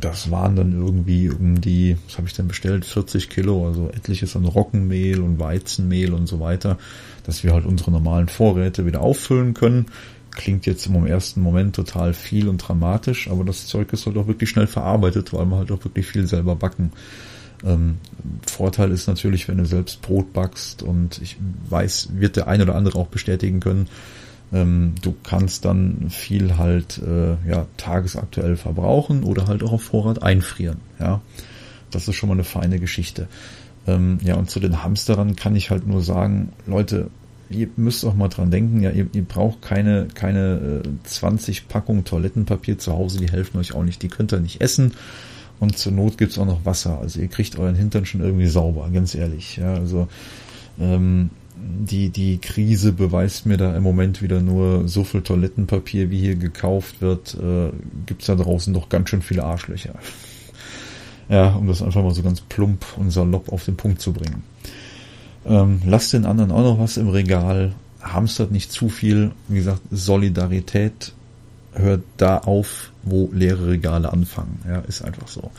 das 0.00 0.30
waren 0.30 0.54
dann 0.54 0.72
irgendwie 0.72 1.30
um 1.30 1.60
die, 1.60 1.96
was 2.06 2.18
habe 2.18 2.28
ich 2.28 2.34
denn 2.34 2.46
bestellt, 2.46 2.84
40 2.84 3.30
Kilo, 3.30 3.66
also 3.66 3.88
etliches 3.88 4.36
an 4.36 4.44
Roggenmehl 4.44 5.20
und 5.20 5.40
Weizenmehl 5.40 6.12
und 6.12 6.26
so 6.26 6.40
weiter, 6.40 6.78
dass 7.24 7.42
wir 7.42 7.54
halt 7.54 7.64
unsere 7.64 7.90
normalen 7.90 8.28
Vorräte 8.28 8.86
wieder 8.86 9.00
auffüllen 9.00 9.54
können. 9.54 9.86
Klingt 10.38 10.66
jetzt 10.66 10.86
im 10.86 11.04
ersten 11.04 11.40
Moment 11.40 11.74
total 11.74 12.14
viel 12.14 12.48
und 12.48 12.58
dramatisch, 12.58 13.28
aber 13.28 13.42
das 13.44 13.66
Zeug 13.66 13.92
ist 13.92 14.06
halt 14.06 14.16
auch 14.16 14.28
wirklich 14.28 14.48
schnell 14.48 14.68
verarbeitet, 14.68 15.32
weil 15.32 15.44
man 15.46 15.58
halt 15.58 15.72
auch 15.72 15.84
wirklich 15.84 16.06
viel 16.06 16.28
selber 16.28 16.54
backen. 16.54 16.92
Ähm, 17.64 17.98
Vorteil 18.46 18.92
ist 18.92 19.08
natürlich, 19.08 19.48
wenn 19.48 19.58
du 19.58 19.66
selbst 19.66 20.00
Brot 20.00 20.32
backst 20.32 20.84
und 20.84 21.20
ich 21.20 21.38
weiß, 21.68 22.10
wird 22.12 22.36
der 22.36 22.46
ein 22.46 22.62
oder 22.62 22.76
andere 22.76 23.00
auch 23.00 23.08
bestätigen 23.08 23.58
können, 23.58 23.88
ähm, 24.52 24.94
du 25.02 25.12
kannst 25.24 25.64
dann 25.64 26.06
viel 26.08 26.56
halt 26.56 26.98
äh, 26.98 27.36
ja, 27.48 27.66
tagesaktuell 27.76 28.56
verbrauchen 28.56 29.24
oder 29.24 29.48
halt 29.48 29.64
auch 29.64 29.72
auf 29.72 29.82
Vorrat 29.82 30.22
einfrieren. 30.22 30.78
Ja, 31.00 31.20
das 31.90 32.06
ist 32.06 32.14
schon 32.14 32.28
mal 32.28 32.36
eine 32.36 32.44
feine 32.44 32.78
Geschichte. 32.78 33.26
Ähm, 33.88 34.18
ja, 34.22 34.36
und 34.36 34.50
zu 34.50 34.60
den 34.60 34.84
Hamsterern 34.84 35.34
kann 35.34 35.56
ich 35.56 35.70
halt 35.72 35.84
nur 35.84 36.00
sagen, 36.00 36.52
Leute, 36.64 37.10
ihr 37.50 37.68
müsst 37.76 38.04
auch 38.04 38.14
mal 38.14 38.28
dran 38.28 38.50
denken, 38.50 38.80
ja, 38.82 38.90
ihr, 38.90 39.06
ihr 39.12 39.24
braucht 39.24 39.62
keine, 39.62 40.08
keine 40.14 40.82
äh, 40.84 40.88
20 41.04 41.68
Packungen 41.68 42.04
Toilettenpapier 42.04 42.78
zu 42.78 42.92
Hause, 42.92 43.18
die 43.18 43.30
helfen 43.30 43.58
euch 43.58 43.74
auch 43.74 43.84
nicht, 43.84 44.02
die 44.02 44.08
könnt 44.08 44.32
ihr 44.32 44.40
nicht 44.40 44.60
essen. 44.60 44.94
Und 45.60 45.76
zur 45.76 45.92
Not 45.92 46.18
gibt's 46.18 46.38
auch 46.38 46.46
noch 46.46 46.64
Wasser. 46.64 46.98
Also 47.00 47.20
ihr 47.20 47.28
kriegt 47.28 47.58
euren 47.58 47.74
Hintern 47.74 48.06
schon 48.06 48.20
irgendwie 48.20 48.46
sauber, 48.46 48.88
ganz 48.92 49.14
ehrlich. 49.14 49.56
Ja, 49.56 49.74
also 49.74 50.06
ähm, 50.78 51.30
die, 51.56 52.10
die 52.10 52.38
Krise 52.38 52.92
beweist 52.92 53.46
mir 53.46 53.56
da 53.56 53.76
im 53.76 53.82
Moment 53.82 54.22
wieder 54.22 54.40
nur 54.40 54.86
so 54.86 55.02
viel 55.02 55.22
Toilettenpapier, 55.22 56.10
wie 56.10 56.20
hier 56.20 56.36
gekauft 56.36 57.00
wird, 57.00 57.34
äh, 57.34 57.70
gibt's 58.06 58.26
da 58.26 58.36
draußen 58.36 58.72
doch 58.72 58.88
ganz 58.88 59.10
schön 59.10 59.22
viele 59.22 59.44
Arschlöcher. 59.44 59.94
Ja, 61.28 61.54
um 61.54 61.66
das 61.66 61.82
einfach 61.82 62.02
mal 62.02 62.14
so 62.14 62.22
ganz 62.22 62.40
plump 62.40 62.84
und 62.96 63.10
salopp 63.10 63.52
auf 63.52 63.64
den 63.64 63.76
Punkt 63.76 64.00
zu 64.00 64.12
bringen. 64.12 64.44
Ähm, 65.46 65.80
lasst 65.84 66.12
den 66.12 66.26
anderen 66.26 66.50
auch 66.50 66.62
noch 66.62 66.78
was 66.78 66.96
im 66.96 67.08
Regal, 67.08 67.72
hamstert 68.02 68.50
nicht 68.50 68.72
zu 68.72 68.88
viel. 68.88 69.32
Wie 69.48 69.56
gesagt, 69.56 69.82
Solidarität 69.90 71.12
hört 71.72 72.02
da 72.16 72.38
auf, 72.38 72.92
wo 73.02 73.30
leere 73.32 73.68
Regale 73.68 74.12
anfangen. 74.12 74.60
Ja, 74.66 74.80
ist 74.80 75.02
einfach 75.02 75.28
so. 75.28 75.50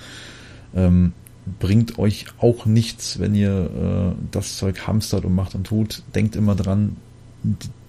Ähm, 0.76 1.14
bringt 1.60 1.97
euch 1.97 2.26
auch 2.39 2.65
nichts, 2.65 3.19
wenn 3.19 3.34
ihr 3.34 4.15
äh, 4.15 4.15
das 4.31 4.57
Zeug 4.57 4.88
hamstert 4.88 5.26
und 5.26 5.35
macht 5.35 5.56
und 5.56 5.65
tut. 5.65 6.03
Denkt 6.14 6.35
immer 6.35 6.56
dran, 6.56 6.97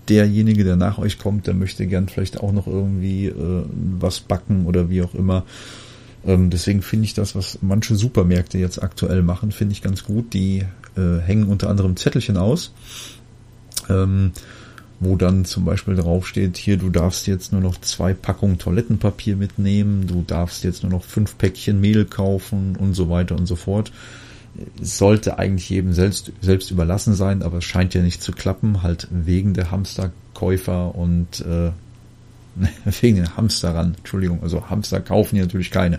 derjenige, 0.08 0.64
der 0.64 0.76
nach 0.76 0.98
euch 0.98 1.18
kommt, 1.18 1.46
der 1.46 1.54
möchte 1.54 1.86
gern 1.86 2.08
vielleicht 2.08 2.40
auch 2.40 2.52
noch 2.52 2.66
irgendwie 2.66 3.26
äh, 3.26 3.64
was 3.98 4.20
backen 4.20 4.66
oder 4.66 4.90
wie 4.90 5.02
auch 5.02 5.14
immer. 5.14 5.44
Ähm, 6.26 6.50
deswegen 6.50 6.82
finde 6.82 7.06
ich 7.06 7.14
das, 7.14 7.34
was 7.34 7.58
manche 7.62 7.96
Supermärkte 7.96 8.58
jetzt 8.58 8.82
aktuell 8.82 9.22
machen, 9.22 9.52
finde 9.52 9.72
ich 9.72 9.82
ganz 9.82 10.04
gut. 10.04 10.34
Die 10.34 10.64
äh, 10.96 11.18
hängen 11.20 11.48
unter 11.48 11.68
anderem 11.70 11.96
Zettelchen 11.96 12.36
aus. 12.36 12.72
Ähm, 13.88 14.32
wo 15.00 15.16
dann 15.16 15.46
zum 15.46 15.64
Beispiel 15.64 15.96
draufsteht, 15.96 16.58
hier, 16.58 16.76
du 16.76 16.90
darfst 16.90 17.26
jetzt 17.26 17.52
nur 17.52 17.62
noch 17.62 17.80
zwei 17.80 18.12
Packungen 18.12 18.58
Toilettenpapier 18.58 19.34
mitnehmen, 19.34 20.06
du 20.06 20.22
darfst 20.26 20.62
jetzt 20.62 20.82
nur 20.82 20.92
noch 20.92 21.04
fünf 21.04 21.38
Päckchen 21.38 21.80
Mehl 21.80 22.04
kaufen 22.04 22.76
und 22.76 22.92
so 22.92 23.08
weiter 23.08 23.34
und 23.34 23.46
so 23.46 23.56
fort. 23.56 23.92
Es 24.80 24.98
sollte 24.98 25.38
eigentlich 25.38 25.70
jedem 25.70 25.94
selbst, 25.94 26.32
selbst 26.42 26.70
überlassen 26.70 27.14
sein, 27.14 27.42
aber 27.42 27.58
es 27.58 27.64
scheint 27.64 27.94
ja 27.94 28.02
nicht 28.02 28.20
zu 28.20 28.32
klappen, 28.32 28.82
halt 28.82 29.08
wegen 29.10 29.54
der 29.54 29.70
Hamsterkäufer 29.70 30.94
und 30.94 31.40
äh, 31.40 31.70
wegen 33.00 33.16
den 33.16 33.36
Hamsterern, 33.38 33.94
Entschuldigung, 33.96 34.42
also 34.42 34.68
Hamster 34.68 35.00
kaufen 35.00 35.36
die 35.36 35.40
natürlich 35.40 35.70
keine. 35.70 35.98